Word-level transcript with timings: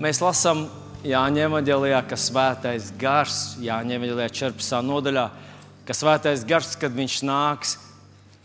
Mēs 0.00 0.22
lasām 0.22 0.64
Jāņa 1.04 1.42
evanģēlijā, 1.50 1.98
ka 2.08 2.16
svētais 2.16 2.86
gars, 2.96 3.58
Jāņa 3.60 3.98
evanģēlijā 3.98 4.30
14. 4.32 4.78
nodaļā, 4.88 5.24
ka 5.84 5.96
svētais 5.96 6.46
gars, 6.48 6.70
kad 6.80 6.94
viņš 6.96 7.16
nāks, 7.28 7.74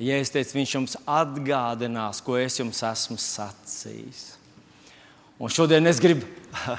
ja 0.01 0.17
es 0.19 0.33
teicu, 0.33 0.57
viņš 0.57 0.73
jums 0.75 0.97
atgādinās, 1.05 2.19
ko 2.25 2.35
es 2.41 2.59
jums 2.59 2.83
esmu 2.83 3.15
sacījis. 3.21 4.25
Un 5.39 5.53
šodien 5.53 5.87
es 5.87 6.01
gribu, 6.03 6.27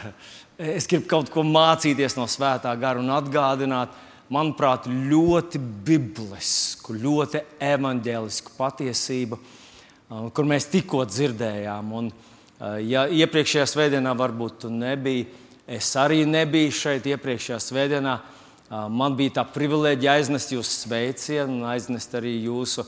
es 0.76 0.90
gribu 0.90 1.08
kaut 1.08 1.32
ko 1.32 1.46
mācīties 1.46 2.18
no 2.18 2.28
svētā 2.28 2.74
gara 2.76 3.00
un 3.00 3.08
atgādināt, 3.16 3.96
manuprāt, 4.28 4.84
ļoti 4.84 5.62
biblisku, 5.88 6.98
ļoti 6.98 7.46
evaņģēlisku 7.72 8.58
patiesību, 8.58 9.40
kur 10.36 10.50
mēs 10.50 10.68
tikko 10.68 11.06
dzirdējām. 11.08 11.94
Un, 12.02 12.12
ja 12.58 13.04
iepriekšējā 13.06 13.66
svētdienā 13.70 14.14
varbūt 14.18 14.64
tu 14.64 14.70
nebija, 14.72 15.26
es 15.68 15.90
arī 16.00 16.24
nebiju 16.26 16.72
šeit 16.74 17.06
iepriekšējā 17.06 17.58
svētdienā. 17.62 18.16
Man 18.92 19.14
bija 19.16 19.38
tā 19.38 19.44
privilēģija 19.48 20.16
aiznest 20.18 20.52
jūsu 20.52 20.82
sveicienu, 20.84 21.62
aiznest 21.70 22.16
arī 22.18 22.34
jūsu 22.48 22.84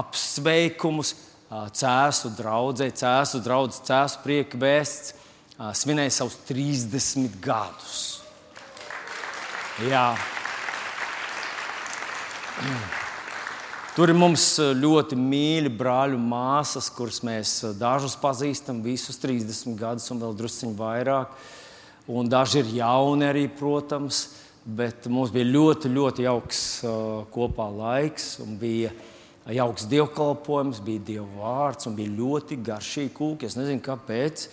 apsveikumus. 0.00 1.14
Cēsu 1.50 2.30
draugai, 2.38 2.92
cēsu 2.94 3.40
draugs, 3.42 3.80
cēsu 3.82 4.20
prieka 4.22 4.60
vēsts 4.62 5.16
svinēja 5.74 6.14
savus 6.20 6.38
30 6.46 7.40
gadus. 7.42 8.22
Jā. 9.90 10.14
Tur 13.90 14.06
ir 14.12 14.14
mums 14.14 14.44
ļoti 14.78 15.16
mīļi 15.18 15.70
brāļi 15.74 16.14
un 16.14 16.28
māsas, 16.30 16.86
kurus 16.94 17.24
mēs 17.26 17.56
dažus 17.74 18.14
pazīstam, 18.22 18.84
visus 18.84 19.18
30 19.18 19.74
gadus 19.80 20.06
un 20.14 20.20
vēl 20.22 20.36
druskuļi 20.38 20.76
vairāk. 20.78 21.32
Un 22.14 22.30
daži 22.30 22.62
ir 22.62 22.70
jauni 22.76 23.26
arī, 23.26 23.42
protams, 23.50 24.22
bet 24.62 25.10
mums 25.10 25.34
bija 25.34 25.50
ļoti, 25.50 25.90
ļoti 25.90 26.26
jauks 26.28 26.62
kopā 27.34 27.66
laiks. 27.80 28.36
Bija 28.62 28.94
jauks 29.58 29.90
dievkalpojums, 29.90 30.78
bija 30.86 31.06
dieva 31.10 31.28
vārds 31.42 31.90
un 31.90 31.98
bija 31.98 32.14
ļoti 32.14 32.62
garšīgi 32.70 33.10
kūki. 33.18 33.50
Es 33.50 33.58
nezinu, 33.58 33.82
kāpēc. 33.90 34.46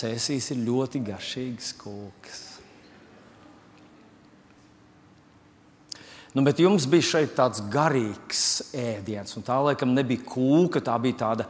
Cēsīs 0.00 0.54
ir 0.54 0.64
ļoti 0.64 1.04
garšīgs 1.12 1.74
kūks. 1.84 2.49
Nu, 6.30 6.44
bet 6.46 6.60
jums 6.62 6.86
bija 6.86 7.02
šeit 7.02 7.32
tāds 7.34 7.62
garīgs 7.72 8.70
ēdiens, 8.76 9.34
un 9.34 9.42
tā 9.46 9.56
laikam 9.66 9.90
nebija 9.96 10.22
kūka, 10.28 10.82
tā 10.86 10.94
bija 11.02 11.18
tāda 11.24 11.46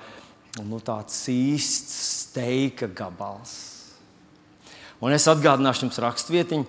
nu, 0.64 0.80
īsts 0.80 1.98
steika 2.30 2.88
gabals. 2.88 3.52
Un 5.04 5.12
es 5.12 5.28
atgādināšu 5.28 5.84
jums 5.84 6.00
rakstvietiņu, 6.00 6.64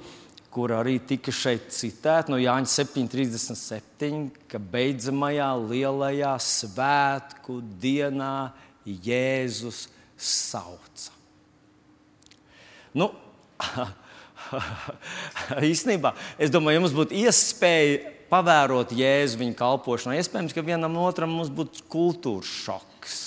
kur 0.52 0.74
arī 0.76 0.98
tika 1.08 1.32
šeit 1.32 1.72
citēta 1.72 2.34
no 2.34 2.40
Jāņa 2.40 2.68
7,37, 2.68 4.28
ka 4.52 4.60
beidzamajā 4.60 5.48
lielajā 5.64 6.34
svētku 6.44 7.62
dienā 7.80 8.52
Jēzus 8.84 9.86
sauca. 10.20 11.16
Nu, 12.92 13.08
īstenībā 15.72 16.14
es 16.42 16.54
domāju, 16.54 16.82
jums 16.82 16.96
būtu 16.96 17.18
iespēja 17.24 18.14
pavērot 18.32 18.94
Jēzu 18.96 19.42
viņa 19.42 19.58
kalpošanā. 19.60 20.16
Iespējams, 20.20 20.56
ka 20.56 20.64
vienam 20.66 20.96
otram 21.02 21.34
mums 21.36 21.52
būtu 21.54 21.84
kultūras 21.92 22.52
šoks. 22.66 23.20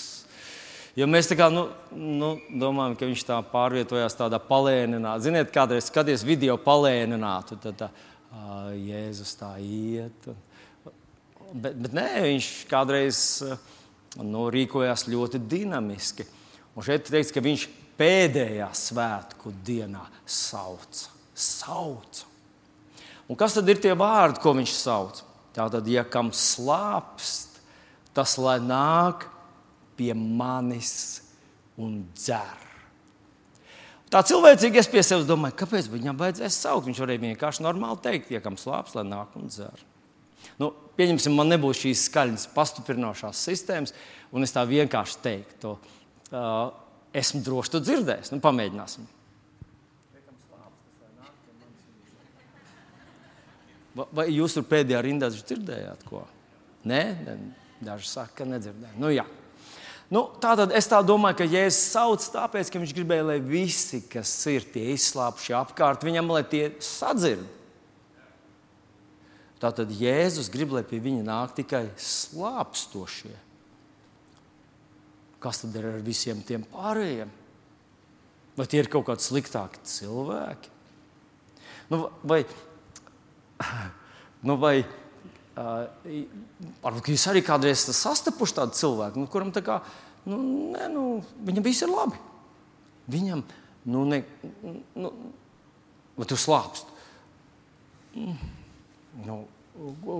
Jo 0.94 1.08
mēs 1.10 1.26
kā, 1.34 1.48
nu, 1.50 1.66
nu, 1.90 2.30
domājam, 2.54 2.94
ka 2.96 3.08
viņš 3.08 3.24
tā 3.26 3.40
pārvietojās 3.50 4.14
tādā 4.14 4.38
palēninā. 4.38 5.16
Ziniet, 5.22 5.50
kādreiz 5.54 5.88
skaties 5.90 6.22
video 6.26 6.54
palēninātu, 6.62 7.58
tad 7.64 7.80
tā, 7.80 7.88
uh, 7.90 8.70
Jēzus 8.78 9.34
tā 9.40 9.56
iet. 9.58 10.28
Bet, 11.50 11.74
bet 11.74 11.96
nē, 11.98 12.08
viņš 12.28 12.50
kādreiz 12.70 13.18
nu, 14.22 14.46
rīkojās 14.54 15.08
ļoti 15.10 15.42
dinamiski. 15.50 16.28
Un 16.74 16.86
šeit 16.86 17.10
teikts, 17.10 17.34
ka 17.34 17.42
viņš 17.42 17.66
pēdējā 17.98 18.68
svētku 18.76 19.52
dienā 19.64 20.04
sauca. 20.26 21.10
sauca. 21.34 22.26
Un 23.28 23.38
kas 23.40 23.56
tad 23.56 23.68
ir 23.72 23.80
tie 23.80 23.94
vārdi, 23.96 24.40
ko 24.42 24.52
viņš 24.56 24.74
sauc? 24.76 25.22
Tātad, 25.54 25.86
ja 25.88 26.02
kam 26.04 26.32
slāpst, 26.34 27.60
tas 28.14 28.36
lai 28.42 28.58
nāk 28.60 29.28
pie 29.98 30.12
manis 30.14 31.22
un 31.78 32.02
dzer. 32.14 32.60
Tā 34.10 34.20
cilvēcīgi 34.26 34.78
es 34.78 34.90
pie 34.90 35.02
sevis 35.02 35.26
domāju, 35.26 35.56
kāpēc 35.58 35.88
viņam 35.90 36.18
vajadzēs 36.20 36.60
saukt. 36.66 36.86
Viņš 36.86 37.00
varēja 37.02 37.22
vienkārši 37.24 37.64
normāli 37.64 38.02
teikt, 38.04 38.30
ja 38.34 38.42
kam 38.44 38.58
slāpst, 38.60 38.94
lai 38.98 39.06
nāk 39.08 39.34
un 39.38 39.48
dzer. 39.50 39.80
Nu, 40.60 40.70
pieņemsim, 40.98 41.34
man 41.34 41.50
nebūs 41.50 41.80
šīs 41.82 42.04
skaļas, 42.10 42.46
pastiprinošās 42.54 43.40
sistēmas, 43.48 43.94
un 44.34 44.46
es 44.46 44.54
tā 44.54 44.62
vienkārši 44.68 45.18
teiktu. 45.24 45.74
Uh, 46.30 46.68
esmu 47.14 47.42
droši 47.46 47.76
to 47.76 47.80
dzirdējis. 47.84 48.32
Nu, 48.34 48.40
pamēģināsim. 48.44 49.06
Vai 53.94 54.26
jūs 54.34 54.56
tur 54.56 54.66
pēdējā 54.66 55.00
rindā 55.06 55.30
dzirdējāt 55.30 56.02
ko? 56.08 56.24
Nē, 56.88 57.02
daži 57.84 58.10
saka, 58.10 58.40
ka 58.40 58.46
nedzirdēju. 58.48 58.98
Nu, 58.98 59.12
jā. 59.14 59.22
nu, 60.10 60.26
tātad 60.42 60.74
es 60.74 60.88
tā 60.90 60.98
domāju, 61.06 61.38
ka 61.38 61.46
Jēzus 61.46 61.92
sauc 61.94 62.26
tāpēc, 62.34 62.72
ka 62.72 62.82
viņš 62.82 62.94
gribēja, 62.96 63.28
lai 63.30 63.38
visi, 63.38 64.02
kas 64.10 64.32
ir 64.50 64.66
tie 64.74 64.88
izslāpušie 64.96 65.54
apkārt, 65.60 66.02
viņam 66.06 66.34
lai 66.34 66.42
tie 66.50 66.64
sadzird. 66.82 67.46
Tātad 69.62 69.94
Jēzus 69.94 70.50
grib, 70.52 70.74
lai 70.74 70.82
pie 70.84 70.98
viņa 71.00 71.22
nāk 71.24 71.54
tikai 71.56 71.86
slāpstošie. 71.96 73.32
Kas 75.44 75.60
tad 75.60 75.74
ir 75.76 75.90
ar 75.90 76.04
visiem 76.04 76.40
tiem 76.46 76.64
pārējiem? 76.72 77.32
Vai 78.54 78.66
tie 78.70 78.80
ir 78.80 78.88
kaut 78.88 79.04
kādi 79.08 79.24
sliktāki 79.24 79.82
cilvēki? 79.84 80.70
Nu, 81.90 82.06
vai, 82.24 82.40
nu, 84.46 84.56
vai 84.56 84.78
varbūt 85.54 87.12
jūs 87.12 87.26
arī 87.30 87.44
kādreiz 87.46 87.84
esat 87.84 87.98
sastapuši 87.98 88.56
tādu 88.56 88.78
cilvēku, 88.78 89.20
nu, 89.20 89.30
kuram 89.30 89.52
tā 89.54 89.62
kā, 89.66 89.78
nu, 90.26 90.38
ne, 90.74 90.88
nu, 90.90 91.04
viņam 91.46 91.66
viss 91.66 91.84
ir 91.84 91.92
labi. 91.92 92.18
Viņam, 93.12 93.44
nu, 93.92 94.04
ne, 94.08 94.22
nu, 94.96 95.12
vai 96.16 96.28
tu 96.30 96.38
slāpst? 96.40 96.90
Nu, 98.14 99.38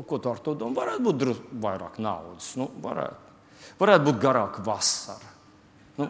ko 0.07 0.19
tu 0.19 0.31
ar 0.31 0.43
to 0.45 0.55
domā? 0.59 0.83
Varētu 0.83 1.07
būt 1.07 1.45
vairāk 1.65 2.01
naudas. 2.03 2.53
Nu, 2.61 2.69
varētu. 2.85 3.24
Varētu 3.81 4.09
būt 4.09 4.23
garāka 4.23 4.63
vasara. 4.67 5.33
Nu, 5.99 6.09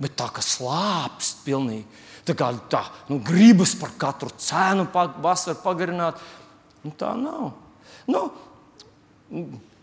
Bet 0.00 0.14
tā 0.16 0.30
kā 0.32 0.42
slāpst 0.44 1.42
pilnīgi. 1.44 1.84
Tā 2.24 2.36
kā 2.36 2.50
tā, 2.72 2.82
nu, 3.10 3.18
gribas 3.24 3.74
par 3.76 3.92
katru 4.00 4.30
cenu 4.40 4.86
vasaru 4.92 5.58
pagarināt, 5.64 6.20
nu, 6.84 6.92
tā 6.96 7.14
nav. 7.18 7.50
Nu, 8.08 8.28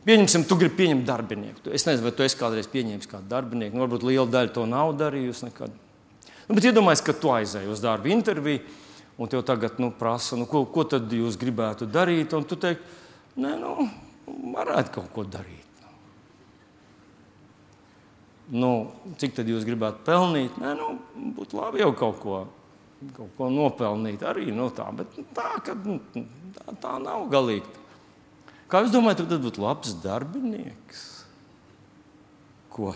Pieņemsim, 0.07 0.45
tu 0.47 0.55
gribi 0.55 0.77
pieņemt 0.77 1.03
darbinieku. 1.03 1.65
Es 1.75 1.83
nezinu, 1.83 2.05
vai 2.05 2.13
tu 2.15 2.23
esi 2.23 2.37
kādreiz 2.39 2.69
pieņēmis 2.71 3.09
kādu 3.11 3.27
darbinieku. 3.27 3.75
Nu, 3.75 3.83
varbūt 3.83 4.05
liela 4.07 4.27
daļa 4.31 4.53
to 4.55 4.63
nav 4.69 4.93
darījusi. 4.95 5.49
Nekad. 5.49 5.73
Nu, 6.47 6.55
bet 6.55 6.67
iedomājieties, 6.69 7.03
ka 7.03 7.15
tu 7.19 7.33
aizēji 7.35 7.71
uz 7.73 7.83
darbu 7.83 8.13
interviju, 8.15 8.61
un 9.19 9.31
te 9.31 9.41
tagad 9.43 9.81
nu, 9.83 9.91
prasa, 9.91 10.39
nu, 10.39 10.47
ko, 10.47 10.63
ko 10.71 10.87
tad 10.87 11.11
jūs 11.11 11.35
gribētu 11.41 11.89
darīt. 11.91 12.31
Un 12.39 12.47
tu 12.47 12.55
teiksi, 12.55 13.03
nē, 13.35 13.57
nu, 13.59 13.89
varētu 14.55 14.95
kaut 14.95 15.11
ko 15.11 15.27
darīt 15.27 15.66
nu, 18.53 18.71
cik 19.19 19.35
tad 19.37 19.49
jūs 19.49 19.65
gribētu 19.67 20.05
pelnīt? 20.07 20.55
Nē, 20.61 20.75
nu, 20.79 20.93
būtu 21.37 21.59
labi 21.59 21.81
jau 21.83 21.91
kaut 21.97 22.21
ko, 22.21 22.37
kaut 23.17 23.33
ko 23.37 23.49
nopelnīt 23.53 24.23
arī 24.27 24.49
no 24.51 24.67
nu, 24.67 24.75
tā, 24.75 24.87
bet 24.95 25.17
tā, 25.35 25.49
ka, 25.65 25.75
nu, 25.83 25.99
tā, 26.55 26.77
tā 26.83 26.95
nav 27.03 27.27
galīgi. 27.33 27.85
Kā 28.67 28.83
jūs 28.83 28.91
domājat, 28.91 29.25
tad 29.27 29.43
būtu 29.43 29.63
labs 29.63 29.93
darbinieks? 30.03 31.03
Ko? 32.73 32.91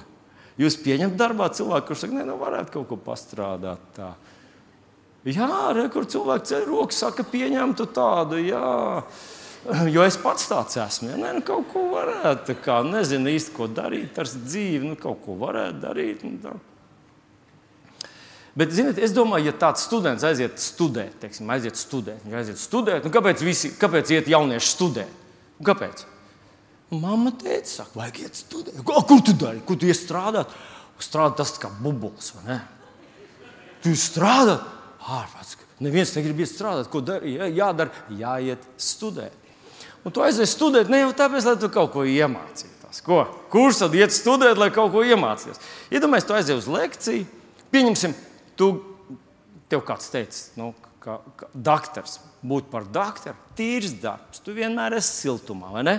Jūs 0.60 0.76
pieņemat 0.84 1.16
darbā 1.18 1.48
cilvēku, 1.56 1.90
kurš 1.90 2.06
saka, 2.06 2.18
nē, 2.20 2.26
nu, 2.28 2.36
varētu 2.42 2.76
kaut 2.76 2.90
ko 2.90 2.98
pastrādāt. 3.00 3.84
Tā. 3.96 4.12
Jā, 5.26 5.48
re, 5.78 5.86
kur 5.94 6.08
cilvēks 6.10 6.52
ceļ 6.52 6.66
rokas, 6.68 7.00
saka, 7.06 7.26
pieņemtu 7.32 7.88
tādu. 7.96 8.42
Jā. 8.42 8.66
Jo 9.94 10.04
es 10.08 10.18
pats 10.22 10.50
tāds 10.50 10.78
esmu. 10.82 11.12
Ja? 11.12 11.20
Nē, 11.22 11.36
nu, 11.38 11.46
kaut 11.46 11.70
ko 11.74 11.86
varētu, 11.94 12.56
kā, 12.64 12.82
nezinu 12.88 13.32
īsti, 13.34 13.54
ko 13.56 13.70
darīt 13.70 14.18
ar 14.22 14.30
dzīvi, 14.30 14.84
nu, 14.90 14.98
kaut 15.00 15.22
ko 15.26 15.38
varētu 15.42 15.82
darīt. 15.84 16.26
Nu, 16.26 16.40
tā. 16.42 16.56
Bet, 18.58 18.74
ziniet, 18.76 18.98
es 19.00 19.14
domāju, 19.16 19.48
ja 19.48 19.56
tāds 19.56 19.86
students 19.88 20.26
aiziet 20.28 20.60
studēt, 20.60 21.14
teiksim, 21.22 21.48
aiziet 21.54 21.80
studēt, 21.80 22.26
aiziet 22.36 22.60
studēt 22.60 23.06
nu, 23.08 23.12
kāpēc, 23.14 23.46
visi, 23.48 23.72
kāpēc 23.80 24.12
iet 24.12 24.28
jaunieši 24.34 24.74
studēt? 24.74 25.14
Nu, 25.56 25.68
kāpēc? 25.70 26.04
Mama 26.92 27.32
teica, 27.40 27.70
saka, 27.78 27.96
vajag 28.02 28.20
iet 28.26 28.42
studēt. 28.42 28.82
Ko, 28.84 29.00
kur 29.08 29.24
tu 29.24 29.38
dari? 29.40 29.64
Kur 29.64 29.80
tu 29.80 29.88
ies 29.88 30.04
strādāt? 30.04 30.52
Tas 31.02 31.56
kā 31.58 31.72
bublis, 31.82 32.34
vai 32.36 32.44
ne? 32.50 32.60
tu 33.82 33.94
strādā 33.98 34.60
ārpus. 35.10 35.56
Neviens 35.82 36.12
negrib 36.14 36.44
iet 36.44 36.52
strādāt, 36.52 36.92
ko 36.94 37.02
darīt. 37.02 37.40
Jādara, 37.58 38.04
jāiet 38.14 38.66
studēt. 38.78 39.41
Un 40.02 40.14
tu 40.14 40.24
aizies 40.26 40.54
studēt 40.56 40.90
ne 40.90 41.04
jau 41.04 41.12
tāpēc, 41.18 41.46
lai 41.46 41.58
tu 41.62 41.70
kaut 41.74 41.92
ko 41.94 42.06
iemācītos. 42.08 43.02
Ko? 43.06 43.22
Kurš 43.54 43.84
tad 43.84 43.98
iet 43.98 44.14
studēt, 44.16 44.58
lai 44.58 44.72
kaut 44.74 44.90
ko 44.96 45.04
iemācītos? 45.06 45.62
Iedomājieties, 45.94 46.28
tu 46.28 46.38
aizies 46.38 46.64
uz 46.64 46.70
lekciju, 46.72 47.28
pieņemsim, 47.74 48.16
tu, 48.58 48.72
tev 49.70 49.84
kāds 49.86 50.10
teica, 50.12 50.42
nu, 50.58 50.72
ka, 51.04 51.20
ka 51.38 51.50
doktors, 51.54 52.18
būt 52.42 52.72
par 52.74 52.88
doktoru, 52.90 53.38
tīrs 53.58 53.94
darbs. 54.02 54.42
Tu 54.42 54.56
vienmēr 54.58 54.98
esi 54.98 55.28
siltumā, 55.28 55.70
vai 55.76 55.86
ne? 55.86 55.96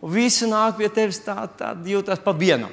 Un 0.00 0.14
visi 0.14 0.48
nāk 0.48 0.78
pie 0.78 0.88
tevis 0.94 1.20
tādi 1.24 1.58
tā, 1.58 1.74
jūtas 1.90 2.22
pa 2.24 2.32
vienam. 2.36 2.72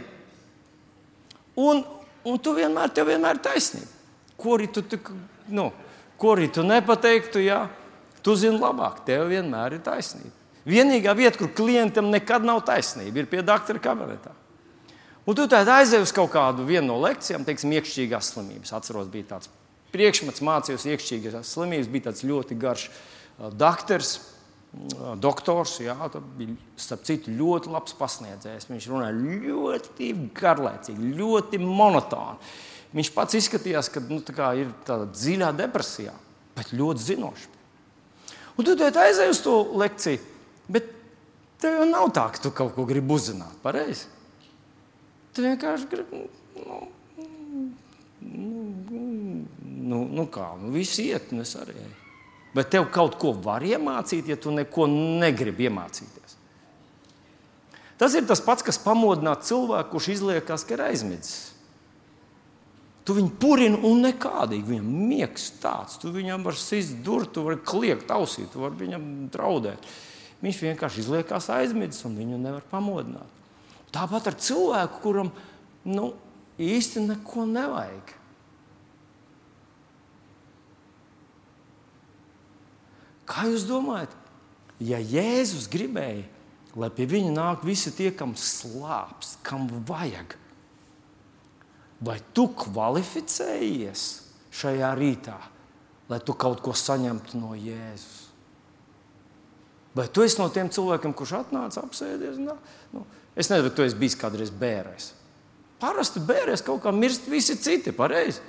Un, 1.57 1.81
un 2.28 2.40
tu 2.40 2.54
vienmēr, 2.56 2.94
tev 2.94 3.10
vienmēr 3.10 3.40
ir 3.40 3.44
taisnība. 3.50 3.90
Ko 4.38 4.54
arī 4.56 4.69
tu, 4.69 4.86
tu, 4.86 5.00
nu, 5.50 5.72
ko 6.22 6.36
arī 6.36 6.48
tu 6.54 6.63
nepateiktu, 6.66 7.42
jā, 7.42 7.63
tu 8.27 8.35
zini 8.35 8.59
labāk, 8.59 9.06
tev 9.07 9.29
vienmēr 9.31 9.77
ir 9.77 9.85
taisnība. 9.85 10.33
Vienīgā 10.68 11.13
vieta, 11.15 11.39
kur 11.39 11.53
klientam 11.56 12.09
nekad 12.12 12.44
nav 12.44 12.59
taisnība, 12.68 13.21
ir 13.21 13.29
pie 13.31 13.39
doktora 13.45 13.79
kabinetā. 13.79 14.33
Un 15.27 15.35
tu 15.35 15.44
tādā 15.47 15.81
aizēji 15.81 16.03
uz 16.03 16.13
kaut 16.15 16.33
kādu 16.33 16.65
no 16.83 16.97
lekcijām, 17.03 17.45
teiksim, 17.47 17.71
iekšķīgās 17.75 18.33
slimības. 18.33 18.74
Atceros, 18.75 19.07
bija 19.12 19.35
tāds 19.35 19.51
priekšmets, 19.91 20.44
mācījos 20.44 20.88
iekšķīgās 20.91 21.53
slimības, 21.56 21.91
bija 21.91 22.09
tāds 22.09 22.24
ļoti 22.27 22.59
garš 22.59 22.89
doktors. 23.56 24.18
Doktors, 25.18 25.77
jā, 25.81 25.95
bija 26.38 26.56
starp 26.77 27.06
citu 27.07 27.31
ļoti 27.33 27.71
labs 27.71 27.95
pasniedzējs. 27.97 28.68
Viņš 28.69 28.88
runāja 28.91 29.15
ļoti 29.15 30.12
garlaicīgi, 30.35 31.13
ļoti 31.18 31.59
monotoni. 31.63 32.51
Viņš 32.95 33.12
pats 33.15 33.39
izskatījās, 33.39 33.91
ka 33.91 34.03
nu, 34.07 34.19
tā 34.23 34.51
ir 34.59 34.71
tāda 34.88 35.07
dziļā 35.12 35.53
depresijā, 35.56 36.13
bet 36.56 36.75
ļoti 36.75 37.07
zinošs. 37.07 37.53
Un 38.57 38.65
tu 38.65 38.74
aizēji 38.81 39.33
uz 39.33 39.42
to 39.45 39.56
lekciju, 39.77 40.21
bet 40.74 40.89
tev 41.62 41.77
jau 41.77 41.88
nav 41.89 42.09
tā, 42.15 42.25
ka 42.33 42.42
tu 42.42 42.51
kaut 42.56 42.74
ko 42.75 42.88
gribi 42.89 43.13
uzzināt. 43.13 43.54
Pareizi? 43.62 44.07
Tu 45.38 45.45
vienkārši 45.45 45.89
gribi. 45.92 46.24
Nu, 46.57 46.80
nu, 48.25 49.04
nu, 49.62 50.01
nu 50.18 50.25
kā, 50.33 50.50
nu, 50.57 50.71
viss 50.74 50.98
iet, 51.04 51.30
un 51.36 51.45
es 51.45 51.54
arī. 51.59 51.77
Bet 52.57 52.71
tev 52.74 52.88
kaut 52.94 53.19
ko 53.21 53.36
var 53.45 53.62
iemācīt, 53.62 54.31
ja 54.31 54.39
tu 54.42 54.50
neko 54.56 54.88
negribi 54.89 55.68
iemācīties. 55.69 56.38
Tas 57.98 58.13
ir 58.18 58.25
tas 58.30 58.42
pats, 58.42 58.65
kas 58.65 58.81
pamodināt 58.81 59.45
cilvēku, 59.45 59.92
kurš 59.94 60.09
izliekas, 60.15 60.65
ka 60.65 60.77
ir 60.77 60.83
aizmidzis. 60.89 61.56
Tu 63.07 63.15
viņu 63.15 63.31
purini 63.39 63.80
un 63.88 64.01
nekādīgi. 64.04 64.68
Viņam 64.68 64.88
miegs 65.07 65.48
tāds, 65.62 65.95
tu 66.01 66.12
viņam 66.12 66.44
vari 66.44 66.59
sist 66.59 66.98
durvis, 67.06 67.31
tu 67.31 67.45
vari 67.45 67.62
kliegt 67.63 68.12
ausī, 68.12 68.44
tu 68.51 68.65
vari 68.65 68.75
viņam 68.81 69.06
draudēt. 69.31 69.88
Viņš 70.44 70.59
vienkārši 70.65 71.06
izliekas 71.06 71.48
aizmidzis 71.56 72.04
un 72.09 72.18
viņu 72.19 72.39
nevar 72.42 72.65
pamodināt. 72.68 73.31
Tāpat 73.95 74.27
ar 74.27 74.36
cilvēku, 74.44 75.00
kuram 75.06 75.31
nu, 75.88 76.12
īsti 76.59 77.06
neko 77.07 77.48
nevajag. 77.48 78.12
Kā 83.27 83.48
jūs 83.48 83.63
domājat, 83.68 84.12
ja 84.83 85.00
Jēzus 85.00 85.68
gribēja, 85.71 86.27
lai 86.77 86.92
pie 86.94 87.07
viņa 87.09 87.31
nāk 87.33 87.63
visi 87.68 87.92
tie, 87.95 88.12
kam 88.15 88.36
slāpst, 88.39 89.39
kam 89.48 89.68
vajag, 89.88 90.38
vai 92.03 92.17
tu 92.33 92.47
kvalificējies 92.53 94.05
šajā 94.57 94.94
rītā, 94.97 95.38
lai 96.09 96.19
tu 96.23 96.35
kaut 96.38 96.61
ko 96.65 96.73
saņemtu 96.77 97.41
no 97.41 97.53
Jēzus? 97.57 98.25
Vai 99.97 100.05
tu 100.13 100.21
esi 100.21 100.38
no 100.38 100.45
tiem 100.53 100.69
cilvēkiem, 100.69 101.13
kurš 101.17 101.39
atnāca 101.39 101.81
apsēdies? 101.81 102.38
Nu, 102.94 103.05
es 103.33 103.49
nezinu, 103.49 103.71
tu 103.73 103.85
esi 103.85 103.97
bijis 103.97 104.17
kādreiz 104.19 104.51
bērēs. 104.53 105.09
Parasti 105.81 106.21
bērēs 106.21 106.61
kaut 106.65 106.83
kā 106.83 106.94
mirst 106.94 107.25
visi 107.29 107.55
citi. 107.61 107.94
Pareizi. 107.95 108.44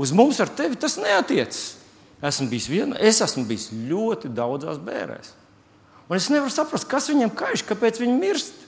Uz 0.00 0.12
mums 0.16 0.40
ar 0.42 0.50
tevi 0.52 0.76
tas 0.80 0.98
neatiecas. 1.00 1.62
Esmu 2.24 2.48
bijis, 2.48 2.68
viena, 2.72 2.98
es 3.04 3.20
esmu 3.24 3.44
bijis 3.48 3.68
ļoti 3.74 4.30
daudzās 4.32 4.78
bērēs. 4.80 5.34
Un 6.08 6.16
es 6.16 6.28
nevaru 6.32 6.52
saprast, 6.52 6.88
kas 6.88 7.08
viņam 7.10 7.32
kaiš, 7.36 7.64
kāpēc 7.68 8.00
viņi 8.00 8.16
mirst. 8.20 8.63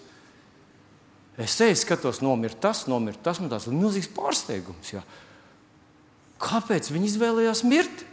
Es 1.37 1.59
eju, 1.61 1.77
skatos, 1.77 2.23
nomirt 2.25 2.59
tas, 2.65 2.87
nomirt 2.89 3.21
tas. 3.25 3.41
Man 3.43 3.53
tas 3.53 3.69
ir 3.69 3.77
milzīgs 3.77 4.09
pārsteigums. 4.17 4.95
Jā. 4.95 5.03
Kāpēc 6.41 6.89
viņi 6.93 7.11
izvēlējās 7.13 7.63
mirt? 7.69 8.05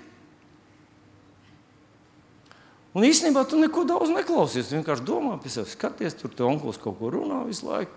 Un 2.94 3.08
īstenībā 3.08 3.42
tu 3.50 3.58
neko 3.58 3.86
daudz 3.90 4.12
neklausies. 4.14 4.68
Tu 4.70 4.78
vienkārši 4.78 5.08
domā 5.08 5.38
pie 5.42 5.50
skaties, 5.50 6.20
tur 6.20 6.34
te 6.36 6.46
onkls 6.46 6.78
kaut 6.82 7.00
ko 7.00 7.10
runā 7.16 7.42
visu 7.48 7.66
laiku. 7.72 7.96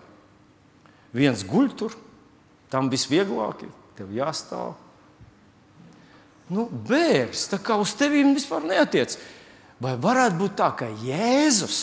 Viens 1.15 1.43
guļ 1.47 1.69
tur, 1.77 1.93
tam 2.73 2.89
visvieglāk 2.91 3.67
ir, 3.67 3.73
tev 3.99 4.11
jāstāv. 4.15 4.75
Nu, 6.47 6.65
bērns, 6.71 7.49
tā 7.51 7.59
kā 7.59 7.75
uz 7.79 7.93
tevi 7.99 8.23
vispār 8.31 8.65
neatiec. 8.67 9.17
Vai 9.83 9.93
varētu 10.01 10.39
būt 10.39 10.55
tā, 10.57 10.71
ka 10.79 10.87
Jēzus, 11.03 11.81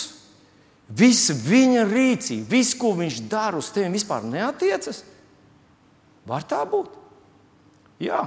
visa 0.89 1.35
viņa 1.37 1.85
rīcība, 1.89 2.49
viss, 2.51 2.77
ko 2.79 2.93
viņš 2.99 3.23
dara, 3.31 3.59
uz 3.59 3.71
tevi 3.75 3.93
vispār 3.95 4.27
neatiecas? 4.29 5.03
Var 6.29 6.47
tā 6.49 6.61
būt? 6.69 6.93
Jā, 8.03 8.25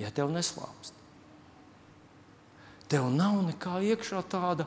ja 0.00 0.12
tev 0.14 0.30
neslāpst. 0.32 0.94
Tev 2.88 3.08
nav 3.12 3.40
nekā 3.46 3.80
iekšā 3.92 4.20
tāda, 4.30 4.66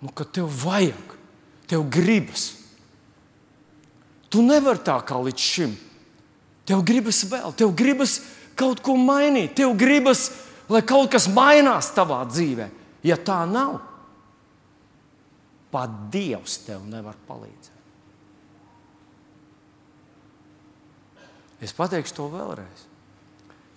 nu, 0.00 0.10
ka 0.10 0.24
tev 0.24 0.48
vajag, 0.64 1.12
tev 1.68 1.84
gribas. 1.92 2.50
Tu 4.28 4.42
nevari 4.44 4.82
tā 4.84 4.96
kā 5.08 5.16
līdz 5.20 5.44
šim. 5.44 5.76
Tev 6.68 6.82
gribas 6.84 7.22
vēl, 7.28 7.52
tev 7.56 7.72
gribas 7.76 8.18
kaut 8.58 8.82
ko 8.84 8.96
mainīt. 9.00 9.54
Tev 9.56 9.72
gribas, 9.78 10.28
lai 10.68 10.82
kaut 10.84 11.12
kas 11.12 11.28
mainās 11.32 11.92
tavā 11.96 12.20
dzīvē. 12.28 12.68
Ja 13.06 13.16
tā 13.16 13.40
nav, 13.48 13.78
pat 15.72 15.92
Dievs 16.12 16.60
tev 16.66 16.84
nevar 16.88 17.18
palīdzēt. 17.28 17.74
Es 21.64 21.74
pateikšu 21.74 22.14
to 22.14 22.28
vēlreiz. 22.30 22.84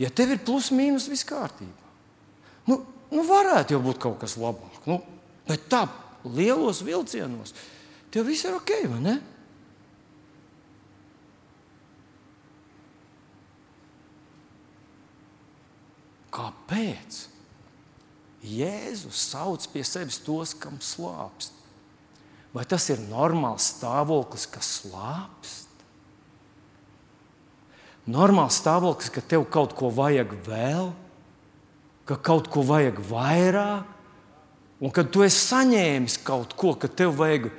Ja 0.02 0.10
tev 0.14 0.36
ir 0.36 0.44
plus 0.46 0.70
mīnus 0.74 1.08
viss 1.10 1.26
kārtībā, 1.28 1.90
nu, 2.70 2.78
nu 3.14 3.26
varētu 3.26 3.76
jau 3.76 3.82
būt 3.86 4.00
kaut 4.02 4.20
kas 4.22 4.38
labāk. 4.42 4.82
Nu, 4.90 5.00
bet 5.50 5.68
tā 5.70 5.84
lielos 6.26 6.82
vilcienos 6.86 7.54
tev 8.14 8.28
viss 8.30 8.46
ir 8.46 8.58
ok, 8.58 8.74
vai 8.92 9.02
ne? 9.02 9.18
Kāpēc? 16.32 17.26
Jēzus 18.42 19.26
sauc 19.30 19.66
pie 19.74 19.84
sevis 19.86 20.18
tos, 20.24 20.56
kam 20.58 20.80
slāpst. 20.82 21.61
Vai 22.52 22.66
tas 22.68 22.90
ir 22.92 23.00
normāls 23.08 23.70
stāvoklis, 23.78 24.48
kas 24.52 24.68
slāpst? 24.82 25.70
Normāls 28.12 28.58
stāvoklis, 28.60 29.12
ka 29.14 29.24
tev 29.24 29.46
kaut 29.54 29.76
ko 29.78 29.92
vajag 29.94 30.34
vēl, 30.48 30.90
ka 32.10 32.18
kaut 32.20 32.50
ko 32.52 32.66
vajag 32.68 33.00
vairāk, 33.08 33.88
un 34.82 34.92
kad 34.92 35.12
tu 35.14 35.24
esi 35.24 35.40
saņēmis 35.46 36.18
kaut 36.28 36.58
ko, 36.60 36.74
ka 36.76 36.90
tev 36.90 37.14
vajag 37.22 37.52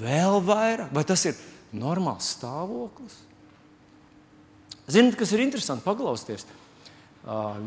vēl 0.00 0.40
vairāk, 0.42 0.90
vai 0.96 1.04
tas 1.06 1.22
ir 1.28 1.38
normāls 1.76 2.32
stāvoklis? 2.34 3.20
Ziniet, 4.88 5.18
kas 5.20 5.34
ir 5.36 5.44
interesanti 5.44 5.84
paklausties? 5.84 6.46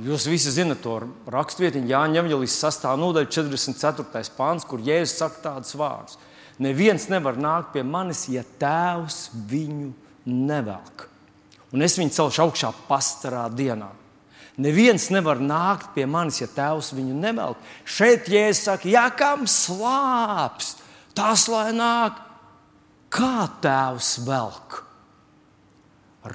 Jūs 0.08 0.26
visi 0.26 0.50
zinat 0.50 0.80
to 0.82 0.96
rakstvietiņu, 1.30 1.86
Jāņa 1.92 2.24
Evanģelijas 2.24 2.58
6. 2.64 2.88
nodaļa, 2.98 3.30
44. 3.30 4.34
pāns, 4.34 4.66
kur 4.66 4.82
Jēzus 4.82 5.20
saka 5.22 5.44
tādus 5.46 5.76
vārdus. 5.78 6.18
Neviens 6.62 7.08
nevar 7.10 7.40
nākt 7.42 7.72
pie 7.74 7.82
manis, 7.88 8.28
ja 8.30 8.44
tēvs 8.62 9.32
viņu 9.50 9.90
nevelk. 10.30 11.08
Un 11.74 11.82
es 11.82 11.96
viņu 11.98 12.14
celšu 12.14 12.44
augšā 12.46 12.70
pastarā 12.90 13.48
dienā. 13.50 13.90
Neviens 14.62 15.08
nevar 15.10 15.40
nākt 15.42 15.94
pie 15.96 16.06
manis, 16.06 16.42
ja 16.44 16.50
tēvs 16.52 16.92
viņu 16.94 17.16
nevelk. 17.18 17.58
Šeit 17.88 18.30
Jēzus 18.30 18.66
saka, 18.68 18.90
ja 18.92 19.08
kam 19.16 19.48
slāpst, 19.50 20.84
tas 21.18 21.48
lai 21.50 21.72
nāk, 21.74 22.20
kā 23.10 23.48
tēvs 23.64 24.14
velk. 24.28 24.82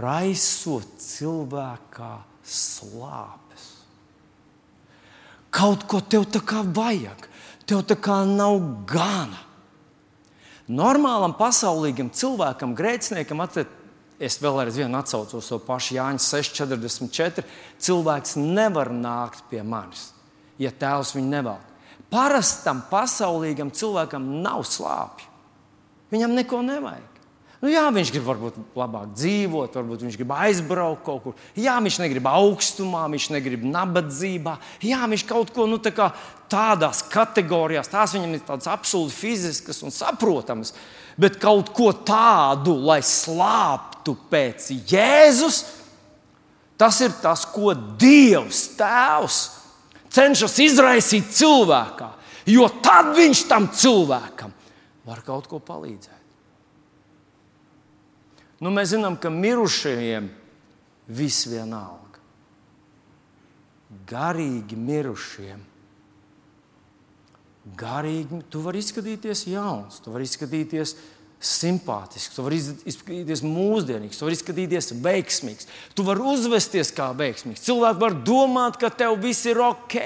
Raisot 0.00 0.96
cilvēkā 0.98 2.12
slāpes. 2.42 3.68
Kaut 5.54 5.86
ko 5.86 6.02
tev 6.02 6.26
tā 6.34 6.42
kā 6.42 6.64
vajag, 6.66 7.28
tev 7.68 7.86
tā 7.86 8.00
kā 8.02 8.24
nav 8.26 8.58
gana. 8.90 9.45
Normālam 10.66 11.36
pasaulīgam 11.38 12.08
cilvēkam, 12.10 12.74
grēciniekam, 12.74 13.44
es 14.18 14.38
vēl 14.42 14.64
aizvien 14.64 14.94
atcaucos 14.98 15.50
to 15.52 15.60
pašu 15.62 15.94
Jāņa 15.94 16.22
6,44. 16.24 17.44
Cilvēks 17.78 18.34
nevar 18.40 18.90
nākt 18.90 19.44
pie 19.50 19.62
manis, 19.62 20.08
ja 20.58 20.72
tēvs 20.74 21.14
viņu 21.14 21.30
nevēl. 21.36 21.62
Parastam 22.10 22.82
pasaulīgam 22.90 23.70
cilvēkam 23.74 24.26
nav 24.42 24.64
slāpju. 24.66 25.30
Viņam 26.14 26.34
neko 26.38 26.62
nevajag. 26.66 27.15
Nu, 27.66 27.72
jā, 27.74 27.82
viņš 27.90 28.10
grib 28.14 28.22
varbūt 28.28 28.58
labāk 28.78 29.08
dzīvot, 29.16 29.74
varbūt 29.74 30.04
viņš 30.04 30.16
grib 30.20 30.32
aizbraukt 30.36 31.00
kaut 31.02 31.24
kur. 31.24 31.32
Jā, 31.58 31.72
viņš 31.82 31.96
negrib 31.98 32.28
augstumā, 32.30 33.00
viņš 33.10 33.24
negrib 33.34 33.64
nabadzībā. 33.66 34.52
Jā, 34.86 35.00
viņš 35.10 35.24
kaut 35.26 35.50
ko 35.56 35.66
nu, 35.66 35.80
tā 35.82 35.90
kā, 35.96 36.12
tādās 36.46 37.00
kategorijās, 37.10 37.90
tās 37.90 38.14
viņam 38.14 38.36
ir 38.36 38.44
tādas 38.46 38.70
absolūti 38.70 39.16
fiziskas 39.18 39.82
un 39.82 39.90
saprotamas. 39.90 40.76
Bet 41.18 41.40
kaut 41.42 41.72
ko 41.74 41.90
tādu, 42.06 42.76
lai 42.86 43.00
slāptu 43.02 44.14
pēc 44.30 44.70
Jēzus, 44.86 45.64
tas 46.78 47.02
ir 47.02 47.18
tas, 47.18 47.42
ko 47.50 47.74
Dievs 47.74 48.68
Tēvs 48.78 49.40
cenšas 50.14 50.60
izraisīt 50.62 51.34
cilvēkā. 51.34 52.12
Jo 52.46 52.70
tad 52.78 53.10
viņš 53.18 53.48
tam 53.50 53.72
cilvēkam 53.74 54.54
var 55.02 55.26
kaut 55.26 55.50
ko 55.50 55.58
palīdzēt. 55.58 56.15
Nu, 58.60 58.72
mēs 58.72 58.94
zinām, 58.94 59.18
ka 59.20 59.30
mirušajiem 59.32 60.28
viss 61.12 61.46
vienalga. 61.50 62.22
Garīgi 64.08 64.78
mirušiem. 64.80 65.60
Garīgi 67.76 68.40
tu 68.50 68.62
vari 68.62 68.80
izskatīties 68.82 69.44
jauns, 69.50 69.98
tu 70.02 70.12
vari 70.14 70.26
izskatīties 70.28 70.94
simpātisks, 71.46 72.34
tu 72.34 72.44
vari 72.44 72.58
izskatīties 72.58 73.42
mūsdienīgs, 73.46 74.18
tu 74.18 74.26
vari 74.26 74.36
izskatīties 74.36 74.90
veiksmīgs, 75.04 75.68
tu 75.96 76.04
vari 76.06 76.24
uzvesties 76.32 76.90
kā 76.96 77.08
veiksmīgs. 77.16 77.62
Cilvēki 77.66 78.02
var 78.02 78.16
domāt, 78.26 78.78
ka 78.80 78.90
tev 78.90 79.16
viss 79.22 79.46
ir 79.48 79.60
ok. 79.62 79.96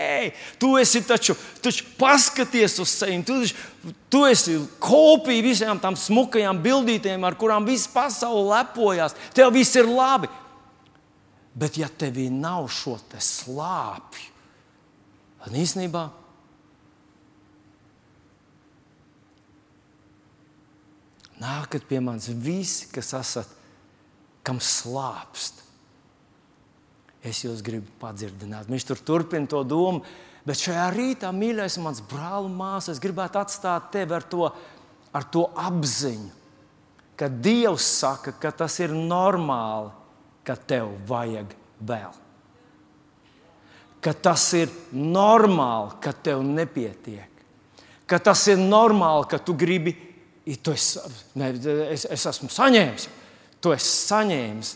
Tu 0.61 0.71
esi 0.81 1.03
taču, 1.07 1.37
taču 1.65 1.89
paskaties 1.99 2.79
uz 2.85 2.93
sevi, 2.93 3.19
tu, 3.27 3.41
taču, 3.43 3.97
tu 4.13 4.23
esi 4.29 4.59
kopija 4.83 5.47
visām 5.47 5.81
tām 5.83 5.99
smukajām 5.99 6.61
bildītēm, 6.65 7.25
ar 7.27 7.39
kurām 7.41 7.69
visa 7.69 7.91
pasaule 7.95 8.47
lepojas. 8.53 9.17
Tev 9.37 9.55
viss 9.57 9.79
ir 9.81 9.89
labi. 9.89 10.31
Bet 11.61 11.81
ja 11.81 11.89
tevī 11.91 12.29
nav 12.31 12.69
šo 12.71 12.95
slāpju, 13.19 14.29
tad 15.43 15.57
īstenībā 15.57 16.05
Nākat 21.41 21.87
pie 21.89 22.03
manis 22.05 22.29
visi, 22.29 22.91
kas 22.93 23.15
esat, 23.17 23.53
kam 24.45 24.61
slāpst. 24.61 25.63
Es 27.25 27.43
jūs 27.45 27.63
gribu 27.65 27.89
padzirdināt. 28.01 28.69
Viņš 28.69 28.87
tur 28.89 29.01
turpina 29.05 29.49
to 29.49 29.63
domu. 29.65 30.05
Bet 30.45 30.61
šajā 30.61 30.87
rītā, 30.95 31.31
mīļais, 31.37 31.77
mans 31.85 32.01
brāl 32.09 32.47
un 32.49 32.55
māsa, 32.57 32.95
es 32.95 33.01
gribētu 33.01 33.41
atstāt 33.43 33.91
tevi 33.93 34.17
ar 34.17 34.25
to, 34.25 34.47
ar 35.13 35.27
to 35.29 35.45
apziņu, 35.53 36.31
ka 37.21 37.29
Dievs 37.29 37.85
saka, 38.01 38.33
ka 38.41 38.53
tas 38.63 38.79
ir 38.81 38.95
normāli, 38.97 39.91
ka 40.49 40.57
tev 40.57 40.95
vajag 41.09 41.53
vēl. 41.85 42.15
Ka 44.01 44.15
tas 44.17 44.47
ir 44.57 44.73
normāli, 44.97 45.99
ka 46.01 46.15
tev 46.17 46.41
nepietiek. 46.47 47.29
Ka 48.09 48.17
tas 48.19 48.47
ir 48.49 48.57
normāli, 48.57 49.29
ka 49.29 49.39
tu 49.45 49.53
gribi 49.53 49.93
tu 50.57 50.73
esi, 50.75 51.01
ne, 51.39 51.51
es, 51.93 52.07
es 52.11 52.27
esmu 52.27 52.49
saņēmis, 52.51 53.09
tu 53.63 53.75
esi 53.75 53.91
saņēmis 54.09 54.71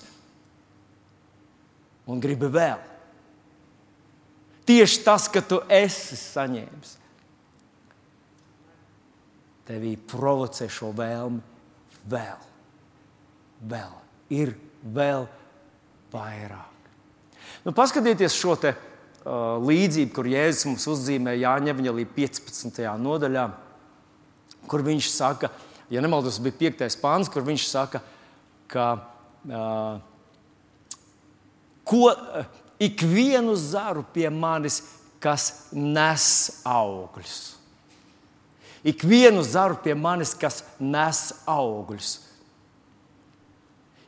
un 2.13 2.21
gribi 2.23 2.51
vēl. 2.53 2.83
Tieši 4.69 5.03
tas, 5.05 5.27
ka 5.29 5.43
tu 5.45 5.59
esi 5.73 6.17
saņēmis, 6.17 6.95
tevī 9.69 9.95
provocē 10.09 10.69
šo 10.73 10.93
vēlmi 10.97 11.41
vēl, 12.13 12.47
vēl, 13.73 13.99
ir 14.37 14.55
vēl 14.85 15.29
vairāk. 16.13 16.89
Nu, 17.65 17.73
paskatieties 17.77 18.37
šo 18.37 18.57
te, 18.61 18.75
uh, 19.25 19.57
līdzību, 19.65 20.13
kur 20.17 20.29
Jēzus 20.29 20.69
mums 20.69 20.89
uzzīmē 20.93 21.37
Jāņa 21.41 21.77
15. 21.77 22.85
nodaļā 23.01 23.49
kur 24.71 24.85
viņš 24.85 25.11
saka, 25.13 25.51
ja 25.93 26.03
nemaldos, 26.05 26.41
bija 26.43 26.59
piektais 26.65 26.97
pāns, 26.99 27.31
kur 27.31 27.45
viņš 27.47 27.67
saka, 27.69 28.01
ka 28.71 28.87
uh, 29.49 29.99
ko, 31.85 32.11
uh, 32.13 32.47
ikvienu 32.83 33.57
zaru 33.59 34.05
pie 34.15 34.29
manis, 34.31 34.83
kas 35.23 35.71
nes 35.73 36.27
augļus. 36.69 37.37
Ikvienu 38.85 39.41
zaru 39.47 39.79
pie 39.81 39.95
manis, 39.97 40.35
kas 40.37 40.61
nes 40.77 41.31
augļus. 41.49 42.19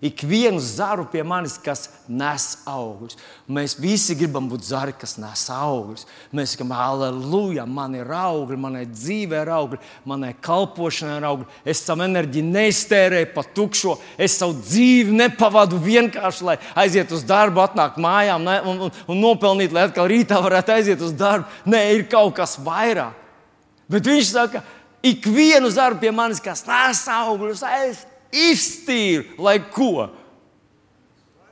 Ikvienu 0.05 0.61
zaru 0.61 1.07
pie 1.09 1.23
manis, 1.25 1.55
kas 1.57 1.87
nes 2.05 2.45
augļus. 2.69 3.17
Mēs 3.49 3.79
visi 3.81 4.13
gribam 4.19 4.45
būt 4.51 4.67
zari, 4.69 4.93
kas 4.93 5.15
nes 5.17 5.45
augļus. 5.49 6.05
Mēs 6.37 6.53
sakām, 6.53 6.75
aleluja, 6.77 7.65
man 7.65 7.95
ir 7.97 8.11
augļi, 8.13 8.59
manai 8.61 8.83
dzīvē 8.91 9.41
ir 9.47 9.51
augļi, 9.57 9.79
manai 10.05 10.35
kalpošanai 10.45 11.15
ir 11.17 11.27
augļi. 11.31 11.49
Es 11.73 11.81
savu 11.87 12.05
enerģiju 12.05 12.45
neiztērēju 12.51 13.31
pa 13.33 13.45
tukšo, 13.57 13.95
es 14.21 14.37
savu 14.37 14.59
dzīvi 14.61 15.17
nepavadu 15.17 15.81
vienkārši, 15.81 16.45
lai 16.45 16.59
aizietu 16.85 17.17
uz 17.17 17.25
darbu, 17.25 17.63
atnāktu 17.65 18.05
mājām 18.05 18.45
ne, 18.45 18.59
un, 18.69 18.83
un, 18.89 18.99
un 19.09 19.23
nopelnītu, 19.25 19.79
lai 19.79 19.87
atkal 19.89 20.11
rītā 20.13 20.43
varētu 20.45 20.75
aiziet 20.77 21.07
uz 21.09 21.15
darbu. 21.17 21.49
Nē, 21.73 21.81
ir 21.97 22.05
kaut 22.13 22.37
kas 22.37 22.59
vairāk. 22.61 23.17
Bet 23.89 24.05
viņš 24.13 24.29
saka, 24.29 24.61
ikvienu 25.07 25.73
zaru 25.73 25.97
pie 26.03 26.13
manis, 26.13 26.43
kas 26.43 26.67
nes 26.69 27.01
augļus. 27.17 27.65
Es 27.87 28.05
iztīru, 28.51 29.37
lai 29.43 29.59
ko? 29.73 30.09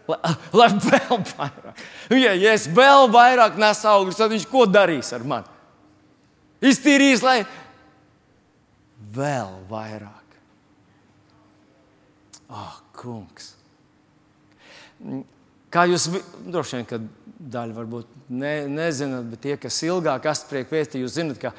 Lai, 0.09 0.19
lai 0.53 0.69
vēl 0.85 1.23
vairāk. 1.31 1.83
Ja, 2.12 2.35
ja 2.37 2.53
es 2.53 2.67
vēl 2.69 3.09
vairāk 3.12 3.57
nesu 3.61 3.88
augļus, 3.88 4.19
tad 4.21 4.35
viņš 4.35 4.49
ko 4.50 4.67
darīs 4.69 5.12
ar 5.17 5.25
mani? 5.25 5.49
Iztīrīs, 6.64 7.25
lai 7.25 7.43
vēl 9.14 9.53
vairāk. 9.71 10.38
Ah, 12.49 12.59
oh, 12.61 12.75
kungs. 12.97 13.55
Kā 15.75 15.88
jūs 15.91 16.07
droši 16.47 16.79
vien, 16.79 16.87
ka 16.87 17.00
daļa 17.55 17.75
varbūt 17.75 18.11
ne, 18.31 18.53
nezināt, 18.71 19.26
bet 19.33 19.43
tie, 19.43 19.57
kas 19.61 19.81
ilgāk 19.85 20.29
esat 20.31 20.53
priekšvēsti, 20.53 21.00
jūs 21.03 21.17
zinat, 21.17 21.41
ka 21.43 21.50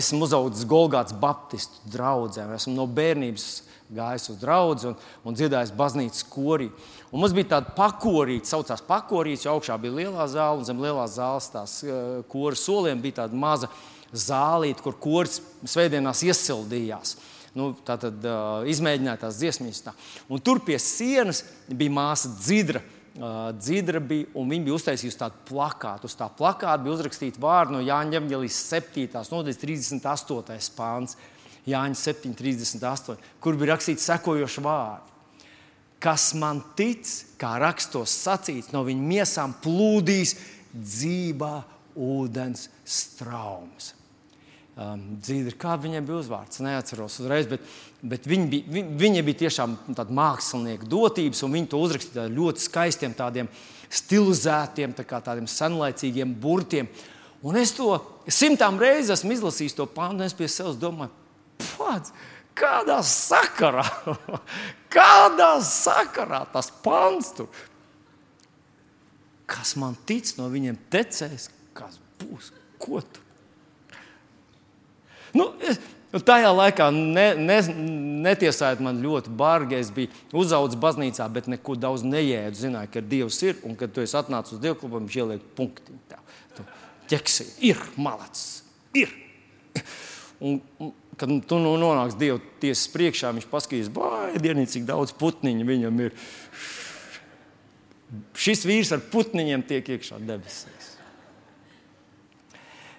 esmu 0.00 0.26
uzaugusi 0.26 0.66
Golgāts 0.68 1.14
Baptistu 1.16 1.92
draugā. 1.92 2.48
Esmu 2.56 2.74
no 2.74 2.88
bērnības 2.90 3.46
gājis 3.94 4.30
uz 4.32 4.38
draugu 4.40 4.92
un, 4.92 4.98
un 5.26 5.36
dziedājis 5.36 5.72
baznīcas 5.76 6.26
korī. 6.30 6.70
Un 7.10 7.22
mums 7.22 7.34
bija 7.34 7.56
tāda 7.56 7.74
pakorīte, 7.76 8.50
saucās 8.50 8.84
pakorīte, 8.86 9.46
jo 9.46 9.56
augšā 9.56 9.78
bija 9.82 9.96
lielā 9.98 10.28
zāle 10.30 10.60
un 10.60 10.68
zem 10.68 10.82
lielās 10.82 11.16
zāles 11.18 11.50
tās 11.50 11.80
uh, 11.86 12.20
kora 12.30 12.58
soliem 12.58 13.02
bija 13.02 13.24
tāda 13.24 13.38
maza 13.38 13.70
zālīte, 14.12 14.82
kur 14.84 14.96
koris 15.00 15.40
svētdienās 15.64 16.22
iesildījās. 16.26 17.16
Nu, 17.56 17.72
tā 17.86 17.96
tad 17.98 18.22
uh, 18.22 18.62
izmēģināja 18.70 19.24
tās 19.24 19.40
dziesmas. 19.40 19.82
Tā. 19.82 19.94
Un 20.30 20.42
tur 20.42 20.62
pie 20.62 20.78
sienas 20.78 21.42
bija 21.66 21.94
māsa 21.94 22.30
Dzidra. 22.36 22.82
Uh, 23.10 23.50
Dzidra 23.58 23.98
bija, 23.98 24.28
un 24.38 24.52
viņa 24.52 24.68
bija 24.68 24.76
uztaisījusi 24.76 25.18
tādu 25.18 25.42
plakātu. 25.48 26.06
Uz 26.06 26.14
tā 26.18 26.30
plakāta 26.30 26.78
bija 26.84 26.94
uzrakstīti 26.94 27.42
vārdi 27.42 27.74
no 27.74 27.82
Jāņa 27.82 28.20
Evangelijas 28.20 28.60
7. 28.70 29.10
nodaļas 29.34 29.58
38. 29.64 30.70
pāns. 30.78 31.18
Jāņa 31.68 31.98
7,38, 32.00 33.20
kur 33.42 33.58
bija 33.60 33.74
rakstīts 33.74 34.06
sekojoši 34.08 34.64
vārdi. 34.64 35.08
Kas 36.00 36.30
man 36.32 36.62
tic, 36.78 37.04
kā 37.40 37.58
rakstos 37.60 38.14
sacīts, 38.24 38.72
no 38.72 38.80
viņa 38.86 39.08
miesām 39.10 39.52
plūdīs 39.60 40.38
dzīvā 40.72 41.56
ūdens 42.00 42.70
straums. 42.88 43.94
Um, 44.80 45.02
Dzīve, 45.20 45.52
kā 45.60 45.74
viņai 45.76 46.00
bija 46.06 46.22
uzvārds, 46.22 46.62
neatceros 46.64 47.18
uzreiz, 47.20 47.48
bet, 47.50 47.64
bet 48.00 48.24
viņa, 48.30 48.46
bija, 48.48 48.72
viņa, 48.78 48.94
viņa 49.02 49.24
bija 49.26 49.40
tiešām 49.42 49.74
tāda 49.98 50.14
mākslinieka 50.16 50.88
dotības, 50.88 51.42
un 51.44 51.56
viņa 51.58 51.68
to 51.72 51.80
uzrakstīja 51.84 52.28
ļoti 52.32 52.64
skaistiem, 52.64 53.16
tādiem 53.18 53.50
stilizētiem, 53.92 54.94
tā 54.96 55.04
tādiem 55.10 55.50
senlaicīgiem 55.50 56.32
burtiem. 56.40 56.88
Un 57.44 57.58
es 57.60 57.74
to 57.76 57.98
simtām 58.30 58.78
reizes 58.80 59.18
esmu 59.18 59.34
izlasījis, 59.36 59.76
to 59.76 59.88
pāntu, 59.90 60.22
un 60.22 60.28
es 60.30 60.36
pie 60.38 60.48
sevis 60.48 60.78
domāju, 60.80 61.12
pats. 61.76 62.14
Kādā 62.60 62.98
sakarā, 63.06 63.84
kādā 64.96 65.52
sakarā 65.64 66.42
tas 66.52 66.68
pants 66.84 67.32
tur? 67.38 67.48
Kas 69.50 69.74
man 69.80 69.96
tic 70.06 70.34
no 70.38 70.46
viņiem 70.50 70.76
tecēs, 70.92 71.48
kas 71.74 71.98
būs, 72.20 72.52
ko 72.82 73.00
tu? 73.02 73.24
Nu, 75.34 75.46
es, 75.62 75.78
tajā 76.26 76.50
laikā 76.54 76.90
ne, 76.94 77.26
ne, 77.38 77.58
netiesājiet 78.26 78.82
man 78.82 79.00
ļoti 79.02 79.32
bargi. 79.40 79.78
Es 79.78 79.90
biju 79.94 80.10
uzaugusi 80.42 80.78
baznīcā, 80.82 81.26
bet 81.32 81.50
neko 81.50 81.76
daudz 81.78 82.04
nejēdzu. 82.06 82.66
Zināju, 82.66 82.92
ka 82.94 83.02
Dievs 83.12 83.40
ir 83.46 83.60
un 83.66 83.76
kad 83.78 83.94
tu 83.94 84.02
esi 84.04 84.18
atnācis 84.18 84.58
uz 84.58 84.62
dievklubu, 84.62 85.02
viņš 85.04 85.18
ieliek 85.22 85.44
punktu. 85.58 85.98
Ķeksi 87.10 87.46
ir 87.66 87.78
malacis. 87.98 88.62
Ir. 88.94 89.10
Un, 90.40 90.60
un, 90.78 90.92
kad 91.20 91.32
tu 91.48 91.58
nu 91.60 91.74
nonāksi 91.80 92.18
Dieva 92.20 92.40
tiesas 92.62 92.88
priekšā, 92.94 93.34
viņš 93.36 93.48
paskatīs, 93.50 93.90
baidienī, 93.92 94.64
cik 94.70 94.86
daudz 94.88 95.12
putniņu 95.20 95.66
viņam 95.68 96.04
ir. 96.06 96.14
Šis 98.40 98.64
vīrs 98.66 98.92
ar 98.96 99.04
putniņiem 99.12 99.64
tiek 99.68 99.92
iekšā 99.96 100.18
debesīs. 100.24 100.94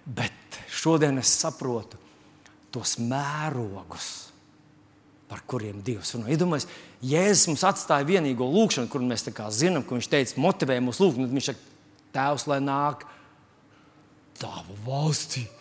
Bet 0.05 0.59
šodien 0.71 1.17
es 1.21 1.33
saprotu, 1.41 1.99
tos 2.71 2.95
mērogus, 3.01 4.11
par 5.31 5.43
kuriem 5.47 5.81
Dievs 5.85 6.13
runā. 6.15 6.31
Iedomājieties, 6.31 6.69
Jēzus 7.01 7.47
mums 7.49 7.65
atstāja 7.65 8.05
vienīgo 8.07 8.45
lūgšanu, 8.45 8.89
kur 8.91 9.01
mēs 9.01 9.25
zinām, 9.57 9.83
ka 9.83 9.97
viņš 9.97 10.09
teica, 10.11 10.41
motivē 10.43 10.77
mūs 10.83 11.01
lūgt. 11.01 11.21
Viņš 11.31 11.51
saka, 11.51 11.67
Tēvs, 12.11 12.43
lai 12.51 12.59
nāk 12.59 13.05
tava 14.41 14.75
valstība. 14.85 15.60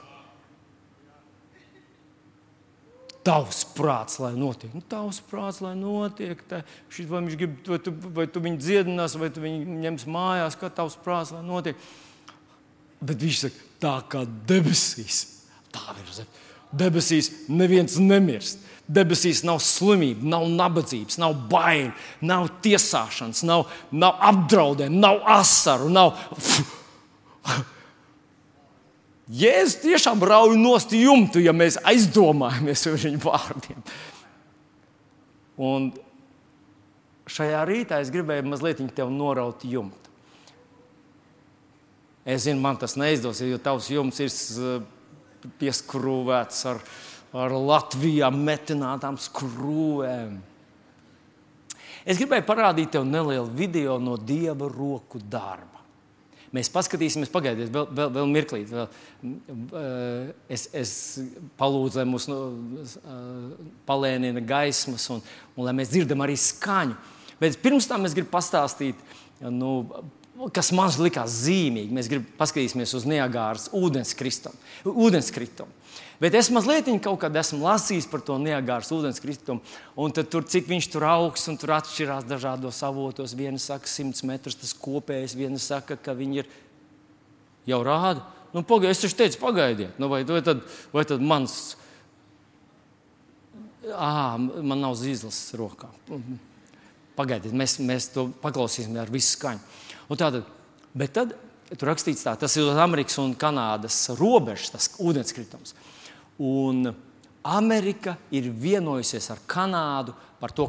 Tavs 3.26 3.64
prāts, 3.76 4.16
lai 4.22 4.32
notiek. 4.32 4.72
Nu, 4.72 4.80
tavs 4.88 5.18
prāts, 5.28 5.60
lai 5.60 5.74
notiek. 5.76 6.40
Tā, 6.48 6.62
šit, 6.92 7.08
vai, 7.10 7.20
grib, 7.28 7.58
vai, 7.68 7.78
tu, 7.84 7.92
vai 8.16 8.24
tu 8.32 8.40
viņu 8.40 8.60
dziedinās, 8.62 9.18
vai 9.20 9.28
tu 9.34 9.42
viņu 9.44 9.80
ņems 9.82 10.06
mājās, 10.08 10.56
kā 10.56 10.70
tavs 10.72 10.96
prāts, 11.04 11.34
lai 11.36 11.42
notiek. 11.44 11.76
Bet 13.04 13.20
viņš 13.20 13.42
saka, 13.44 13.66
tā 13.80 13.96
kā 14.12 14.24
debesīs, 14.48 15.24
tā 15.72 15.92
ir 16.00 16.24
Debesīs 16.70 17.32
neviens 17.50 17.96
nemirst. 17.98 18.60
Debesīs 18.90 19.42
nav 19.46 19.60
slimība, 19.62 20.22
nav 20.32 20.46
nabadzības, 20.50 21.18
nav 21.22 21.34
bail, 21.50 21.90
nav 22.26 22.48
tiesāšanas, 22.62 23.42
nav, 23.46 23.68
nav 23.90 24.22
apdraudējumu, 24.30 25.02
nav 25.02 25.20
asaru. 25.38 25.90
Nav... 25.94 26.14
Jēzus 29.30 29.78
tiešām 29.84 30.22
rauj 30.26 30.56
nost 30.58 30.90
jumtu, 30.96 31.38
ja 31.38 31.52
mēs 31.54 31.76
aizdomājamies 31.86 32.82
par 32.88 32.96
viņa 32.98 33.20
vārdiem. 33.22 33.84
Un 35.60 35.90
šajā 37.30 37.60
rītā 37.68 38.00
es 38.02 38.10
gribēju 38.10 38.48
mazliet 38.50 38.82
tevi 38.96 39.14
noraut 39.14 39.62
jumtu. 39.62 40.10
Es 42.26 42.44
zinu, 42.48 42.60
man 42.60 42.78
tas 42.80 42.98
neizdosies, 43.00 43.48
jo 43.52 43.58
tavs 43.62 43.88
jumts 43.92 44.18
ir 44.20 44.82
pieskrūvēts 45.60 46.66
ar, 46.72 46.82
ar 47.32 47.54
Latvijā 47.54 48.28
metinātām 48.34 49.16
skrūvēm. 49.20 50.38
Es 52.02 52.18
gribēju 52.18 52.48
parādīt 52.48 52.96
tev 52.96 53.06
nelielu 53.06 53.46
video 53.54 54.00
no 54.02 54.16
dieva 54.18 54.66
roku 54.72 55.20
darba. 55.22 55.69
Mēs 56.50 56.70
paskatīsimies, 56.74 57.30
pagaidiet, 57.30 57.68
vēl, 57.70 57.84
vēl, 57.94 58.08
vēl 58.16 58.30
mirklīt. 58.32 58.70
Vēl. 58.74 58.88
Eh, 59.80 60.30
es, 60.50 60.66
es 60.74 60.92
palūdzu, 61.60 62.00
lai 62.00 62.06
mums 62.10 62.26
nu, 62.30 62.38
eh, 62.82 63.68
palēnina 63.86 64.42
gaismas 64.42 65.06
un, 65.14 65.22
un 65.54 65.68
lai 65.68 65.76
mēs 65.78 65.92
dzirdam 65.92 66.24
arī 66.26 66.34
skaņu. 66.40 66.96
Bet 67.40 67.60
pirms 67.62 67.86
tam 67.88 68.04
es 68.08 68.16
gribu 68.18 68.32
pastāstīt 68.34 68.98
nu, 69.46 69.70
kas 70.52 70.72
man 70.74 70.90
likās 71.00 71.38
zīmīgi. 71.44 71.94
Mēs 71.94 72.10
gribam 72.10 72.26
paskatīties 72.40 72.96
uz 72.98 73.06
Niagāras 73.08 73.68
ūdenskritumu. 73.76 75.70
Bet 76.20 76.34
es 76.36 76.50
mazliet 76.52 76.88
kaut 77.00 77.22
kad 77.22 77.36
esmu 77.40 77.62
lasījis 77.64 78.08
par 78.12 78.20
to 78.24 78.34
Niagāras 78.36 78.90
ūdenskritumu, 78.92 79.62
un 79.96 80.12
tur 80.12 80.44
cik 80.44 80.68
viņš 80.68 80.90
tur 80.92 81.06
augsts 81.08 81.48
un 81.48 81.56
tur 81.60 81.72
atšķirās 81.78 82.26
dažādos 82.28 82.82
avotos. 82.84 83.32
Viena 83.38 83.60
saka, 83.60 83.88
100 83.88 84.28
metrus 84.28 84.58
tas 84.60 84.74
kopējais, 84.76 85.36
viena 85.38 85.60
saka, 85.60 85.96
ka 85.96 86.12
viņi 86.16 86.42
ir 86.42 86.52
jau 87.72 87.80
rāda. 87.86 88.26
Nu, 88.52 88.64
pagaid, 88.66 88.92
es 88.92 89.00
taču 89.00 89.16
teicu, 89.16 89.38
pagaidiet, 89.40 89.98
nu, 90.02 90.10
vai, 90.10 90.24
vai, 90.26 90.42
tad, 90.44 90.62
vai 90.92 91.04
tad 91.06 91.22
mans, 91.22 91.56
ah, 93.94 94.34
man 94.36 94.82
nav 94.82 94.96
zīles 94.98 95.38
rokā. 95.58 95.88
Pagaidiet, 97.16 97.54
mēs, 97.56 97.78
mēs 97.84 98.10
to 98.12 98.26
paklausīsimies 98.42 99.04
ar 99.04 99.12
visu 99.14 99.36
skaņu. 99.36 99.78
Un 100.10 100.20
tātad, 100.20 100.50
bet 100.98 101.14
tad 101.14 101.36
tur 101.76 101.90
rakstīts, 101.92 102.24
tā, 102.26 102.34
tas 102.38 102.56
ir 102.58 102.66
uz 102.66 102.78
Amerikas 102.80 103.18
un 103.22 103.36
Kanādas 103.38 104.02
robežas, 104.18 104.72
tas 104.74 104.90
ūdenskritums. 104.98 105.76
Un 106.40 106.90
Amerika 107.46 108.16
ir 108.34 108.50
vienojusies 108.50 109.30
ar 109.32 109.40
Kanādu 109.48 110.14
par 110.40 110.54
to, 110.56 110.68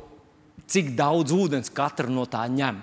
cik 0.71 0.93
daudz 0.95 1.33
ūdens 1.35 1.73
katra 1.73 2.11
no 2.11 2.27
tā 2.29 2.45
ņem. 2.51 2.79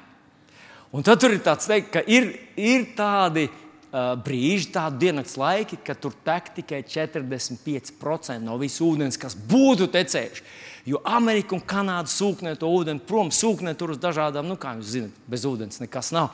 Un 0.92 1.04
tad 1.04 1.20
tur 1.20 1.35
ir 1.37 1.42
tāds 1.44 1.68
teikt, 1.68 1.90
ka 1.92 2.02
ir, 2.09 2.31
ir 2.57 2.87
tādi 2.96 3.46
uh, 3.48 4.14
brīži, 4.24 4.70
tādi 4.72 5.04
dienas 5.07 5.37
laiki, 5.40 5.81
kad 5.85 6.00
tur 6.00 6.16
tek 6.24 6.50
tikai 6.57 6.83
45% 6.88 8.40
no 8.44 8.57
visa 8.61 8.85
ūdens, 8.87 9.20
kas 9.20 9.37
būtu 9.37 9.90
tecējuši. 9.92 10.46
Jo 10.88 11.02
Amerika 11.04 11.52
un 11.57 11.64
Kanāda 11.68 12.09
sūknē 12.09 12.54
to 12.57 12.70
ūdeni 12.72 13.04
prom, 13.04 13.28
sūknē 13.35 13.74
tur 13.76 13.92
uz 13.92 14.00
dažādām, 14.00 14.48
nu, 14.48 14.57
kā 14.61 14.78
jūs 14.78 14.94
zināt, 14.94 15.18
bez 15.28 15.44
ūdens 15.48 15.83
nekas 15.85 16.14
nav. 16.16 16.33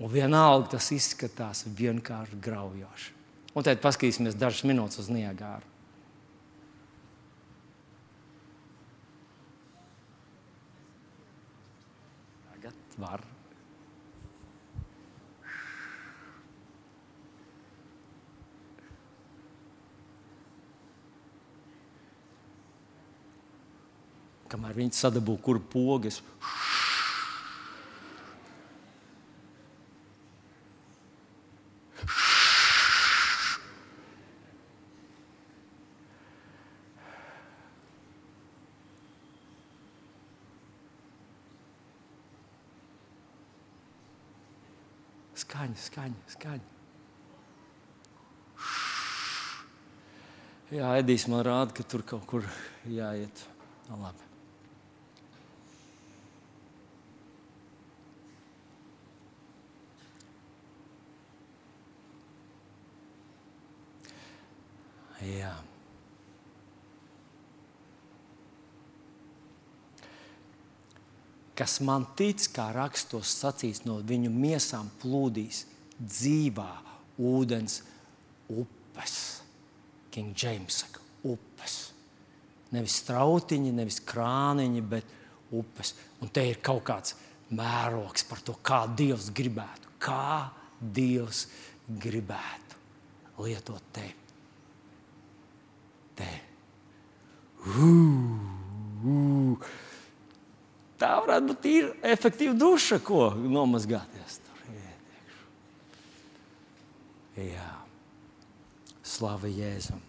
Un 0.00 0.08
vienalga 0.08 0.78
tas 0.78 0.86
izskatās 0.96 1.66
vienkārši 1.76 2.38
graujoši. 2.40 3.10
Un 3.52 3.66
tad 3.66 3.82
paskatīsimies 3.82 4.38
dažas 4.38 4.64
minūtes 4.64 5.02
uz 5.02 5.10
Niagāru. 5.12 5.66
Tagad 12.48 12.96
var. 13.02 13.26
kamēr 24.50 24.74
viņi 24.74 24.96
sadabū 24.98 25.36
kur 25.44 25.60
pogas. 25.72 26.18
Skaņa, 26.40 26.69
skaņa, 45.86 46.26
skaņa. 46.36 46.66
Jā, 50.70 50.90
Edijs 51.00 51.24
man 51.26 51.42
rāda, 51.42 51.74
ka 51.74 51.82
tur 51.82 52.04
kaut 52.06 52.26
kur 52.30 52.44
jāiet. 52.86 53.46
No, 53.88 53.96
nu, 53.96 54.04
labi. 54.06 54.28
Jā. 65.20 65.52
Kas 71.60 71.76
man 71.84 72.06
tic, 72.16 72.46
kā 72.56 72.70
rakstos 72.72 73.34
sacīts, 73.42 73.84
no 73.84 73.98
viņu 74.06 74.30
miesām 74.32 74.88
plūdīs 75.02 75.66
dzīvā 76.00 76.70
ūdens 77.20 77.82
upes. 78.48 79.16
King 80.10 80.32
James 80.32 80.80
saka, 80.82 81.02
upes. 81.28 81.74
Nevis 82.72 82.96
strautiņi, 83.02 83.74
nevis 83.76 84.00
krāniņi, 84.08 84.84
bet 84.88 85.12
upes. 85.58 85.92
Un 86.24 86.32
te 86.32 86.46
ir 86.48 86.62
kaut 86.64 86.86
kāds 86.88 87.18
mērogs 87.52 88.24
par 88.30 88.40
to, 88.46 88.56
kā 88.64 88.86
Dievs 88.96 89.28
gribētu, 89.36 89.92
kā 90.00 90.48
Dievs 90.80 91.44
gribētu 92.00 93.44
lietot 93.44 93.84
tevi 93.92 94.20
te. 96.20 96.30
Uh, 97.66 98.38
uh. 99.04 99.70
Tā 101.00 101.14
varētu 101.24 101.48
būt 101.48 101.66
īra, 101.70 101.90
efektīva 102.12 102.54
duša, 102.60 103.00
ko 103.04 103.30
nomazgāties. 103.40 104.40
Jā, 107.40 107.70
slava 109.06 109.48
Jēzum. 109.48 110.02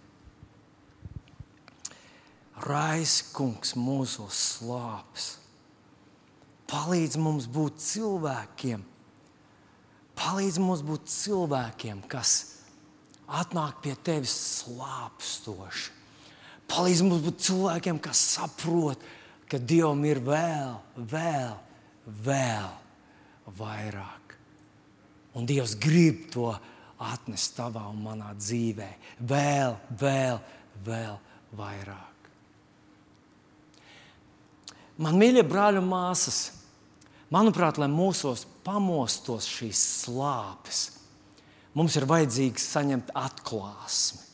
Raiskungs 2.68 3.72
mūsu 3.80 4.28
slāpes. 4.36 5.38
Palīdz 6.72 7.18
mums 7.20 7.48
būt 7.52 7.80
cilvēkiem, 7.84 8.84
palīdz 10.20 10.60
mums 10.64 10.84
būt 10.88 11.10
cilvēkiem, 11.12 12.04
kas 12.12 12.36
atnāk 13.28 13.82
pie 13.84 13.96
tevis 13.96 14.36
slāpstoši. 14.62 15.92
palīdz 16.72 17.02
mums 17.04 17.26
būt 17.26 17.42
cilvēkiem, 17.48 18.00
kas 18.00 18.22
saprot, 18.38 19.02
ka 19.52 19.60
Dievam 19.60 20.00
ir 20.08 20.22
vēl, 20.24 20.78
vēl, 21.12 21.56
vēl 22.24 22.70
vairāk. 23.58 24.38
Un 25.36 25.48
Dievs 25.48 25.76
grib 25.80 26.30
to 26.32 26.48
atnest 27.02 27.58
tavā 27.58 27.84
un 27.92 28.00
manā 28.06 28.32
dzīvē. 28.38 28.90
Vēl, 29.28 29.76
vēl, 30.00 30.40
vēl 30.86 31.20
vairāk. 31.58 32.08
Man 35.02 35.18
mīļie 35.18 35.44
brāļi 35.48 35.82
un 35.82 35.88
māsas, 35.90 36.40
manuprāt, 37.34 37.80
lai 37.82 37.90
mūsos 37.90 38.44
pamostos 38.66 39.48
šīs 39.50 39.82
slāpes, 40.04 40.82
mums 41.74 41.96
ir 41.98 42.06
vajadzīgs 42.10 42.68
saņemt 42.76 43.16
atklāsmi. 43.18 44.28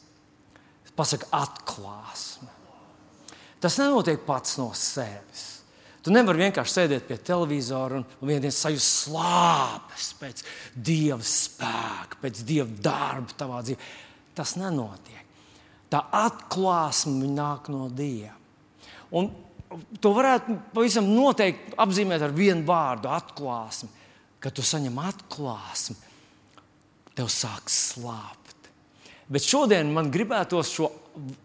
Pasaka, 0.98 1.30
atklāsme. 1.38 2.57
Tas 3.62 3.78
nenotiek 3.82 4.22
pats 4.26 4.58
no 4.62 4.70
sevis. 4.78 5.46
Tu 6.06 6.14
nevari 6.14 6.46
vienkārši 6.46 6.72
sēdēt 6.72 7.08
pie 7.10 7.18
televizora 7.20 7.98
un, 8.00 8.06
un 8.22 8.30
vienā 8.30 8.46
dienā 8.46 8.56
sajust 8.56 9.08
slāpes 9.08 10.12
pēc 10.22 10.44
dieva 10.72 11.20
spēka, 11.26 12.22
pēc 12.22 12.44
dieva 12.48 12.70
darba 12.86 13.36
tavā 13.36 13.60
dzīvē. 13.66 13.90
Tas 14.38 14.54
nenotiek. 14.56 15.26
Tā 15.92 16.04
atklāsme 16.16 17.28
nāk 17.34 17.68
no 17.74 17.90
dieva. 17.92 18.36
Un 19.20 19.30
to 20.00 20.14
varētu 20.16 20.56
pavisam 20.74 21.08
noteikti 21.12 21.76
apzīmēt 21.80 22.24
ar 22.24 22.36
vienu 22.36 22.64
vārdu- 22.68 23.12
atklāsme. 23.20 23.90
Kad 24.40 24.54
tu 24.54 24.62
saņem 24.62 24.96
atklāsmi, 25.02 25.98
tev 27.16 27.28
sāk 27.28 27.68
slāpt. 27.68 28.47
Bet 29.28 29.44
šodien 29.44 29.90
man 29.92 30.12
gribētos 30.12 30.72
šo 30.72 30.90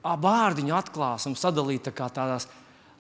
vārdiņu 0.03 0.75
atklāsmu 0.77 1.39
sadalīt 1.39 1.89
tā 1.89 2.09
tādās 2.09 2.47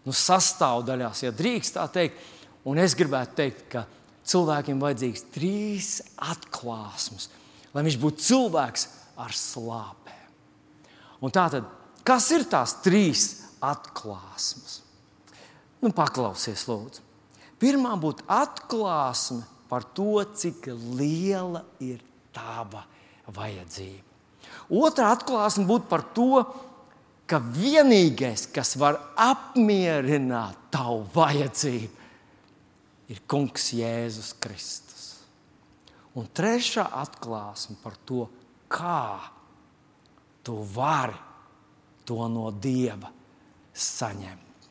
nu, 0.06 0.14
sastāvdaļās, 0.14 1.26
ja 1.26 1.34
drīkst 1.34 1.76
tā 1.78 1.86
teikt. 1.92 2.18
Un 2.66 2.78
es 2.78 2.94
gribētu 2.98 3.36
teikt, 3.38 3.62
ka 3.70 3.84
cilvēkiem 4.26 4.82
vajadzīgs 4.82 5.24
trīs 5.34 5.92
atklāsmes, 6.22 7.28
lai 7.74 7.86
viņš 7.86 7.98
būtu 8.02 8.26
cilvēks 8.28 8.86
ar 9.22 9.34
slāpēm. 9.34 10.28
Un 11.22 11.34
tātad, 11.34 11.66
kas 12.06 12.28
ir 12.34 12.46
tās 12.50 12.76
trīs 12.82 13.26
atklāsmes? 13.62 14.80
Nu, 15.82 15.90
paklausies, 15.94 16.62
lūdzu. 16.70 17.02
Pirmā 17.62 17.94
būtu 17.98 18.26
atklāsme 18.30 19.42
par 19.70 19.86
to, 19.94 20.22
cik 20.34 20.70
liela 20.98 21.64
ir 21.82 22.02
tava 22.34 22.84
vajadzība. 23.30 24.11
Otra 24.72 25.12
atklāsme 25.14 25.66
būtu 25.68 25.88
par 25.90 26.04
to, 26.16 26.44
ka 27.28 27.38
vienīgais, 27.40 28.46
kas 28.52 28.74
var 28.80 28.98
apmierināt 29.20 30.58
tavu 30.72 31.02
vajadzību, 31.14 32.02
ir 33.12 33.20
Kungs 33.28 33.72
Jēzus 33.76 34.32
Kristus. 34.40 35.08
Un 36.16 36.28
trešā 36.28 36.84
atklāsme 37.00 37.78
par 37.80 37.96
to, 38.08 38.26
kā 38.68 39.20
tu 40.44 40.58
vari 40.74 41.16
to 42.04 42.28
no 42.28 42.50
Dieva 42.52 43.08
saņemt. 43.72 44.68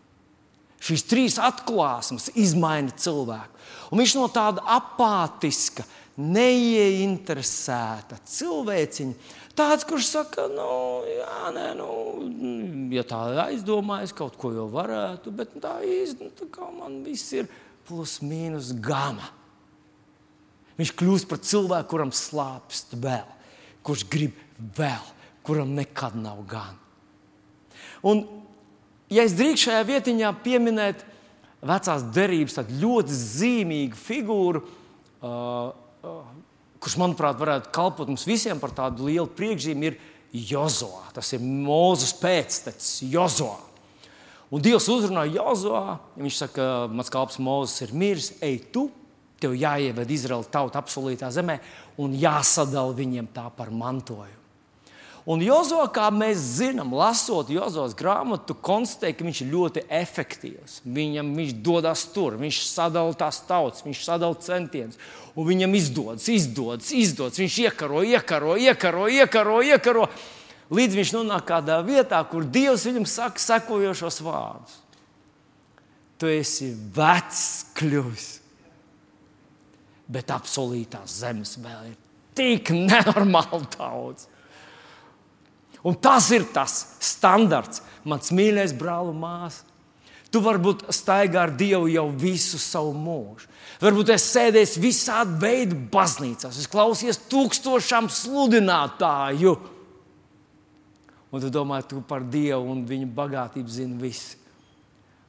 Šīs 0.82 1.04
trīs 1.06 1.38
atklāsmes 1.38 2.32
izmaina 2.42 2.94
cilvēku. 2.98 3.60
Un 3.94 4.02
viņš 4.02 4.16
no 4.18 4.28
tāda 4.34 4.64
apātiska, 4.78 5.86
neieinteresēta 6.20 8.18
cilvēciņa, 8.28 9.14
tāds, 9.56 9.86
kurš 9.88 10.10
saka, 10.12 10.48
nu, 10.52 10.70
jā, 11.08 11.52
nē, 11.56 11.68
nu, 11.80 11.90
ja 12.92 13.04
tā 13.08 13.22
aizdomājas, 13.48 14.14
kaut 14.16 14.36
ko 14.40 14.52
jau 14.56 14.68
varētu, 14.72 15.32
bet 15.36 15.56
tā 15.64 15.78
īsti 15.88 16.28
nu, 16.28 16.32
tā 16.36 16.68
man 16.76 17.00
viss 17.06 17.32
ir 17.36 17.48
plus 17.88 18.20
mīnus 18.26 18.74
gama. 18.84 19.32
Viņš 20.80 20.92
kļūst 20.98 21.28
par 21.30 21.40
cilvēku, 21.46 21.90
kuram 21.94 22.12
slāpst 22.16 22.96
vēl, 23.00 23.28
kurš 23.86 24.06
grib 24.12 24.38
vēl, 24.78 25.06
kuram 25.46 25.76
nekad 25.78 26.16
nav 26.18 26.42
gan. 26.50 26.76
Un 28.02 28.26
ja 29.12 29.26
es 29.28 29.36
drīkstu 29.38 29.70
šajā 29.70 29.84
vietiņā 29.90 30.32
pieminēt 30.44 31.06
vecās 31.62 32.06
derības 32.16 32.58
ļoti 32.82 33.18
zīmīgu 33.18 34.00
figūru, 34.00 34.64
uh, 35.22 35.72
kurš, 36.02 36.98
manuprāt, 37.02 37.40
varētu 37.40 37.72
kalpot 37.74 38.10
mums 38.10 38.26
visiem 38.28 38.60
par 38.62 38.74
tādu 38.76 39.10
lielu 39.10 39.30
priekšzīmi, 39.38 39.92
ir 39.92 40.00
Jozoā. 40.52 41.12
Tas 41.16 41.34
ir 41.36 41.44
Mozus 41.44 42.14
pēctecis 42.18 43.04
Jozoā. 43.12 43.60
Un 44.52 44.64
Dievs 44.64 44.88
uzrunā 44.92 45.26
Jozoā. 45.30 46.00
Viņš 46.20 46.42
saka, 46.46 46.68
mans 46.92 47.12
kalps 47.12 47.40
Mozus 47.44 47.86
ir 47.86 47.96
miris, 47.96 48.32
ej 48.44 48.60
tu, 48.74 48.90
tev 49.42 49.56
jāieved 49.58 50.12
Izraēla 50.12 50.52
tauta 50.54 50.82
apsolītā 50.82 51.32
zemē 51.34 51.58
un 52.02 52.14
jāsadala 52.18 52.94
viņiem 52.98 53.32
tā 53.34 53.48
par 53.56 53.72
mantojumu. 53.74 54.41
Un 55.30 55.44
Jozo, 55.46 55.84
kā 55.94 56.08
mēs 56.10 56.40
zinām, 56.58 56.96
lasot 56.98 57.52
Jozos 57.54 57.94
grāmatu, 57.98 58.56
konstatē, 58.58 59.12
ka 59.14 59.26
viņš 59.28 59.42
ir 59.44 59.52
ļoti 59.52 59.84
efektīvs. 59.94 60.80
Viņam 60.90 61.30
viņš 61.38 61.56
dodas 61.62 62.08
tur, 62.10 62.40
viņš 62.42 62.62
sadala 62.66 63.14
tās 63.14 63.44
tautas, 63.46 63.86
viņš 63.86 64.02
sadala 64.08 64.40
centienus, 64.42 64.98
un 65.36 65.46
viņam 65.46 65.78
izdodas, 65.78 66.26
izdodas, 66.26 66.90
izdodas. 66.90 67.38
Viņš 67.38 67.60
iekaro, 67.68 68.02
iekaro, 68.02 68.58
iekaro, 68.58 69.08
iekaro, 69.14 69.60
iekaro 69.70 70.08
līdz 70.72 70.98
viņš 70.98 71.14
nonāk 71.20 71.46
kādā 71.52 71.80
vietā, 71.86 72.22
kur 72.26 72.48
Dievs 72.48 72.88
viņam 72.88 73.06
saka 73.10 73.42
sekojošos 73.44 74.22
vārdus. 74.26 74.78
Tu 76.22 76.30
esi 76.38 76.70
vecs 76.96 77.44
kļuvis, 77.78 78.28
bet 80.12 80.34
apsolītās 80.34 81.22
zemes 81.22 81.58
vēl 81.62 81.92
ir 81.92 81.98
tik 82.38 82.74
nenormāli 82.90 83.66
daudz. 83.78 84.31
Un 85.88 85.98
tas 85.98 86.30
ir 86.34 86.46
tas 86.54 86.76
standarts, 87.02 87.82
mans 88.06 88.34
mīļais 88.34 88.74
brāl 88.78 89.10
un 89.12 89.22
māsa. 89.22 89.66
Tu 90.32 90.40
varbūt 90.40 90.86
staigā 90.96 91.42
ar 91.44 91.52
Dievu 91.60 91.90
jau 91.92 92.06
visu 92.16 92.56
savu 92.62 92.94
mūžu. 92.96 93.50
Varbūt 93.82 94.14
es 94.14 94.30
sēdēju 94.32 94.80
visādi 94.80 95.36
veidu 95.42 95.80
baznīcās, 95.92 96.56
es 96.62 96.70
klausījos 96.72 97.20
tūkstošiem 97.28 98.08
sludinātāju. 98.14 99.58
Un 101.32 101.44
tu 101.44 101.52
domā, 101.52 101.82
tu 101.84 102.00
par 102.08 102.24
Dievu 102.24 102.72
un 102.72 102.86
viņa 102.88 103.10
bagātību 103.18 103.76
zini 103.76 104.00
visi. 104.00 104.40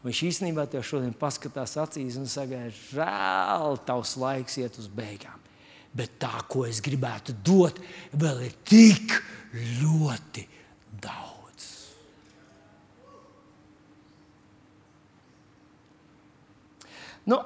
Viņš 0.03 0.23
īstenībā 0.29 0.67
te 0.71 0.81
šodien 0.83 1.15
paskatās 1.15 1.77
acīs 1.79 2.17
un 2.19 2.27
saka, 2.31 2.65
žēl, 2.91 3.79
tavs 3.87 4.17
laiks 4.19 4.59
iet 4.59 4.79
uz 4.83 4.89
beigām. 4.91 5.39
Bet 5.95 6.17
tā, 6.23 6.33
ko 6.51 6.65
es 6.67 6.81
gribētu 6.83 7.35
dot, 7.45 7.79
vēl 8.19 8.47
ir 8.49 8.57
tik 8.67 9.15
ļoti 9.53 10.47
daudz. 11.03 11.67
Nu, 17.29 17.39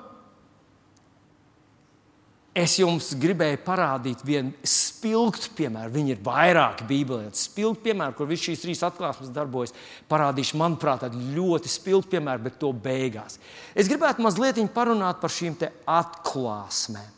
es 2.57 2.79
jums 2.81 3.11
gribēju 3.21 3.59
parādīt 3.67 4.23
vienu 4.25 4.55
spilgtu 4.65 5.51
piemēru. 5.59 5.93
Viņi 5.99 6.15
ir 6.15 6.23
vairāki 6.25 6.87
Bībelē. 6.89 7.29
Spilgti 7.37 7.91
piemēri, 7.91 8.17
kur 8.17 8.31
visas 8.31 8.47
šīs 8.49 8.63
trīs 8.65 8.85
atklāsmes 8.87 9.35
darbojas. 9.35 9.75
Parādīšu, 10.09 10.57
manuprāt, 10.63 11.05
ļoti 11.13 11.73
spilgtu 11.75 12.15
piemēru, 12.17 12.47
bet 12.47 12.61
to 12.63 12.73
beigās. 12.73 13.41
Es 13.77 13.91
gribētu 13.91 14.25
mazliet 14.25 14.63
parunāt 14.73 15.21
par 15.21 15.35
šīm 15.35 15.59
atklāsmēm. 15.85 17.13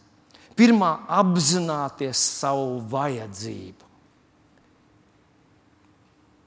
Pirmā, 0.59 0.97
apzināties 1.21 2.19
savu 2.41 2.81
vajadzību 2.91 3.88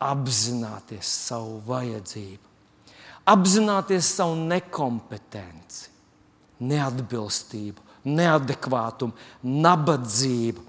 apzināties 0.01 1.11
savu 1.27 1.59
vajadzību, 1.67 2.49
apzināties 3.31 4.09
savu 4.17 4.35
nekompetenci, 4.49 5.89
neatbilstību, 6.71 7.85
neadekvātumu, 8.09 9.13
nabadzību. 9.45 10.65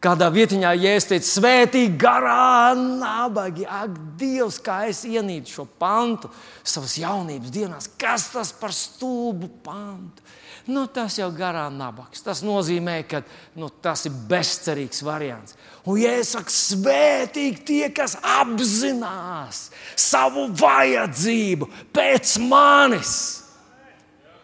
Kādā 0.00 0.30
vietā 0.32 0.72
iesteidzis 0.72 1.34
svētīgi, 1.36 1.92
garā, 2.00 2.72
nabagi. 2.76 3.66
Ak, 3.68 3.98
Dievs, 4.20 4.56
kā 4.64 4.86
es 4.88 5.02
ienīdu 5.04 5.52
šo 5.52 5.66
pantu 5.80 6.30
savas 6.64 6.96
jaunības 7.00 7.52
dienās. 7.52 7.90
Kas 8.00 8.30
tas 8.32 8.54
par 8.56 8.72
stulbu 8.72 9.50
pantu? 9.64 10.24
nu, 10.70 10.86
tas 10.86 11.18
jau 11.18 11.28
garā 11.34 11.66
nabaks. 11.72 12.22
Tas 12.24 12.42
nozīmē, 12.46 13.00
ka 13.08 13.22
nu, 13.58 13.70
tas 13.82 14.06
ir 14.08 14.14
bezcerīgs 14.30 15.02
variants. 15.06 15.56
Un, 15.84 15.98
ja 16.00 16.14
es 16.20 16.32
saku, 16.34 16.52
svētīgi 16.54 17.64
tie, 17.66 17.84
kas 17.94 18.16
apzinās 18.20 19.68
savu 19.98 20.48
vajadzību 20.60 21.70
pēc 21.94 22.36
manis, 22.44 23.14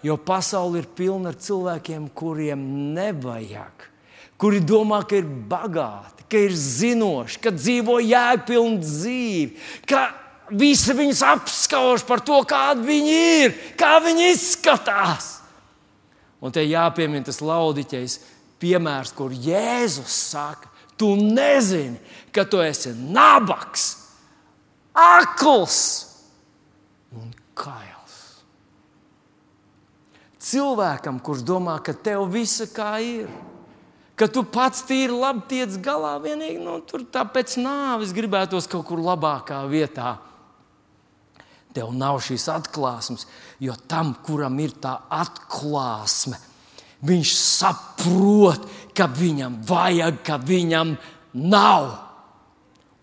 jo 0.06 0.16
pasaule 0.16 0.82
ir 0.82 0.88
pilna 0.96 1.32
ar 1.34 1.40
cilvēkiem, 1.42 2.08
kuriem 2.16 2.64
nevajag, 2.96 3.90
kuri 4.40 4.60
domā, 4.60 5.02
ka 5.08 5.18
ir 5.18 5.26
bagāti, 5.26 6.26
ka 6.28 6.44
ir 6.48 6.54
zinoši, 6.56 7.40
ka 7.42 7.52
dzīvo 7.54 7.98
jēgpilnu 8.04 8.80
dzīvi, 8.82 9.66
ka 9.88 10.08
visi 10.50 10.94
viņus 10.94 11.22
apskauž 11.26 12.04
par 12.06 12.22
to, 12.26 12.38
kādi 12.48 12.86
viņi 12.86 13.18
ir, 13.42 13.58
kā 13.78 13.96
viņi 14.04 14.30
izskatās. 14.34 15.32
Un 16.42 16.52
te 16.52 16.62
jāpiemina 16.66 17.26
tas 17.26 17.40
laudiķis 17.42 18.18
piemērs, 18.62 19.14
kur 19.16 19.32
Jēzus 19.32 20.12
saka, 20.30 20.70
tu 20.96 21.14
nezini, 21.16 21.98
ka 22.32 22.44
tu 22.48 22.60
esi 22.64 22.92
nabaks, 22.96 23.88
akls 24.96 25.80
un 27.16 27.32
kails. 27.56 28.14
Cilvēkam, 30.46 31.18
kurš 31.24 31.42
domā, 31.42 31.80
ka 31.82 31.96
tev 31.96 32.28
viss 32.30 32.62
kā 32.72 32.96
ir, 33.02 33.30
ka 34.16 34.28
tu 34.32 34.42
pats 34.48 34.84
tīri 34.88 35.12
labi 35.12 35.44
tiec 35.50 35.76
galā, 35.84 36.16
vienīgi 36.22 36.60
nu, 36.62 36.78
tur 36.88 37.04
pēc 37.12 37.58
nāves 37.60 38.14
gribētos 38.16 38.68
kaut 38.70 38.86
kur 38.88 39.02
labākā 39.04 39.60
vietā. 39.70 40.16
Tev 41.76 41.92
nav 41.92 42.22
šīs 42.24 42.46
atklāsmes, 42.48 43.26
jo 43.60 43.76
tam, 43.88 44.14
kuram 44.24 44.56
ir 44.64 44.72
tā 44.80 44.94
atklāsme, 45.12 46.38
viņš 47.04 47.32
saprot, 47.36 48.64
ka 48.96 49.10
viņam 49.12 49.60
vajag, 49.68 50.22
ka 50.24 50.38
viņam 50.40 50.94
nav. 51.36 51.90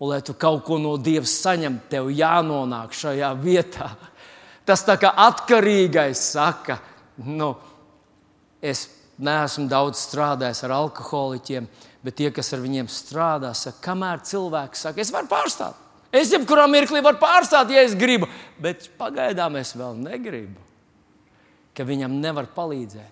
Un, 0.00 0.10
lai 0.10 0.18
tu 0.26 0.34
kaut 0.34 0.64
ko 0.66 0.80
no 0.82 0.96
Dieva 0.98 1.28
saņemtu, 1.30 1.86
tev 1.92 2.10
jānonāk 2.10 2.96
šajā 2.98 3.30
vietā. 3.38 3.92
Tas 4.66 4.82
tā 4.82 4.98
kā 4.98 5.12
atkarīgais 5.22 6.18
saka, 6.34 6.80
nu, 7.22 7.52
es 8.58 8.88
neesmu 9.22 9.68
daudz 9.70 10.00
strādājis 10.06 10.64
ar 10.66 10.74
alkoholiķiem, 10.78 11.68
bet 12.04 12.18
tie, 12.18 12.30
kas 12.34 12.52
ar 12.54 12.62
viņiem 12.64 12.90
strādā, 12.92 13.52
saka, 13.56 13.80
kamēr 13.88 14.22
cilvēks 14.26 14.86
saka, 14.86 15.02
es 15.02 15.12
varu 15.14 15.30
pārstāt. 15.30 15.80
Es 16.14 16.30
jebkurā 16.30 16.66
mirklī 16.70 17.02
varu 17.02 17.18
pārstāt, 17.22 17.72
ja 17.74 17.82
es 17.82 17.96
gribu, 17.98 18.28
bet 18.62 18.86
pagaidām 18.98 19.56
es 19.58 19.72
vēl 19.74 19.96
negribu, 19.98 20.60
ka 21.74 21.86
viņam 21.86 22.20
nevar 22.22 22.46
palīdzēt. 22.54 23.10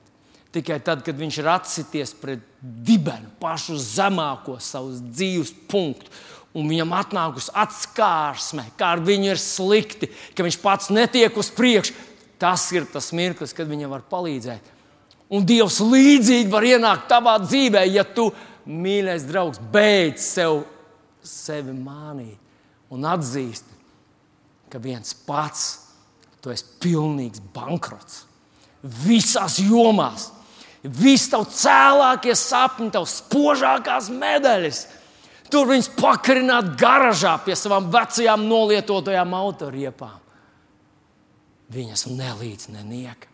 Tikai 0.52 0.76
tad, 0.84 1.00
kad 1.02 1.16
viņš 1.16 1.38
ir 1.40 1.48
atsities 1.48 2.12
pret 2.20 2.42
dibenu, 2.60 3.30
pašu 3.40 3.78
zemāko 3.80 4.58
savus 4.60 5.00
dzīves 5.00 5.54
punktu, 5.70 6.12
un 6.52 6.68
viņam 6.68 6.92
atnākusi 6.94 7.54
atskārsme, 7.56 8.66
kā 8.76 8.92
ar 8.94 9.02
viņu 9.02 9.32
ir 9.32 9.40
slikti, 9.40 10.10
ka 10.36 10.44
viņš 10.44 10.58
pats 10.60 10.92
netiek 10.92 11.36
uz 11.40 11.48
priekšu, 11.56 11.96
tas 12.42 12.66
ir 12.76 12.84
tas 12.92 13.08
mirklis, 13.16 13.54
kad 13.56 13.70
viņam 13.70 13.94
var 13.94 14.04
palīdzēt. 14.12 14.71
Un 15.32 15.46
Dievs 15.48 15.78
līdzīgi 15.80 16.50
var 16.52 16.66
ienākt 16.68 17.06
tavā 17.08 17.38
dzīvē, 17.40 17.86
ja 17.88 18.04
tu, 18.04 18.28
mīļais 18.68 19.24
draugs, 19.28 19.60
beidz 19.72 20.24
sev, 20.34 20.62
sevi 21.24 21.72
mānīt 21.72 22.36
un 22.92 23.06
atzīst, 23.08 23.64
ka 24.68 24.80
viens 24.82 25.14
pats 25.26 25.64
tu 26.42 26.52
esi 26.52 26.66
pilnīgs 26.82 27.40
bankrots. 27.54 28.26
Visās 28.82 29.56
jomās, 29.62 30.28
viss 30.82 31.30
tavs 31.32 31.62
cēlākie 31.62 32.34
sapņi, 32.36 32.90
tavs 32.92 33.20
spožākās 33.22 34.10
medaļas. 34.12 34.84
Tur 35.52 35.68
viņas 35.68 35.92
pakarināt 35.96 36.72
garažā 36.80 37.36
pie 37.44 37.56
savām 37.56 37.90
vecajām 37.92 38.44
nolietotajām 38.48 39.36
autoriepām. 39.36 40.16
Viņas 41.72 42.08
nelīdz 42.12 42.72
nenieka. 42.72 43.31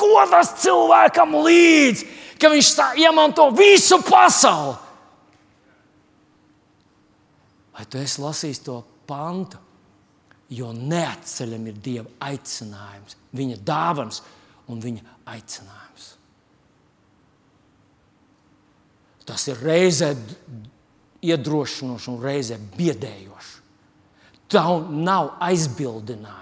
Ko 0.00 0.22
tas 0.30 0.54
cilvēkam 0.62 1.34
līdz, 1.44 2.04
ka 2.40 2.48
viņš 2.52 2.70
iemanto 3.02 3.50
visu 3.52 4.00
pasauli? 4.06 4.78
Vai 7.76 7.84
tu 7.88 8.00
esi 8.00 8.20
lasījis 8.20 8.64
to 8.64 8.80
pantu? 9.08 9.60
Jo 10.50 10.72
neatceļam 10.74 11.68
ir 11.70 11.76
Dieva 11.78 12.10
aicinājums, 12.26 13.16
Viņa 13.36 13.60
dāvans 13.62 14.18
un 14.72 14.80
Viņa 14.82 15.14
aicinājums. 15.30 16.08
Tas 19.24 19.46
ir 19.46 19.60
reizē 19.62 20.10
iedrošinoši 21.22 22.10
un 22.10 22.20
reizē 22.24 22.58
biedējoši. 22.74 23.56
Tā 24.50 24.64
nav 24.90 25.36
aizbildinājums. 25.46 26.39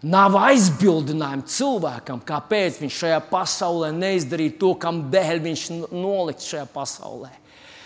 Nav 0.00 0.32
aizbildinājumu 0.40 1.44
cilvēkam, 1.52 2.22
kāpēc 2.24 2.78
viņš 2.80 3.00
šajā 3.02 3.18
pasaulē 3.28 3.90
neizdarīja 3.92 4.56
to, 4.62 4.72
kam 4.80 5.02
dēļ 5.12 5.42
viņš 5.44 5.64
noliks 5.92 6.48
šajā 6.48 6.64
pasaulē. 6.72 7.28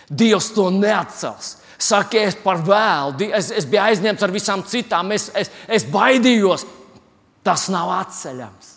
Dievs 0.06 0.52
to 0.54 0.68
neatcels. 0.70 1.56
Saka, 1.80 2.20
es 2.22 2.36
par 2.38 2.60
vēlu, 2.62 3.32
es, 3.34 3.50
es 3.50 3.66
biju 3.66 3.82
aizņemts 3.82 4.22
ar 4.22 4.32
visām 4.32 4.62
citām, 4.68 5.10
es, 5.16 5.26
es, 5.34 5.50
es 5.66 5.86
baidījos. 5.90 6.62
Tas 7.44 7.66
nav 7.68 7.90
atceļams. 7.98 8.70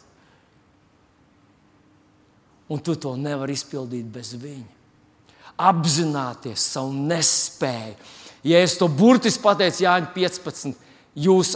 Un 2.73 2.81
tu 2.83 2.97
to 2.99 3.13
nevari 3.15 3.53
izpildīt 3.55 4.09
bez 4.11 4.33
viņa. 4.41 4.73
Apzināties 5.69 6.65
savu 6.73 6.91
nespēju. 6.91 7.95
Ja 8.47 8.59
es 8.65 8.75
to 8.79 8.89
burtiski 8.91 9.43
pateicu 9.45 9.85
Jāņa 9.85 10.11
15, 10.17 10.75
jūs 11.15 11.53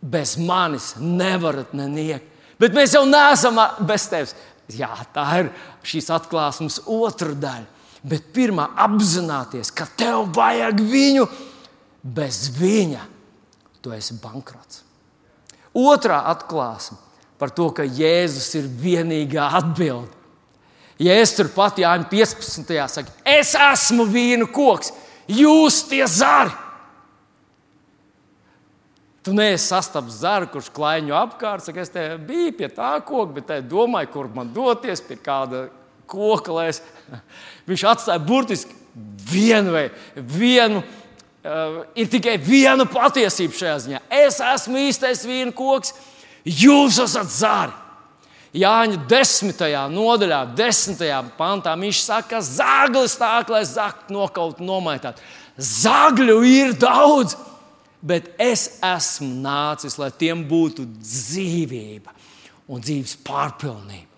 bez 0.00 0.36
manis 0.40 0.94
nevarat 0.98 1.74
neniekt. 1.76 2.26
Bet 2.60 2.74
mēs 2.76 2.94
jau 2.96 3.06
neesam 3.08 3.58
bez 3.88 4.08
tevis. 4.10 4.34
Jā, 4.70 4.92
tā 5.14 5.24
ir 5.40 5.50
šīs 5.86 6.10
atklāsmes 6.14 6.82
otra 6.86 7.34
daļa. 7.34 7.66
Bet 8.06 8.30
pirmā 8.32 8.70
apzināties, 8.80 9.72
ka 9.76 9.84
tev 9.98 10.30
vajag 10.36 10.78
viņu, 10.80 11.26
bez 12.00 12.46
viņa 12.56 13.02
tu 13.84 13.92
esi 13.92 14.16
bankrots. 14.22 14.84
Otrā 15.76 16.22
atklāsme 16.30 16.96
par 17.40 17.52
to, 17.56 17.68
ka 17.72 17.84
Jēzus 17.84 18.48
ir 18.58 18.68
vienīgā 18.80 19.46
atbilde. 19.60 20.12
Ja 21.00 21.14
es 21.16 21.32
turpat 21.32 21.78
Jāņa 21.80 22.08
15. 22.10 22.72
saka, 22.92 23.12
es 23.24 23.54
esmu 23.56 24.04
vīnu 24.08 24.50
koks, 24.52 24.92
jūs 25.28 25.80
tie 25.88 26.04
zari. 26.04 26.52
Tu 29.24 29.34
neesi 29.36 29.66
sastaps 29.68 30.22
zaru, 30.22 30.48
kurš 30.48 30.70
klaiņo 30.72 31.16
apkārt. 31.18 31.66
Saka, 31.66 31.84
es 31.84 31.92
biju 32.24 32.54
pie 32.56 32.70
tā 32.72 32.94
koka, 33.04 33.34
bet 33.36 33.50
es 33.52 33.66
domāju, 33.68 34.12
kur 34.14 34.30
man 34.32 34.52
doties, 34.54 35.02
pie 35.04 35.18
kāda 35.20 35.66
koka. 36.08 36.56
Es... 36.64 36.80
Viņš 37.68 37.84
atstāja 37.90 38.22
burtiski 38.24 38.76
vienu 39.30 39.76
vai 39.76 39.90
vienu. 40.16 40.82
Uh, 41.40 41.86
ir 41.96 42.08
tikai 42.12 42.34
viena 42.36 42.84
patiesība 42.84 43.56
šajā 43.56 43.76
ziņā. 43.84 44.00
Es 44.12 44.40
esmu 44.44 44.80
īstais 44.88 45.22
vīna 45.24 45.54
koks, 45.56 45.94
jūs 46.44 46.98
esat 47.00 47.30
zari. 47.32 47.72
Jāņa 48.60 49.04
10. 49.08 49.62
nodaļā, 49.94 50.40
10. 50.58 51.04
pantā 51.38 51.76
viņš 51.78 52.00
saka, 52.02 52.28
ka 52.34 52.40
zāglis 52.42 53.14
tā, 53.16 53.30
lai 53.48 53.62
zaktu 53.68 54.16
nokaut, 54.16 54.58
nomaitāt. 54.60 55.22
Zagļu 55.54 56.40
ir 56.44 56.74
daudz, 56.74 57.36
bet 58.00 58.30
es 58.40 58.78
esmu 58.84 59.32
nācis, 59.44 59.98
lai 60.00 60.10
tiem 60.16 60.44
būtu 60.48 60.86
dzīvība 61.00 62.14
un 62.70 62.80
dzīves 62.84 63.18
pārpilnība. 63.26 64.10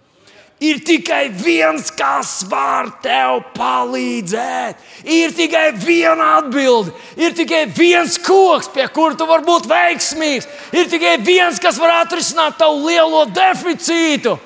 Ir 0.63 0.79
tikai 0.87 1.27
viens, 1.35 1.89
kas 1.91 2.45
var 2.47 2.93
tev 3.03 3.41
palīdzēt. 3.57 4.79
Ir 5.11 5.33
tikai 5.35 5.73
viena 5.75 6.37
atbilde. 6.39 6.93
Ir 7.19 7.35
tikai 7.35 7.65
viens 7.75 8.15
koks, 8.23 8.71
pie 8.71 8.87
kura 8.95 9.19
tu 9.19 9.27
vari 9.27 9.43
būt 9.49 9.67
veiksmīgs. 9.67 10.47
Ir 10.71 10.87
tikai 10.93 11.17
viens, 11.27 11.59
kas 11.59 11.81
var 11.83 12.05
atrisināt 12.05 12.61
tavu 12.63 12.85
lielo 12.87 13.25
deficītu. 13.27 14.37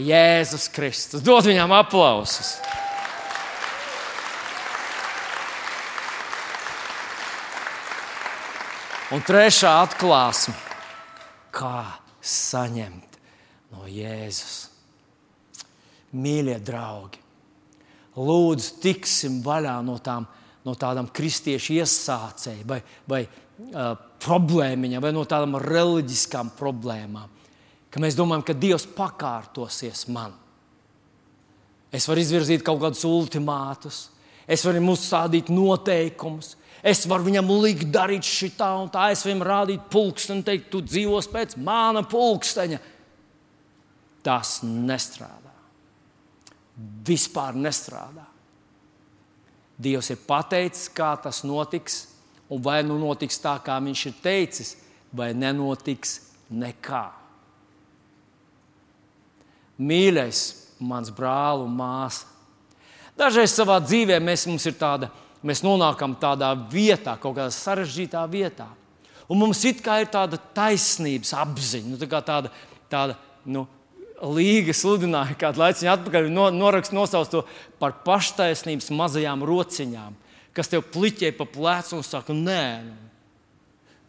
Jēzus 0.00 0.66
Kristus. 0.74 1.22
Dod 1.22 1.46
viņam 1.46 1.78
aplausus. 1.78 2.56
Un 9.10 9.24
trešā 9.26 9.72
atklāsme, 9.82 10.52
kā 11.50 11.82
saņemt 12.22 13.16
no 13.74 13.88
Jēzus. 13.90 14.68
Mīļie 16.14 16.60
draugi, 16.62 17.18
lūdzu, 18.14 18.76
tiksim 18.82 19.40
vaļā 19.42 19.74
no, 19.86 19.96
tām, 19.98 20.28
no 20.62 20.76
tādām 20.78 21.08
kristiešu 21.10 21.80
iesācēju 21.80 22.68
vai, 22.70 22.78
vai 23.10 23.20
uh, 23.26 23.96
problēmiņām, 24.22 25.02
vai 25.02 25.12
no 25.16 25.26
tādām 25.26 25.58
reliģiskām 25.58 26.54
problēmām, 26.58 27.34
ka 27.90 28.02
mēs 28.02 28.18
domājam, 28.18 28.46
ka 28.46 28.58
Dievs 28.62 28.86
pakārtosies 28.94 30.06
man. 30.14 30.38
Es 31.90 32.06
varu 32.06 32.22
izvirzīt 32.22 32.62
kaut 32.62 32.78
kādus 32.82 33.02
ultimātus, 33.10 34.04
es 34.46 34.62
varu 34.66 34.86
uzstādīt 34.94 35.50
noteikumus, 35.50 36.54
Es 36.82 37.04
varu 37.08 37.26
viņam 37.28 37.50
likt 37.60 37.90
darīt 37.92 38.24
šitā 38.24 38.70
un 38.80 38.88
tā, 38.92 39.10
es 39.12 39.24
viņam 39.26 39.44
rādītu 39.44 39.90
pulksteni, 39.92 40.44
teikt, 40.46 40.70
tu 40.72 40.80
dzīvos 40.84 41.28
pēc 41.32 41.58
mana 41.60 42.02
pulksteņa. 42.08 42.80
Tas 44.24 44.60
nestrādā. 44.64 45.52
Vispār 47.06 47.56
nestrādā. 47.56 48.24
Dievs 49.80 50.10
ir 50.12 50.20
pateicis, 50.28 50.88
kā 50.92 51.14
tas 51.20 51.42
notiks, 51.44 52.04
Un 52.50 52.58
vai 52.58 52.82
nu 52.82 52.96
notiks 52.98 53.38
tā, 53.38 53.54
kā 53.62 53.76
viņš 53.78 54.00
ir 54.10 54.14
teicis, 54.24 54.74
vai 55.14 55.30
nenotiks 55.38 56.16
nekā. 56.50 57.04
Mīļais, 59.78 60.40
mans 60.82 61.12
brāl 61.14 61.62
un 61.62 61.76
māsa. 61.78 62.26
Dažreiz 63.14 63.54
savā 63.54 63.78
dzīvē 63.84 64.18
mēs, 64.24 64.48
ir 64.66 64.74
tāda, 64.80 65.12
mēs 65.46 65.64
nonākam 65.64 66.14
tādā 66.20 66.52
vietā, 66.72 67.16
kaut 67.20 67.36
kādā 67.38 67.50
sarežģītā 67.54 68.22
vietā. 68.30 68.68
Un 69.30 69.38
mums 69.38 69.62
it 69.68 69.82
kā 69.84 70.00
ir 70.02 70.10
tāda 70.10 70.40
taisnības 70.56 71.32
apziņa, 71.38 71.92
nu, 71.92 72.00
tā 72.00 72.22
tāda, 72.26 72.50
tāda 72.90 73.18
nu, 73.46 73.66
Līga 74.20 74.74
sludināja 74.76 75.32
kādu 75.40 75.62
laiku 75.62 75.86
atpakaļ, 75.88 76.26
no, 76.28 76.50
norakst 76.52 76.92
nosauc 76.92 77.30
to 77.32 77.40
par 77.80 77.94
paštaisnības 78.04 78.90
mazajām 78.92 79.40
rociņām, 79.48 80.18
kas 80.52 80.68
tev 80.68 80.84
pliķē 80.92 81.30
pa 81.38 81.46
plecu 81.48 81.96
un 81.96 82.04
saka, 82.04 82.36
nē, 82.36 82.66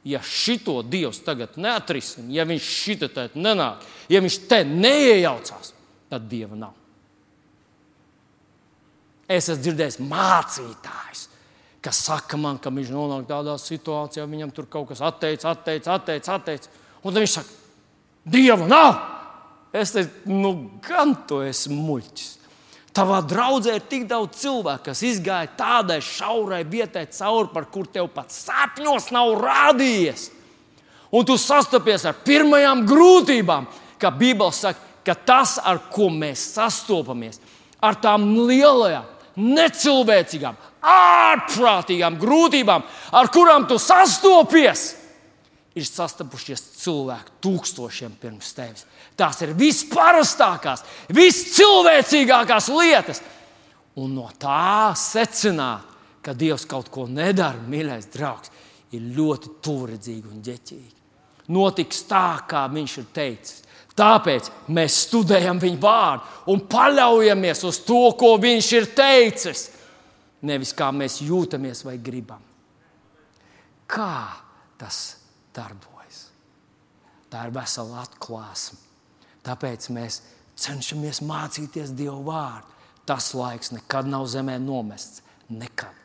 ja 0.04 0.20
šito 0.26 0.82
Dievs 0.84 1.22
tagad 1.24 1.56
neatrisina, 1.56 2.28
ja 2.34 2.44
viņš 2.50 2.68
šito 2.82 3.08
te 3.14 3.30
nenāk, 3.40 3.88
ja 4.12 4.20
viņš 4.20 4.42
te 4.52 4.64
neiejaucās, 4.68 5.72
tad 6.12 6.28
Dieva 6.28 6.60
nav. 6.60 6.81
Es 9.32 9.48
esmu 9.48 9.64
dzirdējis 9.64 10.00
mācītājs, 10.04 11.24
kas 11.84 12.04
saka 12.10 12.40
man, 12.40 12.60
ka 12.60 12.74
viņš 12.74 12.92
nonāk 12.92 13.30
tādā 13.30 13.56
situācijā, 13.62 14.28
viņam 14.28 14.52
tur 14.56 14.68
kaut 14.72 14.90
kas 14.92 15.02
atteicis, 15.08 15.48
atteicis, 15.48 15.88
atteicis, 15.88 16.34
atteicis. 16.36 16.86
Un 17.08 17.16
viņš 17.16 17.36
saka, 17.40 17.58
Dieva 18.26 18.68
nav! 18.70 19.00
Es 19.74 19.94
teicu, 19.96 20.28
nu, 20.28 20.52
gan 20.84 21.14
tu 21.28 21.40
esi 21.46 21.72
muļķis. 21.72 22.30
Tavā 22.92 23.22
draudzē 23.24 23.78
ir 23.78 23.86
tik 23.88 24.04
daudz 24.10 24.42
cilvēku, 24.42 24.90
kas 24.90 25.02
izgāja 25.08 25.48
tādai 25.56 26.02
šaurai 26.04 26.66
vietai 26.68 27.06
cauri, 27.08 27.48
par 27.54 27.70
kur 27.72 27.88
tev 27.88 28.10
pat 28.12 28.34
sapņos 28.36 29.08
nav 29.16 29.32
rādījies. 29.40 30.28
Un 31.16 31.24
tu 31.28 31.38
sastopies 31.40 32.04
ar 32.08 32.20
pirmajām 32.28 32.84
grūtībām, 32.88 33.70
kā 34.00 34.12
Bībele 34.12 34.52
saka, 34.56 34.84
ka 35.08 35.16
tas, 35.16 35.56
ar 35.64 35.80
ko 35.92 36.10
mēs 36.12 36.44
sastopamies, 36.58 37.40
ar 37.80 37.96
tām 38.04 38.28
lielajām, 38.44 39.08
necilvēcīgām, 39.40 40.58
ārprātīgām 40.82 42.18
grūtībām, 42.22 42.84
ar 43.16 43.30
kurām 43.34 43.68
tu 43.70 43.78
sastopies, 43.82 44.88
ir 45.78 45.88
sastapušies 45.88 46.64
cilvēki 46.82 47.38
tūkstošiem 47.44 48.18
pirms 48.20 48.52
tevis. 48.58 48.88
Tās 49.16 49.42
ir 49.46 49.54
visparastākās, 49.56 50.84
viscilvēcīgākās 51.16 52.72
lietas. 52.76 53.22
Un 54.02 54.16
no 54.16 54.30
tā 54.40 54.92
secināt, 54.98 55.88
ka 56.24 56.34
Dievs 56.38 56.68
kaut 56.70 56.92
ko 56.94 57.08
nedara, 57.10 57.60
mīļais 57.68 58.08
draugs, 58.14 58.52
ir 58.96 59.08
ļoti 59.16 59.56
tuvredzīgi 59.64 60.30
un 60.32 60.42
ģeķīgi. 60.46 60.98
Notiks 61.52 62.04
tā, 62.08 62.42
kā 62.48 62.68
Viņš 62.72 62.98
ir 63.02 63.08
teicis. 63.14 63.64
Tāpēc 63.98 64.50
mēs 64.72 65.02
studējam 65.08 65.60
Viņa 65.62 65.82
vārdu 65.82 66.52
un 66.54 66.64
paļaujamies 66.72 67.64
uz 67.68 67.82
to, 67.86 68.04
ko 68.18 68.36
Viņš 68.42 68.72
ir 68.78 68.90
teicis. 68.96 69.66
Nevis 70.48 70.72
kā 70.74 70.90
mēs 70.96 71.20
jūtamies 71.22 71.84
vai 71.86 71.98
gribam. 72.02 72.42
Kā 73.92 74.32
tas 74.80 75.02
darbojas. 75.54 76.24
Tā 77.30 77.46
ir 77.46 77.54
vesela 77.56 78.02
atklāsme. 78.02 78.80
Tāpēc 79.46 79.90
mēs 79.94 80.22
cenšamies 80.62 81.22
mācīties 81.26 81.94
Dievu 81.98 82.24
vārdu. 82.30 82.70
Tas 83.06 83.32
laiks 83.36 83.74
nekad 83.76 84.08
nav 84.10 84.28
zemē 84.30 84.58
nomests. 84.62 85.22
Nekad. 85.52 85.98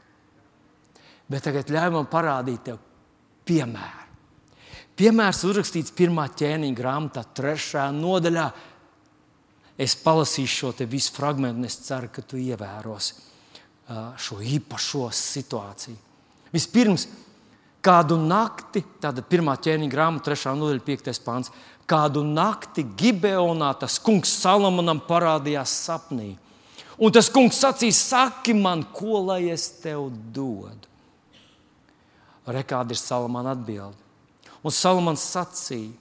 Bet 1.31 1.45
tagad 1.47 1.71
ļauj 1.71 1.93
man 1.95 2.09
parādīt 2.11 2.65
tev 2.67 2.81
piemēru. 3.47 4.06
Piemērs 4.97 5.43
uzrakstīts 5.45 5.93
pirmā 5.97 6.25
ķēniņa 6.33 6.77
grāmatā, 6.77 7.27
trešajā 7.37 7.91
nodaļā. 7.93 8.47
Es 9.77 9.93
palasīšu 10.01 10.73
šo 10.73 10.89
visu 10.89 11.13
fragment, 11.13 11.59
un 11.59 11.69
es 11.69 11.77
ceru, 11.85 12.09
ka 12.09 12.25
tu 12.25 12.41
ievērosi 12.41 13.25
šo 14.19 14.41
īpašo 14.43 15.05
situāciju. 15.15 15.99
Vispirms, 16.55 17.05
Kādu 17.87 18.17
nakti, 18.19 18.81
tāda 18.99 19.23
pirmā 19.23 19.55
ķēniņa 19.63 19.93
grāmata, 19.93 20.33
3. 20.33 20.57
nodaļa, 20.59 20.83
5. 20.83 21.21
pāns, 21.23 21.53
kādu 21.87 22.25
nakti 22.27 22.83
Gibeonā 22.99 23.69
tas 23.79 24.01
kungs 24.03 24.33
Salamonam 24.41 24.99
parādījās 25.07 25.75
sapnī. 25.85 26.33
Un 26.99 27.15
tas 27.15 27.29
kungs 27.31 27.61
sacīja, 27.63 27.95
saki 27.95 28.57
man, 28.59 28.83
ko 28.97 29.21
lai 29.29 29.53
es 29.55 29.69
tev 29.85 30.09
dodu. 30.35 30.91
Rekāda 32.51 32.95
ir 32.95 32.99
Salamana 32.99 33.55
atbilde. 33.55 34.06
Un 34.67 34.75
Salamans 34.75 35.23
sacīja, 35.31 35.93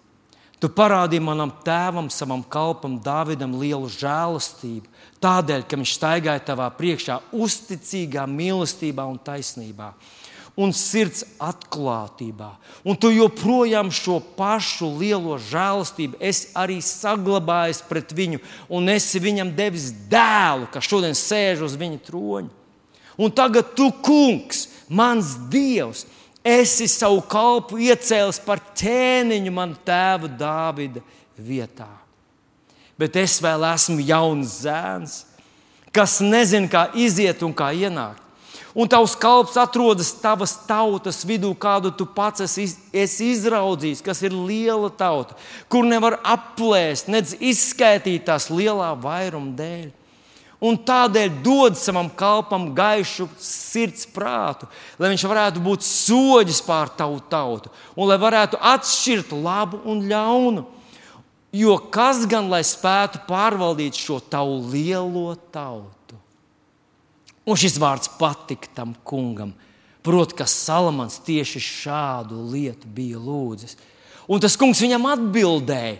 tu 0.58 0.72
parādīji 0.74 1.22
manam 1.22 1.52
tēvam, 1.66 2.08
savam 2.10 2.42
kalpam, 2.42 2.96
Dāvidam, 2.98 3.54
lielu 3.62 3.86
žēlastību, 3.94 4.90
tādēļ, 5.22 5.68
ka 5.70 5.78
viņš 5.78 5.94
staigāja 6.00 6.42
tavā 6.48 6.72
priekšā, 6.74 7.20
uzticīgā 7.46 8.26
mīlestībā 8.26 9.06
un 9.06 9.22
taisnībā 9.22 9.94
un 10.56 10.72
sirds 10.72 11.26
atklātībā. 11.44 12.54
Un 12.88 12.96
tu 12.96 13.12
joprojām 13.12 13.92
šo 13.94 14.22
pašu 14.38 14.88
lielo 14.96 15.36
žēlastību 15.52 16.20
esi 16.24 16.50
arī 16.56 16.80
saglabājis 16.84 17.84
pret 17.90 18.14
viņu, 18.16 18.40
un 18.72 18.88
esi 18.92 19.20
viņam 19.20 19.52
devis 19.56 19.92
dēlu, 20.12 20.70
kas 20.72 20.88
šodien 20.88 21.18
sēž 21.20 21.66
uz 21.68 21.76
viņa 21.80 22.00
troņa. 22.08 22.54
Un 23.20 23.32
tagad 23.36 23.76
tu, 23.76 23.90
kungs, 24.04 24.66
mans 24.92 25.36
dievs, 25.52 26.04
esi 26.46 26.88
savu 26.92 27.24
kalpu 27.26 27.80
iecēlis 27.82 28.40
par 28.46 28.62
ķēniņu 28.78 29.54
man 29.54 29.74
tēva 29.86 30.30
Dāvida 30.30 31.02
vietā. 31.38 31.90
Bet 32.96 33.18
es 33.20 33.40
vēl 33.44 33.66
esmu 33.74 34.06
jauns 34.06 34.62
zēns, 34.64 35.18
kas 35.92 36.22
nezina, 36.24 36.70
kā 36.72 36.86
iziet 36.96 37.42
un 37.44 37.52
kā 37.56 37.74
ienākt 37.76 38.26
un 38.76 38.90
tavs 38.92 39.16
kalps 39.16 39.56
atrodas 39.58 40.12
tavas 40.20 40.54
tautas 40.68 41.24
vidū, 41.26 41.54
kādu 41.56 41.94
tu 41.96 42.06
pats 42.06 42.44
esi, 42.44 42.68
esi 42.92 43.32
izraudzījis, 43.32 44.04
kas 44.04 44.20
ir 44.28 44.36
liela 44.36 44.92
tauta, 44.92 45.38
kur 45.72 45.88
nevar 45.88 46.20
aplēst, 46.20 47.08
nedz 47.08 47.38
izskaidrot 47.40 48.28
tās 48.28 48.50
lielā 48.52 48.92
vairuma 49.00 49.56
dēļ. 49.56 49.88
Un 50.66 50.78
tādēļ 50.82 51.42
dod 51.46 51.76
savam 51.78 52.08
kalpam 52.10 52.70
gaišu 52.74 53.28
sirds 53.38 54.08
prātu, 54.10 54.70
lai 54.98 55.12
viņš 55.12 55.26
varētu 55.30 55.62
būt 55.62 55.86
soģis 55.86 56.62
pār 56.66 56.90
tavu 56.98 57.20
tautu 57.30 57.70
un 57.94 58.10
lai 58.10 58.18
varētu 58.22 58.58
atšķirt 58.74 59.36
labu 59.36 59.84
un 59.86 60.06
ļaunu. 60.10 60.64
Jo 61.56 61.76
kas 61.92 62.24
gan 62.28 62.50
lai 62.52 62.64
spētu 62.68 63.22
pārvaldīt 63.28 64.00
šo 64.00 64.18
tavu 64.20 64.58
lielo 64.72 65.36
tautu? 65.54 66.18
Un 67.46 67.60
šis 67.60 67.78
vārds 67.80 68.10
patika 68.18 68.72
tam 68.80 68.96
kungam. 69.06 69.54
Proti, 70.06 70.36
ka 70.38 70.48
Salamans 70.50 71.20
tieši 71.26 71.62
šādu 71.62 72.42
lietu 72.52 72.90
bija 72.90 73.22
lūdzis. 73.22 73.78
Un 74.30 74.42
tas 74.42 74.58
kungs 74.58 74.82
viņam 74.82 75.06
atbildēja, 75.12 76.00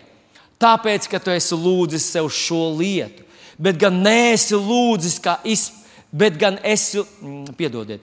tāpēc, 0.62 1.06
ka 1.10 1.20
tu 1.22 1.30
esi 1.34 1.58
lūdzis 1.58 2.06
sev 2.14 2.28
šo 2.34 2.72
lietu, 2.78 3.25
bet 3.58 3.80
gan 3.80 4.00
neesi 4.04 4.54
lūdzis, 4.54 5.18
kā 5.22 5.38
izpētīt, 5.44 5.82
bet 6.16 6.38
gan 6.40 6.58
esi, 6.64 7.02
mm, 7.02 7.56
piedodiet, 7.58 8.00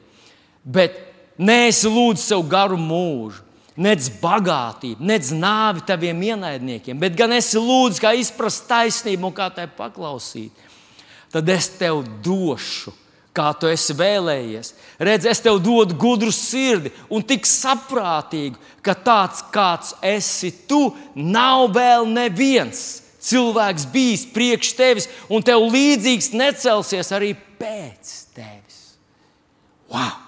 bet 0.64 0.98
neesi 1.38 1.90
lūdzis 1.90 2.30
sev 2.34 2.46
garu 2.50 2.78
mūžu. 2.78 3.42
Nec 3.74 4.06
bagātību, 4.22 5.02
nec 5.02 5.32
nāvi 5.34 5.82
taviem 5.88 6.20
ienaidniekiem, 6.22 7.00
bet 7.00 7.16
gan 7.18 7.32
esi 7.34 7.58
lūdzis, 7.58 8.02
kā 8.04 8.12
izprast 8.14 8.68
taisnību 8.70 9.32
un 9.32 9.34
kā 9.34 9.48
tai 9.50 9.66
paklausīt. 9.66 10.54
Tad 11.34 11.50
es 11.50 11.72
tev 11.80 12.04
došu 12.22 12.94
kā 13.34 13.48
tu 13.58 13.66
esi 13.66 13.96
vēlējies. 13.98 14.76
Redz, 15.02 15.26
es 15.26 15.42
tev 15.42 15.58
dodu 15.58 15.98
gudru 15.98 16.30
sirdi 16.30 16.92
un 17.10 17.26
tik 17.26 17.48
saprātīgu, 17.50 18.60
ka 18.86 18.94
tāds 18.94 19.42
kāds 19.50 19.96
esi 20.06 20.52
tu, 20.70 20.92
nav 21.16 21.72
vēl 21.74 22.06
neviens 22.14 23.03
cilvēks 23.24 23.88
bijis 23.94 24.26
priekš 24.34 24.74
tevis, 24.78 25.08
un 25.32 25.46
tev 25.46 25.64
līdzīgs 25.72 26.34
necelsies 26.36 27.12
arī 27.16 27.34
pēc 27.60 28.14
tevis. 28.36 28.82
Wow! 29.92 30.20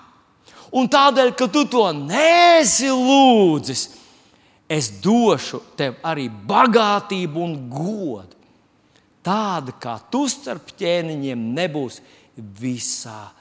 Un 0.76 0.90
tādēļ, 0.92 1.32
ka 1.40 1.48
tu 1.52 1.64
to 1.72 1.86
nesi 1.96 2.90
lūdzis, 2.92 3.86
es 4.68 4.90
došu 5.04 5.62
tev 5.80 6.02
arī 6.04 6.28
bagātību 6.28 7.44
un 7.46 7.54
godu. 7.72 8.34
Tāda 9.26 9.74
kā 9.82 9.96
tu 10.12 10.26
starp 10.30 10.74
ķēniņiem 10.78 11.46
nebūs 11.56 12.02
visā 12.60 13.32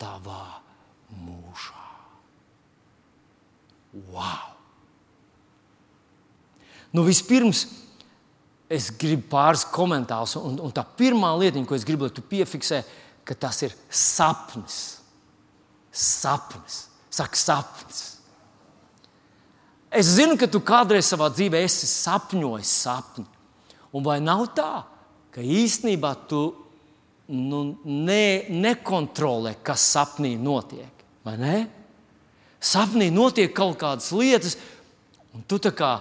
tavā 0.00 0.62
mūžā. 1.10 1.88
Wow! 4.14 4.54
Nu, 6.94 7.02
vispirms 7.04 7.66
es 8.70 8.90
gribu 8.98 9.28
pāris 9.30 9.64
komentārus, 9.70 10.36
un, 10.40 10.58
un 10.66 10.74
tā 10.74 10.82
pirmā 10.98 11.30
lieta, 11.38 11.62
ko 11.66 11.76
es 11.76 11.86
gribu, 11.86 12.06
lai 12.06 12.14
tu 12.14 12.24
piefiksē, 12.26 12.82
ka 13.26 13.34
tas 13.46 13.62
ir 13.66 13.74
sapnis. 13.90 14.80
Sapnis. 15.92 16.86
Saka, 17.10 17.38
sapnis. 17.38 18.02
Es 19.90 20.10
zinu, 20.18 20.36
ka 20.36 20.48
tu 20.50 20.60
kādreiz 20.60 21.06
savā 21.08 21.30
dzīvē 21.32 21.62
esi 21.64 21.88
sapņojis 21.88 22.72
sapni. 22.82 23.24
Un 23.96 24.04
vai 24.04 24.18
nav 24.20 24.44
tā, 24.56 24.82
ka 25.32 25.40
īstenībā 25.40 26.12
tu 26.28 26.42
nu, 27.32 27.62
ne, 27.84 28.44
nekontrolē, 28.52 29.54
kas 29.64 29.86
sapnī 29.94 30.34
notiek? 30.36 31.06
Vai 31.24 31.36
ne? 31.40 31.56
Sapnī 32.60 33.08
notiek 33.14 33.54
kaut 33.56 33.78
kādas 33.80 34.10
lietas, 34.12 34.58
un 35.32 35.46
tu 35.48 35.58
tā 35.62 35.72
kā, 35.76 35.94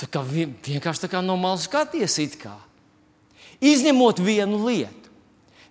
tā 0.00 0.08
kā 0.10 0.22
vienkārši 0.24 1.06
tā 1.06 1.10
kā 1.12 1.22
no 1.24 1.36
malas 1.40 1.68
skaties. 1.68 2.18
Izņemot 3.64 4.20
vienu 4.24 4.60
lietu. 4.66 5.04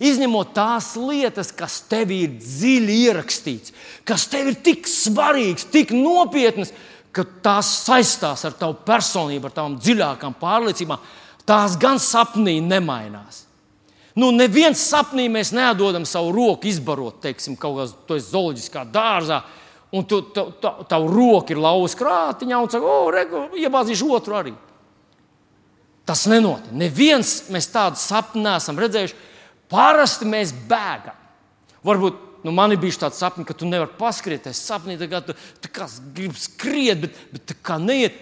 Izņemot 0.03 0.55
tās 0.55 0.93
lietas, 0.97 1.51
kas 1.55 1.77
tev 1.87 2.11
ir 2.11 2.33
dziļi 2.41 2.95
ierakstīts, 3.05 3.73
kas 4.07 4.25
tev 4.31 4.49
ir 4.51 4.57
tik 4.65 4.89
svarīgas, 4.89 5.67
tik 5.71 5.93
nopietnas, 5.95 6.73
ka 7.13 7.23
tās 7.45 7.69
saistās 7.85 8.43
ar 8.47 8.55
tavu 8.57 8.79
personību, 8.87 9.47
ar 9.47 9.55
tavām 9.55 9.77
dziļākām 9.77 10.35
pārliecībām, 10.41 11.03
tās 11.45 11.77
gan 11.79 12.01
sapnī 12.01 12.57
nemainās. 12.65 13.43
Nu, 14.17 14.29
neviens 14.33 14.81
sapnī 14.91 15.27
mēs 15.31 15.53
nedodam 15.55 16.05
savu 16.09 16.33
roku 16.35 16.69
izbarot, 16.69 17.21
teiksim, 17.23 17.55
kaut 17.57 17.79
kādā 17.79 18.19
zooloģiskā 18.21 18.83
dārzā, 18.93 19.39
un 19.93 20.05
tu, 20.09 20.21
tu, 20.33 20.45
tu, 20.61 20.71
tavu 20.89 21.09
roku 21.13 21.53
ir 21.53 21.61
lauza 21.61 21.97
krātiņā 21.99 22.59
un 22.59 22.71
saka, 22.73 22.89
o, 22.89 23.11
regu, 23.13 23.45
iebāzīšu 23.61 24.09
otru 24.17 24.37
arī. 24.39 24.53
Tas 26.03 26.25
nenotiek. 26.27 26.73
Neviens 26.75 27.35
mēs 27.53 27.69
tādu 27.71 28.01
sapni 28.01 28.43
neesam 28.43 28.79
redzējuši. 28.81 29.15
Parasti 29.71 30.27
mēs 30.27 30.51
bēgam. 30.67 31.15
Varbūt 31.85 32.19
nu, 32.43 32.51
man 32.51 32.73
bijis 32.79 32.99
tāds 32.99 33.21
sapnis, 33.21 33.47
ka 33.47 33.55
tu 33.55 33.69
nevari 33.69 33.93
paskriet. 33.99 34.49
Es 34.51 34.59
sapnī, 34.65 34.97
ka 34.99 35.23
tu, 35.23 35.35
tu 35.63 35.71
gribi 36.15 36.39
skriet, 36.39 37.05
bet, 37.05 37.23
bet 37.31 37.47
tā 37.53 37.57
kā 37.63 37.79
neiet 37.79 38.17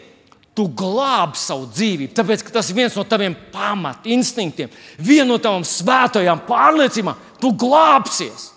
tu 0.58 0.68
glābi 0.68 1.40
savu 1.40 1.70
dzīvību. 1.72 2.14
Tāpēc 2.16 2.46
tas 2.52 2.70
ir 2.70 2.78
viens 2.78 2.96
no 3.00 3.06
taviem 3.08 3.36
pamat 3.54 4.06
instinktiem, 4.12 4.72
viena 5.00 5.32
no 5.32 5.40
tavām 5.42 5.66
svētajām 5.66 6.44
pārliecībām. 6.50 7.30
Tu 7.42 7.54
glābsies. 7.64 8.52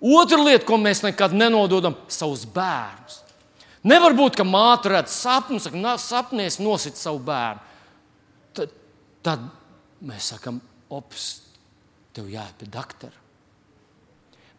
Otra 0.00 0.38
lieta, 0.40 0.64
ko 0.68 0.78
mēs 0.80 1.02
nekad 1.04 1.34
nenododam, 1.36 1.96
ir 1.96 2.14
savus 2.14 2.46
bērnus. 2.48 3.20
Nevar 3.84 4.14
būt, 4.16 4.36
ka 4.36 4.44
māte 4.44 4.92
redz 4.92 5.12
sapni, 5.12 5.60
saka, 5.60 5.96
sapnēs 6.00 6.58
nosit 6.60 7.00
savu 7.00 7.20
bērnu. 7.24 7.60
Tad, 8.56 8.72
tad 9.24 9.46
mēs 10.04 10.32
sakām, 10.34 10.60
ops, 10.92 11.30
tev 12.16 12.28
jāiet 12.32 12.56
pie 12.60 12.68
doktora. 12.72 13.16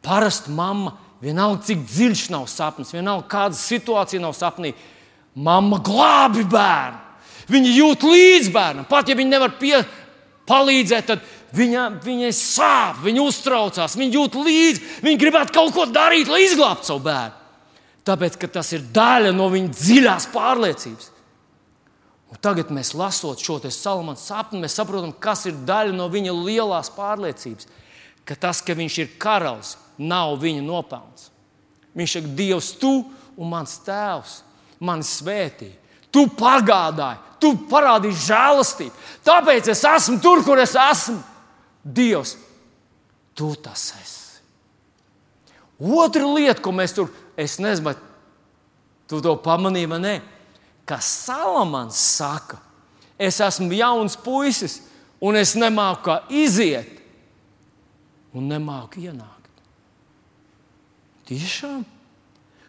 Parasti 0.02 0.54
mamma, 0.58 0.96
vienalga 1.22 1.62
cik 1.68 1.84
dziļš 1.86 2.26
nav 2.34 2.48
sapnis, 2.50 2.94
vienalga 2.94 3.30
kāda 3.30 3.58
situācija 3.58 4.22
nav 4.24 4.34
sapnī, 4.38 4.74
Mama 5.36 5.80
glābi 5.80 6.44
bērnu. 6.44 7.00
Viņa 7.52 7.74
jūt 7.76 8.04
līdzi 8.04 8.52
bērnam. 8.52 8.88
Pat 8.88 9.10
ja 9.10 9.16
viņa 9.16 9.32
nevar 9.32 9.54
pie, 9.60 9.78
palīdzēt, 10.48 11.08
tad 11.08 11.24
viņa, 11.56 11.86
viņai 12.04 12.32
sāp, 12.36 13.02
viņa 13.06 13.24
uztraucās, 13.24 13.98
viņa 14.00 14.18
jūt 14.18 14.38
līdzi. 14.40 14.84
Viņa 15.06 15.22
gribētu 15.22 15.56
kaut 15.56 15.74
ko 15.76 15.86
darīt, 15.90 16.32
lai 16.32 16.44
izglābtu 16.46 16.92
savu 16.92 17.04
bērnu. 17.08 17.38
Tāpēc 18.08 18.38
tas 18.50 18.72
ir 18.74 18.86
daļa 18.94 19.34
no 19.36 19.50
viņa 19.54 19.74
dziļās 19.78 20.30
pārliecības. 20.34 21.12
Un 22.32 22.40
tagad 22.42 22.72
mēs 22.72 22.94
lasot 22.96 23.42
šo 23.44 23.60
Salamana 23.70 24.18
sapni, 24.18 24.62
mēs 24.64 24.78
saprotam, 24.80 25.12
kas 25.12 25.46
ir 25.46 25.58
daļa 25.68 25.94
no 25.94 26.08
viņa 26.10 26.32
lielās 26.32 26.90
pārliecības. 26.96 27.68
Ka 28.26 28.38
tas, 28.40 28.62
ka 28.62 28.74
viņš 28.78 28.98
ir 29.02 29.12
karalis, 29.20 29.76
nav 30.00 30.38
viņa 30.42 30.64
nopelns. 30.64 31.30
Viņš 31.98 32.16
ir 32.16 32.30
Dievs, 32.38 32.72
tu 32.80 33.04
un 33.36 33.52
mans 33.52 33.76
tēvs 33.84 34.40
mani 34.80 35.06
svētīja. 35.06 35.78
Tu 36.12 36.26
pagādāji, 36.36 37.20
tu 37.40 37.54
parādīji 37.72 38.20
žēlastību. 38.28 38.96
Tāpēc 39.28 39.70
es 39.72 39.84
esmu 39.88 40.20
tur, 40.24 40.42
kur 40.44 40.60
es 40.60 40.74
esmu. 40.76 41.20
Dievs, 41.84 42.36
tu 43.34 43.54
tas 43.56 43.94
esi. 44.02 44.20
Otra 45.82 46.28
lieta, 46.30 46.62
ko 46.62 46.74
mēs 46.76 46.94
tur, 46.94 47.10
es 47.34 47.58
nezinu, 47.58 47.90
vai 47.90 47.96
tu 49.10 49.18
to 49.24 49.34
pamanīji 49.42 49.90
vai 49.90 50.00
nē, 50.04 50.14
ka 50.86 51.00
Salamans 51.02 51.98
saka, 51.98 52.60
es 53.18 53.40
esmu 53.42 53.74
jauns 53.74 54.18
puisis, 54.22 54.78
un 55.22 55.40
es 55.40 55.56
nemāku 55.58 56.06
kā 56.06 56.20
iziet, 56.30 57.02
un 58.38 58.46
nemāku 58.52 59.02
ienākt. 59.02 59.50
Tiešām? 61.32 61.82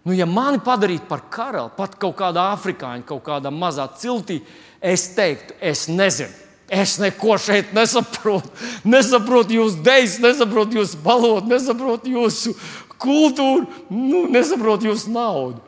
Nu, 0.03 0.15
ja 0.17 0.27
mani 0.27 0.59
padarītu 0.65 1.07
par 1.07 1.27
karali, 1.31 1.71
pat 1.77 1.95
kaut 2.01 2.17
kādā 2.19 2.49
afrikāņu, 2.57 3.05
kaut 3.07 3.23
kādā 3.27 3.53
mazā 3.55 3.85
ciltī, 4.01 4.41
es 4.81 5.13
teiktu, 5.15 5.55
es 5.61 5.85
nezinu. 5.91 6.42
Es 6.73 6.95
neko 6.97 7.37
šeit 7.37 7.75
nesaprotu. 7.77 8.49
Nesaprotu 8.89 9.59
jūsu 9.59 9.83
dēļus, 9.85 10.21
nesaprotu 10.25 10.79
jūsu 10.81 11.01
valodu, 11.05 11.51
nesaprotu 11.53 12.15
jūsu 12.15 12.55
kultūru, 13.03 13.67
nu, 13.93 14.25
nesaprotu 14.33 14.89
jūsu 14.89 15.13
naudu. 15.13 15.61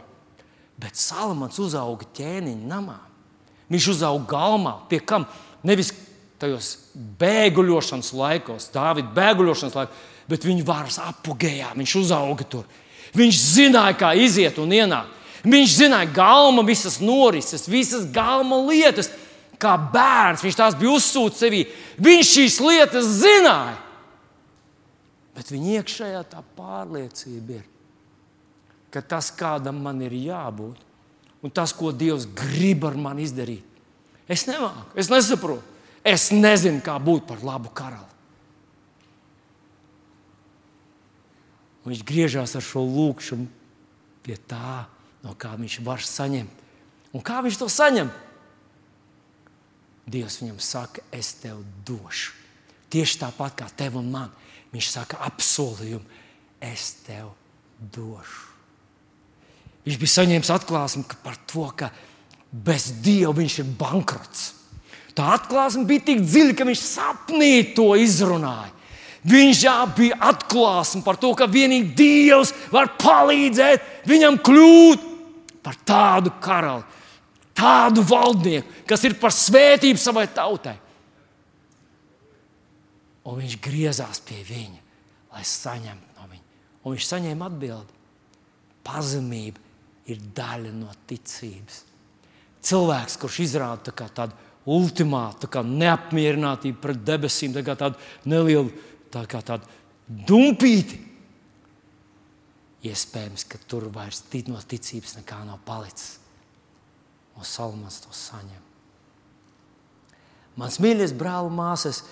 Bet 0.81 0.97
Salamans 0.99 1.59
uzauga 1.61 2.09
ķēniņa 2.17 2.71
namā. 2.71 2.97
Viņš 3.73 3.91
uzauga 3.95 4.27
galmā, 4.33 4.75
pie 4.89 5.01
kam 5.05 5.27
nevis 5.67 5.93
tajos 6.41 6.71
bēguļošanas 7.21 8.11
laikos, 8.17 8.71
Dāvida 8.75 9.13
bēguļošanas 9.17 9.77
laikos, 9.77 10.07
bet 10.31 10.47
viņa 10.47 10.65
varas 10.69 10.99
apgājā. 11.03 11.75
Viņš 11.77 11.99
uzauga 12.01 12.49
tur. 12.49 12.65
Viņš 13.15 13.43
zināja, 13.45 13.99
kā 14.01 14.15
iziet 14.19 14.57
un 14.59 14.73
ienākt. 14.75 15.21
Viņš 15.45 15.77
zināja 15.77 16.09
galma, 16.17 16.65
visas 16.65 16.97
norises, 17.05 17.69
visas 17.69 18.07
galma 18.13 18.57
lietas. 18.65 19.11
Kā 19.65 19.75
bērns 19.81 20.45
viņš 20.45 20.59
tās 20.59 20.77
bija 20.77 20.93
uzsūcis 20.99 21.41
sevī. 21.41 21.63
Viņš 22.05 22.33
šīs 22.37 22.61
lietas 22.61 23.09
zināja. 23.23 23.79
Bet 25.35 25.51
viņa 25.51 25.79
iekšējā 25.81 26.21
tā 26.31 26.43
pārliecība 26.55 27.57
ir, 27.57 27.63
ka 28.95 29.03
tas, 29.03 29.33
kādam 29.35 29.81
man 29.83 30.03
ir 30.05 30.13
jābūt, 30.15 30.83
un 31.43 31.51
tas, 31.51 31.73
ko 31.75 31.91
Dievs 31.91 32.29
grib 32.39 32.85
ar 32.87 32.95
mani 32.95 33.25
izdarīt, 33.27 33.65
es 34.31 34.47
nemāku, 34.47 34.93
es 35.01 35.11
nesaprotu. 35.11 35.73
Es 36.05 36.29
nezinu, 36.37 36.83
kā 36.85 36.99
būt 37.01 37.25
par 37.25 37.41
labu 37.41 37.71
karali. 37.73 38.11
Un 41.85 41.93
viņš 41.93 42.03
griežās 42.05 42.53
ar 42.57 42.65
šo 42.65 42.83
lūkšanu 42.85 43.49
pie 44.25 44.37
tā, 44.49 44.85
no 45.25 45.33
kā 45.41 45.55
viņš 45.57 45.79
var 45.85 46.05
saņemt. 46.05 46.61
Un 47.17 47.25
kā 47.25 47.41
viņš 47.45 47.57
to 47.61 47.71
saņem? 47.73 48.13
Dievs 50.05 50.41
viņam 50.43 50.59
saka, 50.61 51.05
es 51.13 51.33
tev 51.41 51.63
došu. 51.87 52.35
Tieši 52.93 53.21
tāpat 53.23 53.57
kā 53.59 53.69
tev 53.77 53.97
un 53.99 54.11
man. 54.13 54.33
Viņš 54.75 54.91
saka, 54.91 55.21
apsolījumu, 55.27 56.05
es 56.63 56.91
tev 57.07 57.31
došu. 57.79 58.51
Viņš 59.85 60.01
bija 60.01 60.15
saņēmis 60.15 60.53
atklāsmi 60.55 61.05
par 61.23 61.37
to, 61.49 61.67
ka 61.77 61.91
bez 62.51 62.91
Dieva 63.05 63.35
viņš 63.37 63.59
ir 63.61 63.73
bankrots. 63.79 64.53
Tā 65.15 65.35
atklāsme 65.37 65.85
bija 65.87 66.09
tik 66.11 66.25
dziļa, 66.25 66.55
ka 66.59 66.67
viņš 66.67 66.83
sapnī 66.83 67.53
to 67.77 67.93
izrunāja. 68.01 68.73
Viņš 69.25 69.61
bija 69.97 70.19
atklāsme 70.21 71.01
par 71.05 71.17
to, 71.17 71.33
ka 71.33 71.47
tikai 71.49 71.81
Dievs 71.97 72.53
var 72.73 72.91
palīdzēt 73.01 74.05
viņam 74.09 74.37
kļūt 74.45 75.07
par 75.65 75.79
tādu 75.87 76.33
karali, 76.45 76.85
tādu 77.55 78.05
valdnieku, 78.07 78.85
kas 78.89 79.05
ir 79.07 79.17
par 79.21 79.35
svētību 79.35 80.01
savai 80.01 80.27
tautai. 80.35 80.77
Un 83.25 83.41
viņš 83.41 83.59
griezās 83.65 84.21
pie 84.27 84.43
viņa, 84.45 84.81
lai 85.33 85.45
saņemtu 85.49 86.19
no 86.19 86.27
viņa. 86.29 86.45
Un 86.85 86.97
viņš 86.97 87.07
saņēma 87.09 87.49
atbildi. 87.49 88.01
Pazemība 88.85 89.63
ir 90.13 90.21
daļa 90.37 90.73
no 90.77 90.93
ticības. 91.09 91.85
Cilvēks, 92.65 93.17
kurš 93.21 93.39
izrāda 93.47 93.93
tā 93.93 94.09
tādu 94.13 94.37
ultimātu 94.69 95.49
tā 95.53 95.63
neapmierinātību 95.65 96.81
pret 96.81 97.01
debesīm, 97.05 97.57
tā 97.57 97.77
tādu 97.77 98.01
nelielu 98.29 98.73
tā 99.13 99.25
tādu 99.29 99.69
dumpīti. 100.29 101.01
Iespējams, 102.85 103.47
ka 103.49 103.61
tur 103.69 103.89
vairs 103.93 104.21
no 104.49 104.61
ticības 104.61 105.17
nekā 105.21 105.41
nav 105.49 105.63
palicis. 105.65 106.19
Un 107.35 107.47
Salmans 107.49 108.01
to 108.05 108.13
saņem. 108.15 108.63
Mans 110.61 110.79
mīļais 110.79 111.15
brāl 111.19 111.51
māsas, 111.51 112.05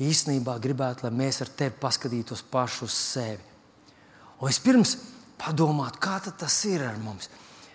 īstenībā 0.00 0.56
gribētu, 0.62 1.04
lai 1.06 1.12
mēs 1.12 1.42
ar 1.44 1.50
tevi 1.52 1.76
paskatītos 1.80 2.44
pašu 2.50 2.86
uz 2.88 2.96
sevi. 2.96 3.44
Un 4.40 4.48
vispirms 4.48 4.96
padomāt, 5.38 6.00
kā 6.00 6.16
tas 6.24 6.56
ir 6.70 6.86
ar 6.86 6.96
mums. 7.02 7.28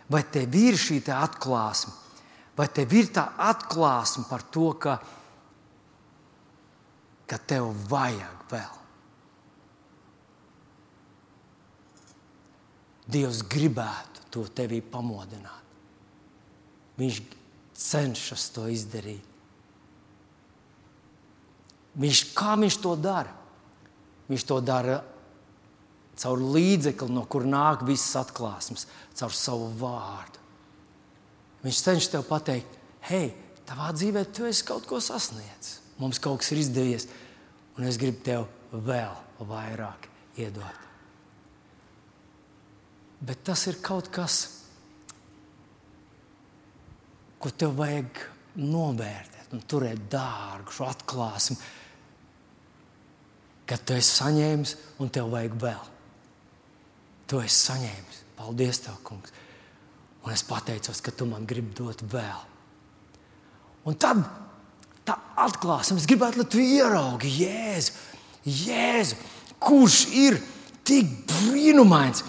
Vai 0.09 0.23
tev 0.23 0.55
ir 0.55 0.79
šī 0.79 1.01
atklāsme, 1.13 1.93
vai 2.57 2.67
tev 2.73 2.93
ir 2.95 3.11
tā 3.13 3.27
atklāsme 3.37 4.25
par 4.29 4.41
to, 4.51 4.71
ka 4.73 4.97
ka 7.27 7.37
tev 7.43 7.69
vajag 7.91 8.43
vēl. 8.51 8.75
Dievs 13.07 13.43
gribētu 13.47 14.27
to 14.31 14.47
tevī 14.55 14.79
pamodināt. 14.83 15.66
Viņš 16.97 17.19
cenšas 17.77 18.47
to 18.55 18.65
izdarīt. 18.73 19.23
Viņš, 21.97 22.23
kā 22.37 22.55
viņš 22.57 22.77
to 22.81 22.93
dara? 23.01 23.33
Viņš 24.27 24.43
to 24.49 24.57
dara 24.61 24.97
caur 26.17 26.41
līdzekli, 26.41 27.13
no 27.13 27.23
kur 27.29 27.45
nāk 27.45 27.85
visas 27.87 28.17
atklāsmes, 28.23 28.87
caur 29.17 29.33
savu 29.33 29.69
vārdu. 29.79 30.41
Viņš 31.65 31.83
cenšas 31.85 32.11
tev 32.13 32.25
pateikt, 32.27 32.77
hei, 33.09 33.31
tavā 33.69 33.91
dzīvē 33.95 34.25
tu 34.33 34.47
esi 34.49 34.65
kaut 34.65 34.87
ko 34.89 35.01
sasniedzis. 35.03 35.81
Mums 35.97 36.21
kaut 36.21 36.41
kas 36.41 36.51
ir 36.53 36.61
izdevies, 36.61 37.07
un 37.77 37.87
es 37.89 37.97
gribu 37.97 38.21
tev 38.25 38.45
vēl 38.71 39.15
vairāk 39.49 40.09
iedot. 40.37 40.85
Bet 43.25 43.41
tas 43.45 43.65
ir 43.69 43.79
kaut 43.81 44.11
kas, 44.13 44.56
ko 47.39 47.51
tev 47.53 47.75
vajag 47.77 48.21
novērtēt 48.57 49.53
un 49.55 49.63
turēt 49.69 50.07
dārgu 50.11 50.73
šo 50.73 50.87
atklāsmi, 50.89 51.57
kad 53.67 53.83
tu 53.83 53.95
esi 53.97 54.15
saņēmis 54.21 54.75
un 55.03 55.11
tev 55.13 55.29
vajag 55.33 55.57
vēl. 55.61 55.93
Tu 57.27 57.41
esi 57.43 57.59
saņēmis. 57.67 58.23
Paldies, 58.37 58.79
tev, 58.85 58.97
kungs. 59.03 59.33
Un 60.23 60.33
es 60.33 60.43
pateicos, 60.47 61.01
ka 61.03 61.11
tu 61.11 61.27
man 61.27 61.45
gribi 61.47 61.75
dot 61.75 62.03
vēl. 62.11 62.43
Un 63.87 63.95
tad 63.99 64.21
tā 65.07 65.15
atklāsme, 65.39 65.99
es 65.99 66.07
gribētu, 66.09 66.41
lai 66.41 66.51
tu 66.51 66.59
ieraugi 66.59 67.31
Jēzu, 67.41 67.93
Jēzu, 68.47 69.15
kurš 69.63 70.01
ir 70.15 70.37
tik 70.87 71.09
brīnumains, 71.31 72.23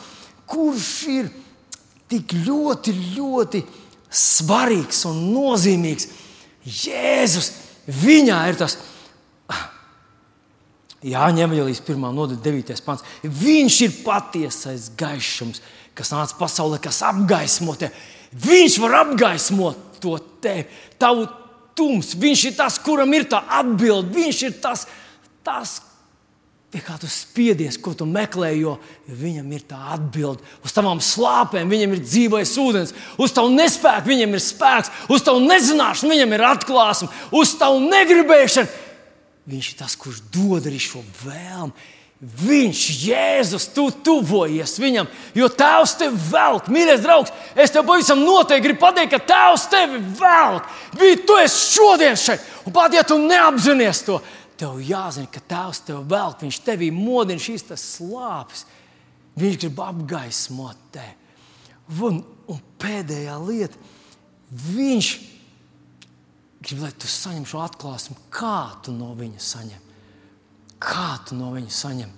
kurš 0.48 0.92
ir 1.10 1.30
tik 2.10 2.34
ļoti, 2.46 2.94
ļoti 3.16 3.62
svarīgs 4.10 5.04
un 5.08 5.20
nozīmīgs. 5.34 6.08
Jēzus, 6.68 7.52
viņā 7.88 8.38
ir 8.50 8.60
tas. 8.60 8.76
Jāņem 10.98 11.44
Evangelijas 11.46 11.80
1. 11.84 12.08
nodaļa, 12.10 12.40
9. 12.42 12.80
pants. 12.84 13.04
Viņš 13.22 13.80
ir 13.86 13.98
patiesais 14.02 14.88
gaišums, 14.98 15.62
kas 15.94 16.10
nāca 16.10 16.34
pasaulē, 16.40 16.80
kas 16.82 17.04
apgaismo 17.06 17.76
tevi. 17.78 17.94
Viņš 18.34 18.78
var 18.82 18.96
apgaismot 19.04 20.00
to 20.02 20.16
tevi, 20.42 20.66
tavu 20.98 21.28
tums. 21.78 22.16
Viņš 22.18 22.44
ir 22.50 22.56
tas, 22.58 22.80
kuram 22.82 23.14
ir 23.14 23.28
tā 23.30 23.40
atbilde. 23.60 24.10
Viņš 24.18 24.42
ir 24.48 24.58
tas, 24.62 24.84
tas 25.46 25.78
pie 26.68 26.82
kā 26.84 26.98
tu 27.00 27.08
spiedies, 27.08 27.78
ko 27.80 27.94
tu 27.96 28.04
meklē, 28.08 28.50
jo 28.58 28.74
viņam 29.08 29.52
ir 29.56 29.62
tā 29.70 29.78
atbilde. 29.94 30.44
Uz 30.64 30.74
tavām 30.76 31.00
slāpēm 31.00 31.70
viņam 31.72 31.94
ir 31.96 32.02
dzīvais 32.04 32.52
ūdens, 32.60 32.92
uz 33.16 33.32
tavu 33.32 33.54
nespēku 33.54 34.12
viņam 34.12 34.36
ir 34.36 34.44
spēks, 34.44 34.92
uz 35.08 35.24
tavu 35.24 35.40
nezināšanu 35.46 36.12
viņam 36.12 36.34
ir 36.36 36.44
atklāsme, 36.50 37.08
uz 37.32 37.54
tavu 37.60 37.80
negribēšanu. 37.86 38.84
Viņš 39.48 39.70
ir 39.70 39.78
tas, 39.78 39.94
kurš 39.96 40.20
dod 40.28 40.68
arī 40.68 40.80
šo 40.82 41.00
vēlmu. 41.22 41.72
Viņš, 42.18 42.80
Jēzus, 43.06 43.68
tu 43.70 43.84
tuvojies 44.04 44.72
viņam, 44.82 45.06
jo 45.38 45.46
Tēvs 45.54 45.92
tevi 46.00 46.18
velk. 46.32 46.66
Mīļais 46.74 47.04
draugs, 47.04 47.30
es 47.54 47.70
tev 47.70 47.84
pavisam 47.86 48.24
noteikti 48.26 48.64
gribu 48.64 48.82
pateikt, 48.82 49.12
ka 49.12 49.20
Tēvs 49.30 49.68
tevi 49.70 50.00
velk. 50.18 50.66
Bija 50.98 51.20
tu 51.22 51.36
esi 51.38 51.76
šodien 51.76 52.18
šeit, 52.18 52.42
un 52.66 52.74
pat 52.74 52.96
ja 52.98 53.04
tu 53.06 53.20
neapzinājies 53.22 54.02
to, 54.08 54.18
tev 54.58 54.80
jāzina, 54.82 55.30
ka 55.32 55.42
Tēvs 55.50 55.82
tevi 55.86 56.02
velk. 56.10 56.42
Viņš 56.44 56.60
tevī 56.66 56.90
modina 56.94 57.42
šīs 57.42 57.66
slāpes. 57.78 58.66
Viņš 59.38 59.58
grib 59.62 59.80
apgaismot 59.82 60.78
tevi. 60.94 61.14
Un, 62.04 62.20
un 62.50 62.62
pēdējā 62.80 63.36
lieta, 63.40 63.78
viņš 64.50 65.10
grib, 66.60 66.80
lai 66.82 66.92
tu 66.98 67.08
saņem 67.08 67.46
šo 67.48 67.62
atklāsmi, 67.64 68.16
kā 68.34 68.80
tu 68.84 68.92
no 68.92 69.14
viņa 69.16 69.44
saņem. 69.44 69.84
Kā 70.78 71.10
tu 71.26 71.38
no 71.38 71.52
viņa 71.54 71.74
saņem? 71.74 72.10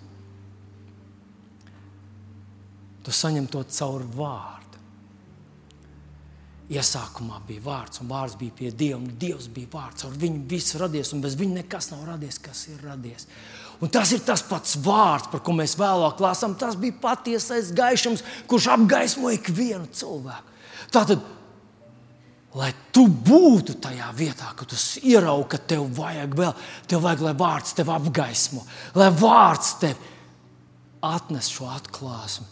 Tu 3.04 3.14
saņem 3.16 3.46
to 3.52 3.62
caur 3.72 4.04
vārdu. 4.16 4.59
Iesākumā 6.70 7.40
bija 7.48 7.64
vārds, 7.64 7.98
un 8.02 8.10
vārds 8.12 8.36
bija 8.38 8.54
pie 8.54 8.68
Dieva, 8.70 9.00
un 9.00 9.08
Dievs 9.18 9.48
bija 9.50 9.72
vārds. 9.72 10.04
Ar 10.06 10.12
viņu 10.14 10.44
viss 10.50 10.76
radies, 10.78 11.10
un 11.14 11.24
bez 11.24 11.34
viņa 11.38 11.62
nekas 11.62 11.90
nav 11.90 12.04
radies, 12.12 12.38
kas 12.42 12.68
ir 12.70 12.84
radies. 12.86 13.26
Un 13.82 13.90
tas 13.90 14.12
ir 14.14 14.22
tas 14.22 14.44
pats 14.46 14.76
vārds, 14.84 15.30
par 15.32 15.42
ko 15.42 15.56
mēs 15.56 15.74
vēlāk 15.80 16.22
lasām. 16.22 16.54
Tas 16.60 16.78
bija 16.78 16.94
patiesais 17.02 17.72
gaišums, 17.74 18.22
kurš 18.46 18.70
apgaismo 18.76 19.32
ikvienu 19.34 19.90
cilvēku. 19.90 20.58
Tātad 20.94 21.26
Lai 22.58 22.72
tu 22.90 23.04
būtu 23.06 23.76
tajā 23.78 24.08
vietā, 24.18 24.48
ka 24.58 24.66
tu 24.66 24.74
ieraugi, 25.06 25.52
ka 25.52 25.58
tev 25.70 25.84
vajag 25.94 26.32
vēl, 26.34 26.54
tev 26.90 27.04
vajag, 27.04 27.20
lai 27.22 27.34
vārds 27.38 27.76
tevi 27.78 27.92
apgaismo, 27.94 28.64
lai 28.98 29.06
vārds 29.14 29.76
tev 29.78 30.00
atnes 31.06 31.50
šo 31.52 31.68
atklāsmi. 31.70 32.48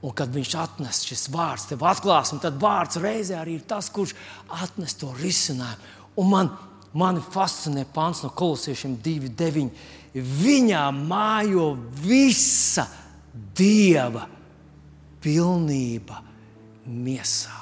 Un 0.00 0.14
kad 0.16 0.32
viņš 0.32 0.54
atnes 0.56 1.02
šis 1.04 1.26
vārds, 1.32 1.66
tev 1.68 1.84
atklāsmi, 1.84 2.40
tad 2.40 2.56
vārds 2.60 2.96
reizē 3.02 3.36
arī 3.36 3.58
ir 3.58 3.66
tas, 3.68 3.90
kurš 3.92 4.14
atnes 4.48 4.96
to 4.96 5.10
risinājumu. 5.18 5.96
Un 6.20 6.30
man, 6.30 6.50
man 6.96 7.20
fascinē 7.20 7.84
pāns 7.92 8.24
no 8.24 8.32
kolosiešiem 8.32 8.96
2,9. 9.04 9.68
Viņā 10.16 10.86
mājo 10.96 11.74
visa 12.00 12.86
dieva 13.56 14.24
pilnība 15.20 16.22
miesā. 16.88 17.60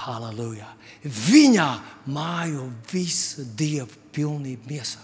Halleluja! 0.00 0.70
Viņā 1.04 1.68
mājo 2.12 2.70
visa 2.92 3.44
dieva 3.56 3.90
pilnība 4.14 4.70
miesā. 4.70 5.02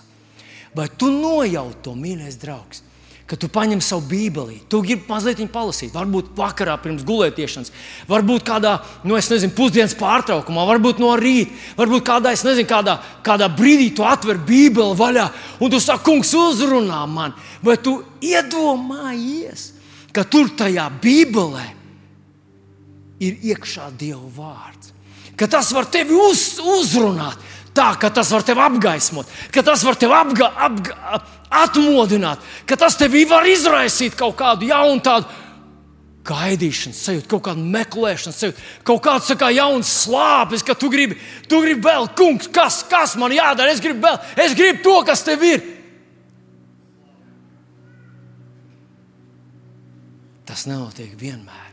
Vai 0.77 0.87
tu 0.93 1.09
nojauti 1.11 1.83
to, 1.85 1.95
mīļais 1.97 2.39
draugs? 2.41 2.86
Kad 3.27 3.41
tu 3.43 3.49
paņem 3.51 3.81
savu 3.83 4.05
bībeli, 4.07 4.61
tu 4.71 4.79
gribi 4.85 5.09
mazliet 5.11 5.41
palasīt, 5.51 5.91
varbūt 5.91 6.29
vakarā 6.39 6.77
pirms 6.79 7.03
gulētiešanas, 7.07 7.73
varbūt 8.07 8.45
kādā, 8.47 8.77
nu, 9.03 9.17
nezinu, 9.19 9.51
pusdienas 9.57 9.97
pārtraukumā, 9.99 10.63
varbūt 10.69 11.03
no 11.03 11.11
rīta, 11.19 11.51
varbūt 11.81 12.05
kādā, 12.07 12.37
nezinu, 12.39 12.69
kādā, 12.71 13.01
kādā 13.27 13.49
brīdī 13.51 13.89
tu 13.99 14.07
atver 14.07 14.39
bībeli 14.39 14.95
vaļā 14.95 15.27
un 15.59 15.75
tu 15.75 15.83
saki, 15.83 16.07
kungs, 16.07 16.31
uzrunā 16.39 17.03
man. 17.11 17.35
Vai 17.67 17.75
tu 17.83 17.99
iedomājies, 18.23 19.73
ka 20.15 20.23
tur 20.23 20.55
tajā 20.55 20.87
bībelē 21.03 21.67
ir 23.27 23.43
iekšā 23.51 23.91
Dieva 23.99 24.31
vārds. 24.39 24.93
Ka 25.37 25.49
tas 25.51 25.69
var 25.77 25.91
tevi 25.93 26.17
uz, 26.17 26.57
uzrunāt, 26.63 27.43
tā 27.77 27.93
ka 28.01 28.11
tas 28.11 28.31
var 28.33 28.45
tevi 28.47 28.63
apgaismot, 28.65 29.31
ka 29.55 29.65
tas 29.67 29.85
var 29.87 29.99
tevi 30.01 30.17
apga, 30.17 30.51
apga, 30.69 31.21
atmodināt, 31.65 32.45
ka 32.67 32.79
tas 32.81 32.97
tevi 32.99 33.25
var 33.29 33.47
izraisīt 33.49 34.17
kaut 34.19 34.37
kādu 34.39 34.71
jaunu 34.71 35.03
tādu 35.05 35.45
gaidīšanas 36.27 37.01
sajūtu, 37.07 37.29
kaut 37.31 37.45
kādu 37.49 37.65
meklēšanas 37.71 38.41
sajūtu, 38.43 38.67
kaut 38.87 39.03
kāds 39.05 39.31
kā 39.39 39.51
jauns 39.55 39.93
slāpes, 40.03 40.65
ka 40.67 40.75
tu 40.79 40.91
gribi, 40.93 41.19
tu 41.51 41.61
gribi 41.63 41.87
vēl, 41.87 42.11
kungs, 42.19 42.51
kas, 42.53 42.83
kas 42.91 43.15
man 43.21 43.35
jādara, 43.35 43.73
es 43.73 43.83
gribu 43.85 44.07
vēl, 44.07 44.19
es 44.47 44.57
gribu 44.59 44.83
to, 44.87 44.97
kas 45.07 45.23
tev 45.27 45.45
ir. 45.47 45.63
Tas 50.47 50.67
nenotiek 50.71 51.15
vienmēr. 51.19 51.73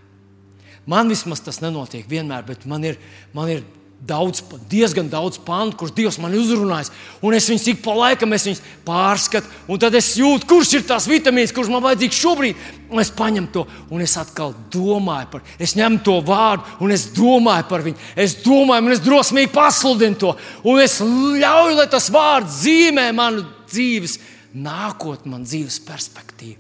Man 0.89 1.09
vismaz 1.11 1.43
tas 1.45 1.61
nenotiek 1.63 2.07
vienmēr, 2.09 2.43
bet 2.47 2.65
man 2.67 2.83
ir, 2.83 2.97
man 3.33 3.51
ir 3.53 3.63
daudz, 4.07 4.41
diezgan 4.69 5.07
daudz 5.09 5.37
pantu, 5.45 5.77
kurus 5.79 5.93
Dievs 5.95 6.17
man 6.19 6.33
uzrunājis. 6.35 6.91
Un 7.23 7.35
es 7.37 7.47
viņus 7.49 7.69
ik 7.71 7.81
pa 7.85 7.95
laikam 7.95 8.35
pārskatu, 8.83 9.47
un 9.71 9.79
tad 9.79 9.95
es 9.95 10.13
jūtu, 10.19 10.47
kurš 10.49 10.73
ir 10.77 10.85
tās 10.87 11.07
vitamīnas, 11.07 11.53
kurš 11.55 11.71
man 11.71 11.83
vajadzīgs 11.85 12.19
šobrīd. 12.19 12.65
Un 12.93 13.01
es 13.01 13.13
paņemu 13.15 13.49
to, 13.53 13.63
un 13.89 14.03
es 14.03 14.17
atkal 14.19 14.53
domāju 14.73 15.31
par 15.31 15.41
viņu. 15.41 15.55
Es 15.63 15.75
ņemu 15.79 16.03
to 16.05 16.19
vārdu, 16.27 16.75
un 16.83 16.93
es 16.93 17.07
domāju 17.15 17.67
par 17.71 17.85
viņu. 17.85 17.97
Es 18.15 18.35
domāju, 18.43 18.85
un 18.85 18.97
es 18.97 19.03
drosmīgi 19.05 19.53
pasludinu 19.55 20.19
to. 20.19 20.35
Un 20.67 20.83
es 20.83 20.99
ļauju, 21.01 21.79
lai 21.79 21.89
tas 21.89 22.11
vārds 22.13 22.61
zīmē 22.65 23.09
manu 23.15 23.47
dzīves 23.71 24.19
nākotni, 24.53 25.31
man 25.31 25.47
dzīves 25.47 25.79
perspektīvu. 25.87 26.59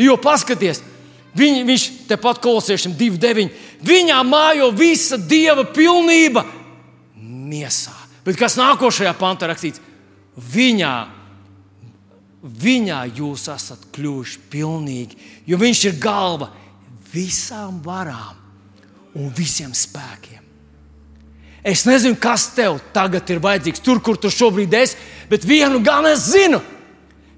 Jo 0.00 0.20
paskatieties, 0.20 0.84
Viņ, 1.32 1.62
viņš 1.64 1.84
tepat 2.10 2.42
kolosiešiem 2.44 2.92
2,9. 2.92 3.54
Viņā 3.88 4.18
mājo 4.28 4.66
visa 4.76 5.16
dieva 5.16 5.64
pilnība 5.64 6.42
miesā. 7.52 7.94
Bet 8.24 8.38
kas 8.40 8.56
nākošajā 8.56 9.12
pantā 9.18 9.50
rakstīts? 9.50 9.82
Viņā, 10.52 10.92
viņā 12.42 13.00
jūs 13.18 13.48
esat 13.52 13.88
kļuvuši 13.92 14.44
pilnīgi, 14.52 15.18
jo 15.46 15.58
viņš 15.60 15.82
ir 15.90 15.98
galva 16.00 16.48
visām 17.12 17.82
varām 17.84 18.38
un 19.20 19.32
visiem 19.36 19.74
spēkiem. 19.76 20.40
Es 21.62 21.84
nezinu, 21.86 22.18
kas 22.18 22.48
tev 22.56 22.80
tagad 22.94 23.28
ir 23.30 23.42
vajadzīgs, 23.42 23.82
tur, 23.84 24.00
kur 24.02 24.16
tu 24.18 24.32
šobrīd 24.32 24.72
esi, 24.74 24.96
bet 25.30 25.44
vienu 25.46 25.78
gan 25.84 26.08
es 26.10 26.24
zinu, 26.32 26.58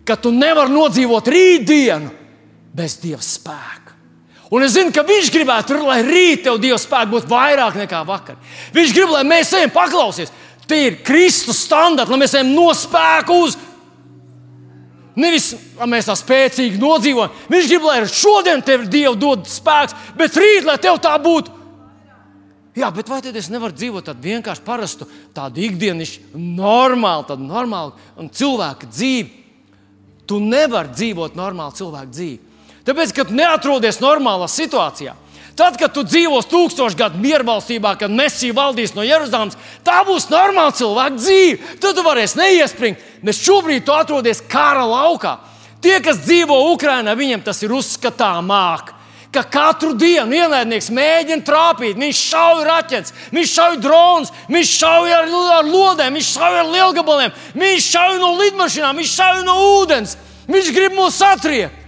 ka 0.04 0.16
tu 0.16 0.32
nevari 0.32 0.72
nodzīvot 0.72 1.28
rītdienu 1.28 2.12
bez 2.74 2.96
Dieva 3.02 3.20
spēka. 3.24 3.83
Un 4.52 4.64
es 4.64 4.74
zinu, 4.76 4.92
ka 4.92 5.04
viņš 5.06 5.30
gribētu, 5.32 5.78
lai 5.86 6.02
rīt 6.04 6.44
tev 6.44 6.58
Dieva 6.60 6.76
spēks 6.80 7.10
būtu 7.12 7.30
vairāk 7.30 7.78
nekā 7.80 8.02
vakar. 8.06 8.36
Viņš 8.74 8.92
grib, 8.96 9.12
lai 9.14 9.22
mēs 9.26 9.54
ejam 9.56 9.72
paklausīties. 9.72 10.34
Tie 10.68 10.80
ir 10.88 10.98
Kristus 11.04 11.62
standarti, 11.64 12.12
lai 12.12 12.20
mēs 12.22 12.36
ejam 12.36 12.52
no 12.52 12.68
spēka 12.76 13.36
uz. 13.44 13.56
Nevis, 15.16 15.52
lai 15.78 15.88
mēs 15.92 16.08
tā 16.10 16.16
spēcīgi 16.18 16.80
nodzīvojam. 16.82 17.34
Viņš 17.52 17.68
grib, 17.70 17.88
lai 17.88 17.98
šodien 18.10 18.64
tev 18.66 18.88
Dieva 18.90 19.14
dod 19.18 19.48
spēks, 19.48 19.96
bet 20.18 20.36
rīt, 20.40 20.64
lai 20.66 20.76
tev 20.82 20.98
tā 21.02 21.14
būtu. 21.22 21.62
Jā, 22.74 22.88
bet 22.90 23.06
vai 23.06 23.20
tad 23.22 23.36
es 23.38 23.46
nevaru 23.54 23.76
dzīvot 23.76 24.08
tādu 24.08 24.26
vienkārši 24.26 24.64
parastu, 24.66 25.06
tādu 25.34 25.62
ikdienišķu, 25.62 26.32
normālu, 26.34 27.22
tādu 27.28 27.46
normālu 27.46 28.26
cilvēku 28.34 28.88
dzīvi? 28.90 29.42
Tu 30.26 30.40
nevari 30.42 30.90
dzīvot 30.90 31.36
normālu 31.38 31.76
cilvēku 31.78 32.10
dzīvi. 32.10 32.43
Tāpēc, 32.84 33.12
ka 33.16 33.24
tu 33.24 33.36
neatrodies 33.36 34.00
normālā 34.02 34.48
situācijā. 34.50 35.14
Tad, 35.54 35.76
kad 35.78 35.92
tu 35.94 36.02
dzīvos 36.02 36.48
tūkstošu 36.50 36.98
gadu 36.98 37.20
miervalstībā, 37.22 37.94
kad 37.98 38.10
Mēsija 38.10 38.56
valdīs 38.56 38.96
no 38.96 39.04
Jeruzalemes, 39.06 39.54
tā 39.86 40.00
būs 40.06 40.26
normāla 40.32 40.74
cilvēka 40.74 41.20
dzīve. 41.20 41.76
Tad 41.82 41.94
tu 41.94 42.02
varēsi 42.02 42.40
neiespringt. 42.40 43.04
Bet 43.22 43.38
šobrīd 43.38 43.86
tu 43.86 43.94
atrodies 43.94 44.42
kara 44.50 44.82
laukā. 44.88 45.36
Tie, 45.84 45.94
kas 46.02 46.24
dzīvo 46.24 46.58
Ukrajinā, 46.72 47.14
viņiem 47.14 47.44
tas 47.46 47.62
ir 47.62 47.74
uzskatāmāk 47.76 48.94
ka 49.34 49.42
katru 49.50 49.94
dienu 49.98 50.36
ienaidnieks 50.36 50.92
mēģina 50.94 51.42
trāpīt. 51.42 51.98
Viņš 51.98 52.20
šauj 52.30 52.60
raķetes, 52.68 53.14
viņš 53.34 53.54
šauj 53.58 53.78
dronus, 53.82 54.30
viņš 54.46 54.74
šauj 54.78 55.14
ar, 55.16 55.30
ar 55.58 55.66
lodēm, 55.66 56.14
viņš 56.14 56.28
šauj 56.36 56.60
ar 56.60 56.68
lielgabaliem, 56.70 57.34
viņš 57.58 57.88
šauj 57.96 58.20
no 58.22 58.30
lidmašīnām, 58.38 59.00
viņš 59.02 59.16
šauj 59.18 59.42
no 59.48 59.56
ūdens. 59.80 60.14
Viņš 60.46 60.70
grib 60.76 60.94
mūs 60.94 61.18
satriekt. 61.18 61.83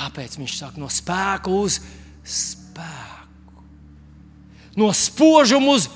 Tāpēc 0.00 0.38
viņš 0.40 0.56
saka, 0.56 0.80
no 0.80 0.88
spēka 0.88 1.52
uz 1.52 1.76
spēku, 2.24 3.64
no 4.80 4.88
spožuma 4.96 5.74
uz 5.76 5.90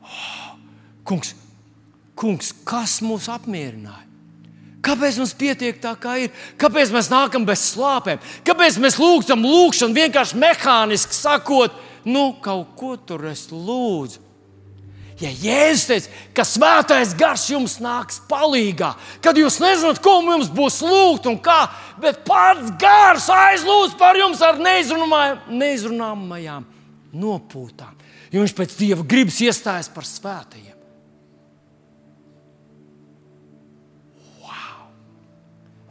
oh, 0.00 0.54
kungs, 1.04 1.34
kungs, 2.16 2.54
kas 2.64 3.02
mūs 3.04 3.28
apmierināja? 3.32 4.00
Kāpēc 4.84 5.16
mums 5.20 5.32
pietiek 5.36 5.76
tā, 5.80 5.94
kā 6.00 6.18
ir? 6.24 6.32
Kāpēc 6.60 6.90
mēs 6.92 7.08
nākam 7.12 7.44
bez 7.48 7.62
slāpēm? 7.72 8.20
Kāpēc 8.44 8.76
mēs 8.80 8.98
lūdzam 9.00 9.44
lūgšanu 9.44 9.96
vienkārši 9.96 10.40
mehāniski 10.40 11.16
sakot, 11.16 11.76
nu, 12.04 12.30
kaut 12.44 12.74
ko 12.80 12.96
tur 13.00 13.24
es 13.30 13.46
lūdzu? 13.52 14.23
Ja 15.22 15.30
Jēzus 15.30 15.86
teica, 15.86 16.12
ka 16.34 16.44
svētais 16.48 17.12
gars 17.14 17.44
jums 17.46 17.76
nāks 17.82 18.18
palīdzīgā, 18.30 18.88
kad 19.22 19.38
jūs 19.38 19.60
nezināt, 19.62 20.00
ko 20.02 20.16
mums 20.26 20.48
būs 20.50 20.80
lūgt 20.82 21.28
un 21.30 21.38
kā, 21.42 21.68
bet 22.02 22.24
pats 22.26 22.72
gars 22.82 23.28
aizlūdz 23.30 23.94
par 24.00 24.18
jums 24.18 24.42
ar 24.42 24.58
neizrunājamajām 24.58 26.66
nopūtām. 27.14 27.94
Jo 28.34 28.42
viņš 28.42 28.56
pēc 28.58 28.74
dieva 28.80 29.06
gribas 29.06 29.38
iestājas 29.44 29.92
par 29.94 30.08
svētajiem. 30.08 30.72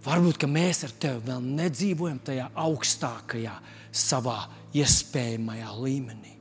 Varbūt 0.04 0.44
mēs 0.52 0.84
ar 0.84 0.92
tevi 1.00 1.30
vēl 1.30 1.46
nedzīvojam 1.62 2.20
tajā 2.28 2.50
augstākajā 2.60 3.56
savā 3.96 4.42
iespējamajā 4.76 5.72
līmenī. 5.80 6.33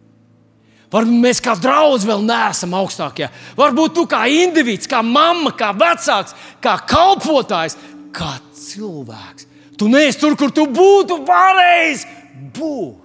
Varbūt 0.92 1.22
mēs 1.24 1.40
kā 1.44 1.54
draugi 1.56 2.08
vēl 2.08 2.24
neesam 2.28 2.76
augstākajā. 2.76 3.30
Varbūt 3.56 3.96
tu 3.96 4.06
kā 4.10 4.26
indivīds, 4.28 4.90
kā 4.90 5.00
mamma, 5.06 5.54
kā 5.56 5.72
vecāks, 5.76 6.36
kā 6.62 6.76
kalpotājs, 6.88 7.78
kā 8.12 8.34
cilvēks. 8.56 9.48
Tu 9.80 9.88
neesi 9.88 10.20
tur, 10.20 10.36
kur 10.38 10.52
tu 10.54 10.68
būtu 10.68 11.22
varējis 11.26 12.04
būt. 12.52 12.98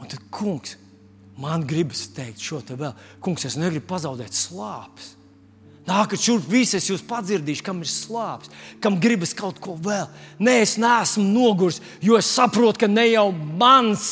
Un 0.00 0.08
tad, 0.08 0.24
kungs, 0.32 0.78
Man 1.42 1.64
gribas 1.66 2.04
teikt 2.12 2.42
šo 2.44 2.60
te 2.62 2.76
vēl, 2.78 2.92
kungs, 3.24 3.46
es 3.48 3.56
negribu 3.58 3.88
pazaudēt 3.94 4.36
slāpes. 4.36 5.14
Nākat 5.82 6.22
šurp, 6.22 6.44
visi 6.46 6.76
es 6.78 6.86
jūs 6.86 7.02
padzirdīšu, 7.08 7.64
kam 7.66 7.80
ir 7.82 7.90
slāpes, 7.90 8.52
kam 8.82 9.00
gribas 9.02 9.32
kaut 9.34 9.58
ko 9.62 9.74
vēl. 9.82 10.06
Nē, 10.38 10.60
es 10.62 10.76
neesmu 10.78 11.24
noguris, 11.26 11.80
jo 12.02 12.14
es 12.20 12.30
saprotu, 12.30 12.84
ka 12.84 12.90
ne 12.90 13.08
jau 13.10 13.32
mans 13.34 14.04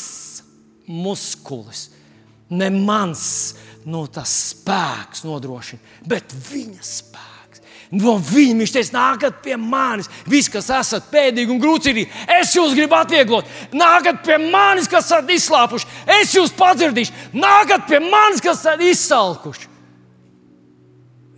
muskulis, 0.91 1.85
ne 2.51 2.67
mans 2.75 3.23
no 3.87 4.03
tas 4.11 4.33
spēks 4.51 5.23
nodrošina, 5.23 5.79
bet 6.11 6.35
viņa 6.51 6.83
spēks. 6.83 7.63
No 7.95 8.17
viņa 8.19 8.59
viņš 8.59 8.75
teica, 8.75 8.95
nākat 8.97 9.41
pie 9.43 9.55
manis, 9.55 10.11
visi, 10.27 10.51
kas 10.51 10.67
esat 10.75 11.07
pēdīgi 11.11 11.55
un 11.55 11.63
grūtīgi, 11.63 12.05
es 12.39 12.51
jūs 12.55 12.75
gribu 12.75 12.99
atvieglot. 12.99 13.47
Nākat 13.71 14.23
pie 14.27 14.37
manis, 14.43 14.91
kas 14.91 15.07
esat 15.07 15.31
izslāpuši, 15.31 15.87
es 16.19 16.35
jūs 16.35 16.51
padzirdīšu. 16.59 17.31
Nākat 17.31 17.87
pie 17.87 18.03
manis, 18.03 18.43
kas 18.43 18.59
esat 18.59 18.83
izsalkuši. 18.91 19.70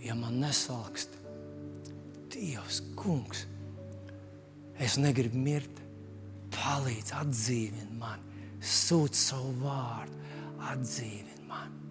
Ja 0.04 0.16
man 0.18 0.40
nesalkst, 0.42 1.20
Dievs, 2.34 2.80
kungs, 2.98 3.44
es 4.82 4.98
negribu 4.98 5.38
mirt, 5.38 5.80
palīdz, 6.54 7.14
atdzīvini 7.20 7.98
mani, 7.98 8.44
sūti 8.58 9.20
savu 9.20 9.54
vārdu, 9.62 10.18
atdzīvini 10.72 11.48
mani. 11.48 11.82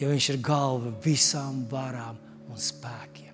Jo 0.00 0.10
viņš 0.14 0.30
ir 0.32 0.40
galva 0.44 0.94
visām 1.04 1.66
varām 1.70 2.18
un 2.50 2.58
spēkiem 2.58 3.30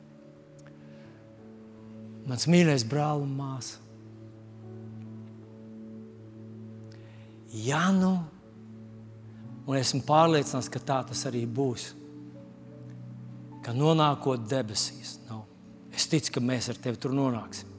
mans 2.27 2.47
mīļais 2.51 2.85
brāl 2.91 3.23
un 3.25 3.35
māsa. 3.39 3.83
Ja 7.57 7.87
nu, 7.95 8.13
un 9.65 9.79
esmu 9.79 10.03
pārliecināts, 10.07 10.69
ka 10.69 10.83
tā 10.83 10.99
tas 11.09 11.23
arī 11.31 11.47
būs, 11.49 11.93
ka 13.67 13.75
nonākot 13.75 14.45
debesīs, 14.47 15.17
nu, 15.27 15.41
es 15.91 16.07
ticu, 16.07 16.37
ka 16.37 16.43
mēs 16.45 16.71
ar 16.71 16.79
tevi 16.79 17.01
tur 17.03 17.15
nonāksim. 17.17 17.73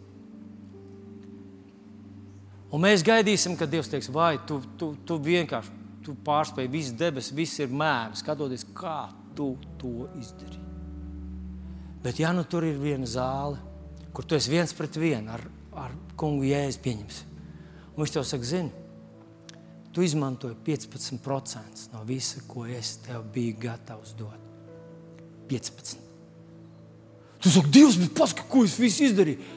Un 2.76 2.84
mēs 2.84 3.06
gaidīsim, 3.08 3.56
kad 3.56 3.72
Dievs 3.72 3.88
teiks, 3.88 4.10
vai 4.12 4.34
tu, 4.44 4.60
tu, 4.76 4.92
tu 5.08 5.16
vienkārši 5.24 5.86
tu 6.04 6.16
pārspēji 6.28 6.72
visas 6.72 6.96
debesis, 7.00 7.36
viss 7.36 7.60
ir 7.64 7.72
mēms, 7.72 8.20
skatoties, 8.24 8.66
kā 8.76 9.10
tu 9.36 9.54
to 9.80 10.10
izdarīji. 10.20 10.64
Bet, 12.04 12.20
ja 12.20 12.34
nu 12.36 12.44
tur 12.48 12.68
ir 12.68 12.80
viena 12.80 13.08
zāle, 13.08 13.60
kur 14.16 14.28
tu 14.28 14.36
esi 14.38 14.52
viens 14.52 14.72
pret 14.76 15.00
vienu 15.00 15.34
ar, 15.36 15.44
ar 15.76 15.96
kungu 16.20 16.48
jēzu 16.48 16.84
pieņems. 16.84 17.22
Un 17.94 18.04
viņš 18.04 18.16
tev 18.16 18.28
saka, 18.28 18.48
zini, 18.48 19.56
tu 19.92 20.04
izmantoji 20.06 20.60
15% 20.68 21.88
no 21.96 22.04
visa, 22.08 22.44
ko 22.48 22.68
es 22.68 22.98
tev 23.04 23.28
biju 23.36 23.58
gatavs 23.68 24.16
dot. 24.20 24.47
15. 25.50 25.96
Tu 27.44 27.54
saki, 27.54 27.72
Dievs, 27.72 27.98
bet 28.02 28.14
paskatās, 28.18 28.50
ko 28.52 28.66
es 28.68 28.76
visu 28.82 29.06
izdarīju. 29.08 29.54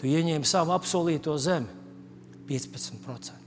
Tu 0.00 0.10
ieņēmi 0.10 0.48
savu 0.48 0.74
apsolīto 0.74 1.36
zemi 1.38 1.70
15%. 2.48 3.38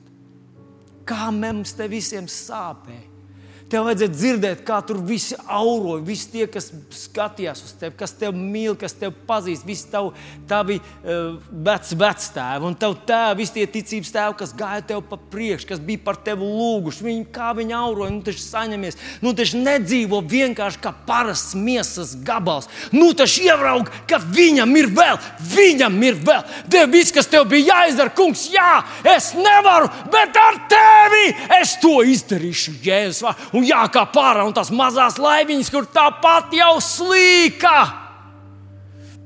Kā 1.05 1.27
mums 1.35 1.75
te 1.77 1.87
visiem 1.91 2.29
sāpēja? 2.31 3.14
Tev 3.65 3.87
vajadzēja 3.87 4.13
dzirdēt, 4.13 4.59
kā 4.61 4.75
tur 4.85 4.99
visi 5.01 5.33
auroja, 5.49 6.03
visi 6.05 6.27
tie, 6.29 6.45
kas 6.51 6.67
skatījās 6.93 7.63
uz 7.65 7.71
tevi, 7.79 7.95
kas 7.97 8.11
tevi 8.13 8.37
mīl, 8.37 8.75
kas 8.77 8.93
tevi 8.93 9.15
pazīst, 9.25 9.65
visi 9.65 9.87
tavi, 9.89 10.11
tavi 10.45 10.75
uh, 10.77 11.39
vec, 11.65 11.89
vectēvi 11.97 12.67
un 12.69 12.77
tavi 12.77 12.99
tēvi, 13.09 13.39
visi 13.39 13.55
tie 13.55 13.65
ticības 13.73 14.13
tēvi, 14.13 14.35
kas 14.37 14.53
gāja 14.59 14.83
tev 14.91 15.01
pa 15.09 15.17
priekšu, 15.17 15.69
kas 15.71 15.81
bija 15.81 16.03
par 16.05 16.19
tevi 16.27 16.45
lūguši. 16.45 17.05
Viņi 17.07 17.25
kā 17.33 17.55
viņi 17.57 17.73
auroja, 17.79 18.13
nu 18.13 18.21
taču 18.27 18.43
saņemies, 18.43 18.99
nu 19.25 19.33
taču 19.33 19.63
nedzīvo 19.63 20.21
vienkārši 20.21 20.83
kā 20.85 20.93
parasts 21.09 21.57
miesas 21.57 22.13
gabals. 22.27 22.69
Nu 22.93 23.09
taču 23.17 23.47
ieraug, 23.47 23.89
ka 24.05 24.21
viņam 24.21 24.77
ir 24.77 24.91
vēl, 24.93 25.17
viņam 25.55 25.97
ir 26.05 26.21
vēl. 26.21 26.45
Tev 26.69 26.93
viss, 26.93 27.15
kas 27.17 27.33
tev 27.33 27.49
bija 27.49 27.73
jāizdara, 27.73 28.13
kungs, 28.13 28.45
jā, 28.53 28.77
es 29.15 29.33
nevaru, 29.33 29.89
bet 30.13 30.37
ar 30.37 30.61
tevi 30.69 31.25
es 31.57 31.75
to 31.81 31.97
izdarīšu, 32.13 32.77
Jēzus 32.85 33.25
un 33.55 33.65
jākāp 33.65 34.17
ārā, 34.19 34.45
un 34.47 34.55
tās 34.55 34.71
mazās 34.75 35.19
laiviņas, 35.21 35.71
kur 35.73 35.87
tāpat 35.87 36.53
jau 36.57 36.75
slīka. 36.83 37.75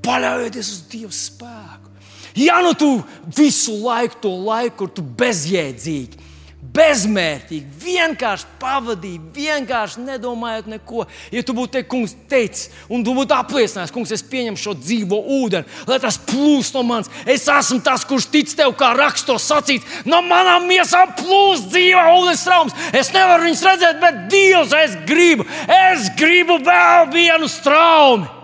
Paļaujieties 0.05 0.71
uz 0.75 0.81
Dieva 0.91 1.13
spēku. 1.15 1.93
Ja 2.39 2.59
nu 2.63 2.75
tu 2.77 2.91
visu 3.35 3.75
laiku, 3.81 4.21
to 4.23 4.31
laiku, 4.45 4.75
kur 4.83 4.91
tu 4.95 5.03
bezjēdzīgi 5.03 6.28
bezmērķīgi, 6.59 7.69
vienkārši 7.79 8.47
pavadīja, 8.59 9.21
vienkārši 9.35 10.01
nedomājot 10.03 10.67
neko. 10.67 11.05
Ja 11.31 11.43
tu 11.45 11.55
būtu 11.55 11.77
te, 11.77 11.83
kungs, 11.87 12.15
teicis, 12.29 12.67
un 12.91 13.03
tu 13.05 13.13
būtu 13.15 13.35
apliecinājis, 13.35 13.93
kungs, 13.95 14.11
es 14.15 14.25
pieņemu 14.27 14.59
šo 14.59 14.75
dzīvo 14.77 15.21
ūdeni, 15.39 15.79
lai 15.87 15.99
tas 16.03 16.19
plūst 16.29 16.75
no 16.75 16.83
manis. 16.87 17.11
Es 17.23 17.47
esmu 17.49 17.79
tas, 17.85 18.03
kurš 18.07 18.27
tic 18.33 18.51
tev, 18.51 18.73
kā 18.79 18.91
rakstos 18.97 19.47
sacīts, 19.47 20.01
no 20.09 20.19
manām 20.25 20.67
miesām 20.69 21.13
plūst 21.19 21.69
dzīvo 21.71 22.03
ūdens 22.19 22.43
traumas. 22.47 22.89
Es 22.91 23.13
nevaru 23.15 23.47
viņus 23.47 23.63
redzēt, 23.69 24.03
bet 24.03 24.25
Dievs, 24.33 24.75
es 24.83 24.99
gribu, 25.07 25.47
es 25.67 26.11
gribu 26.19 26.59
vēl 26.65 27.07
vienu 27.15 27.47
traumu. 27.63 28.38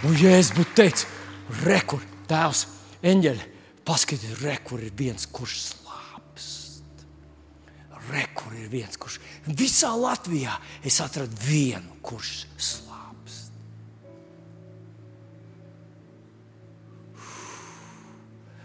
Nu, 0.00 0.14
ja 0.16 0.32
es 0.40 0.48
būtu 0.56 0.72
teicis, 0.78 1.04
rekur, 1.60 2.00
tēvs, 2.30 2.62
eņģeļi, 3.04 3.48
paskatieties, 3.84 4.38
rekur 4.40 4.80
ir 4.80 4.94
viens, 4.96 5.26
kurš 5.28 5.58
slāpst. 5.66 7.04
Rekur 8.08 8.56
ir 8.56 8.70
viens, 8.72 8.96
kurš 8.96 9.18
visā 9.44 9.92
Latvijā 9.92 10.56
es 10.88 10.96
atradu 11.04 11.36
vienu, 11.44 11.98
kurš 12.00 12.46
slāpst. 12.56 13.52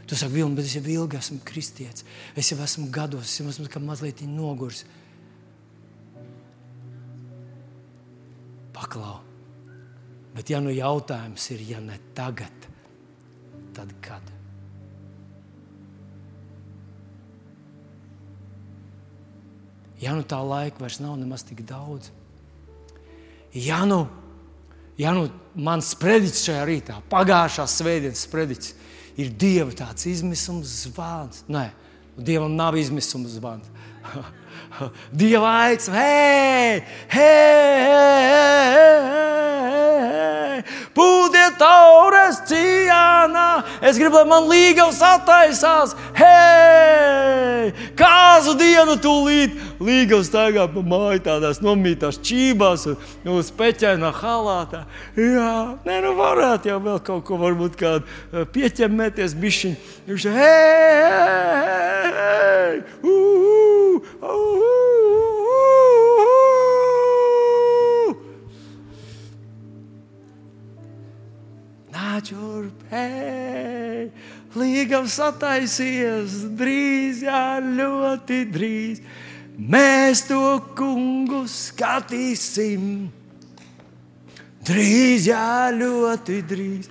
Tu 0.08 0.16
saki, 0.16 0.38
Vilni, 0.38 0.56
bet 0.56 0.70
es 0.70 0.78
jau 0.78 0.86
ilgi 0.86 1.20
esmu 1.20 1.42
kristietis. 1.44 2.08
Es 2.38 2.54
jau 2.54 2.62
esmu 2.64 2.88
gados, 2.94 3.28
es 3.28 3.42
jau 3.42 3.50
esmu 3.52 3.68
mazliet 3.84 4.24
noguris. 4.30 4.86
Paklau, 8.76 9.20
Bet, 10.36 10.52
ja 10.52 10.60
nu 10.60 10.72
jautājums 10.74 11.46
ir, 11.56 11.62
ja 11.64 11.80
ne 11.80 11.96
tagad, 12.16 12.68
tad 13.76 13.94
kad? 14.04 14.34
Ja 20.02 20.12
nu 20.12 20.26
tā 20.28 20.42
laika 20.44 20.84
vairs 20.84 21.00
nav 21.00 21.16
nemaz 21.18 21.46
tik 21.48 21.64
daudz, 21.68 22.12
ja 23.56 23.80
nu, 23.88 24.02
ja 25.00 25.14
nu 25.16 25.30
mans 25.56 25.94
sprediķis 25.96 26.44
šajā 26.50 26.66
rītā, 26.68 27.00
pagājušās 27.12 27.78
svētdienas 27.80 28.26
sprediķis, 28.28 28.76
ir 29.16 29.32
Dieva 29.40 29.72
tāds 29.72 30.04
izmisums 30.12 30.82
zvans. 30.84 31.46
Nē, 31.48 31.70
Dievam 32.20 32.60
nav 32.60 32.76
izmisums 32.80 33.38
zvans. 33.40 33.72
Dieva 35.16 35.56
aicina, 35.64 36.04
hei, 36.04 36.84
hei, 37.16 37.80
hei, 37.88 37.96
pūdiet 38.76 38.95
taures 41.60 42.42
cienā. 42.50 43.64
Es 43.82 44.00
gribu, 44.00 44.20
lai 44.20 44.28
man 44.30 44.48
līgavs 44.50 45.02
attaisās, 45.06 45.96
hei, 46.18 47.74
kāzu 48.00 48.56
dienu 48.60 48.98
tūlīt. 49.02 49.58
Līgavs 49.86 50.30
staigā 50.32 50.68
pa 50.72 50.84
māju 50.86 51.24
tādās 51.26 51.60
nomītās 51.64 52.22
čībās 52.24 52.88
un 52.92 53.34
uz 53.36 53.52
peķainā 53.56 54.14
halātā. 54.22 54.86
Jā, 55.20 55.76
nē, 55.88 56.00
nu 56.06 56.16
varētu 56.20 56.72
jau 56.72 56.80
vēl 56.88 57.04
kaut 57.06 57.28
ko 57.28 57.42
varbūt 57.42 57.78
kādu 57.80 58.06
eh, 58.06 58.48
pieķemmēties 58.56 59.36
bišķiņu. 59.42 59.94
Viņš, 60.08 60.32
hei, 60.40 60.96
hei, 61.12 62.10
hei, 62.22 62.82
uh, 63.04 64.02
uh, 64.22 64.32
uh. 64.32 64.85
Nāc, 72.16 72.30
urpēji, 72.32 74.06
līgums 74.56 75.18
sataisies 75.20 76.46
drīz, 76.56 77.26
jā, 77.26 77.58
ļoti 77.60 78.38
drīz. 78.56 79.02
Mēs 79.60 80.22
to 80.30 80.62
kungu 80.80 81.42
skatīsim. 81.52 82.86
Drīz, 84.64 85.28
jā, 85.28 85.74
ļoti 85.76 86.38
drīz. 86.54 86.88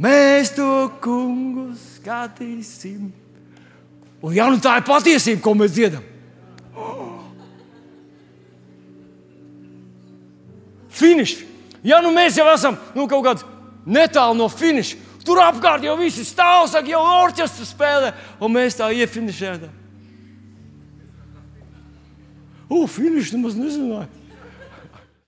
Mēs 0.00 0.54
to 0.56 0.70
kungu 1.04 1.66
skatīsim. 1.82 3.12
Un 4.24 4.32
ja 4.38 4.48
nu 4.48 4.62
tā 4.64 4.78
ir 4.80 4.88
patiesība, 4.88 5.44
ko 5.44 5.54
mēs 5.60 5.76
dziedam, 5.76 6.08
Finišs. 10.98 11.44
Ja 11.84 12.00
nu 12.02 12.16
mēs 12.16 12.40
jau 12.40 12.48
esam 12.50 12.80
nu, 12.96 13.04
kaut 13.06 13.22
kādā 13.28 13.57
netālu 13.88 14.36
no 14.36 14.48
finiša, 14.52 15.00
tur 15.24 15.40
apkārt 15.42 15.84
jau 15.84 15.96
viss 16.00 16.20
stāv, 16.28 16.68
saka, 16.70 16.88
jau 16.92 17.00
orķestris 17.24 17.72
spēlē, 17.74 18.12
un 18.40 18.54
mēs 18.54 18.78
tā 18.78 18.90
iefinišējam. 18.92 19.68
Uf, 22.68 22.98
finišs 22.98 23.32
nemaz 23.32 23.56
nezināju. 23.56 24.17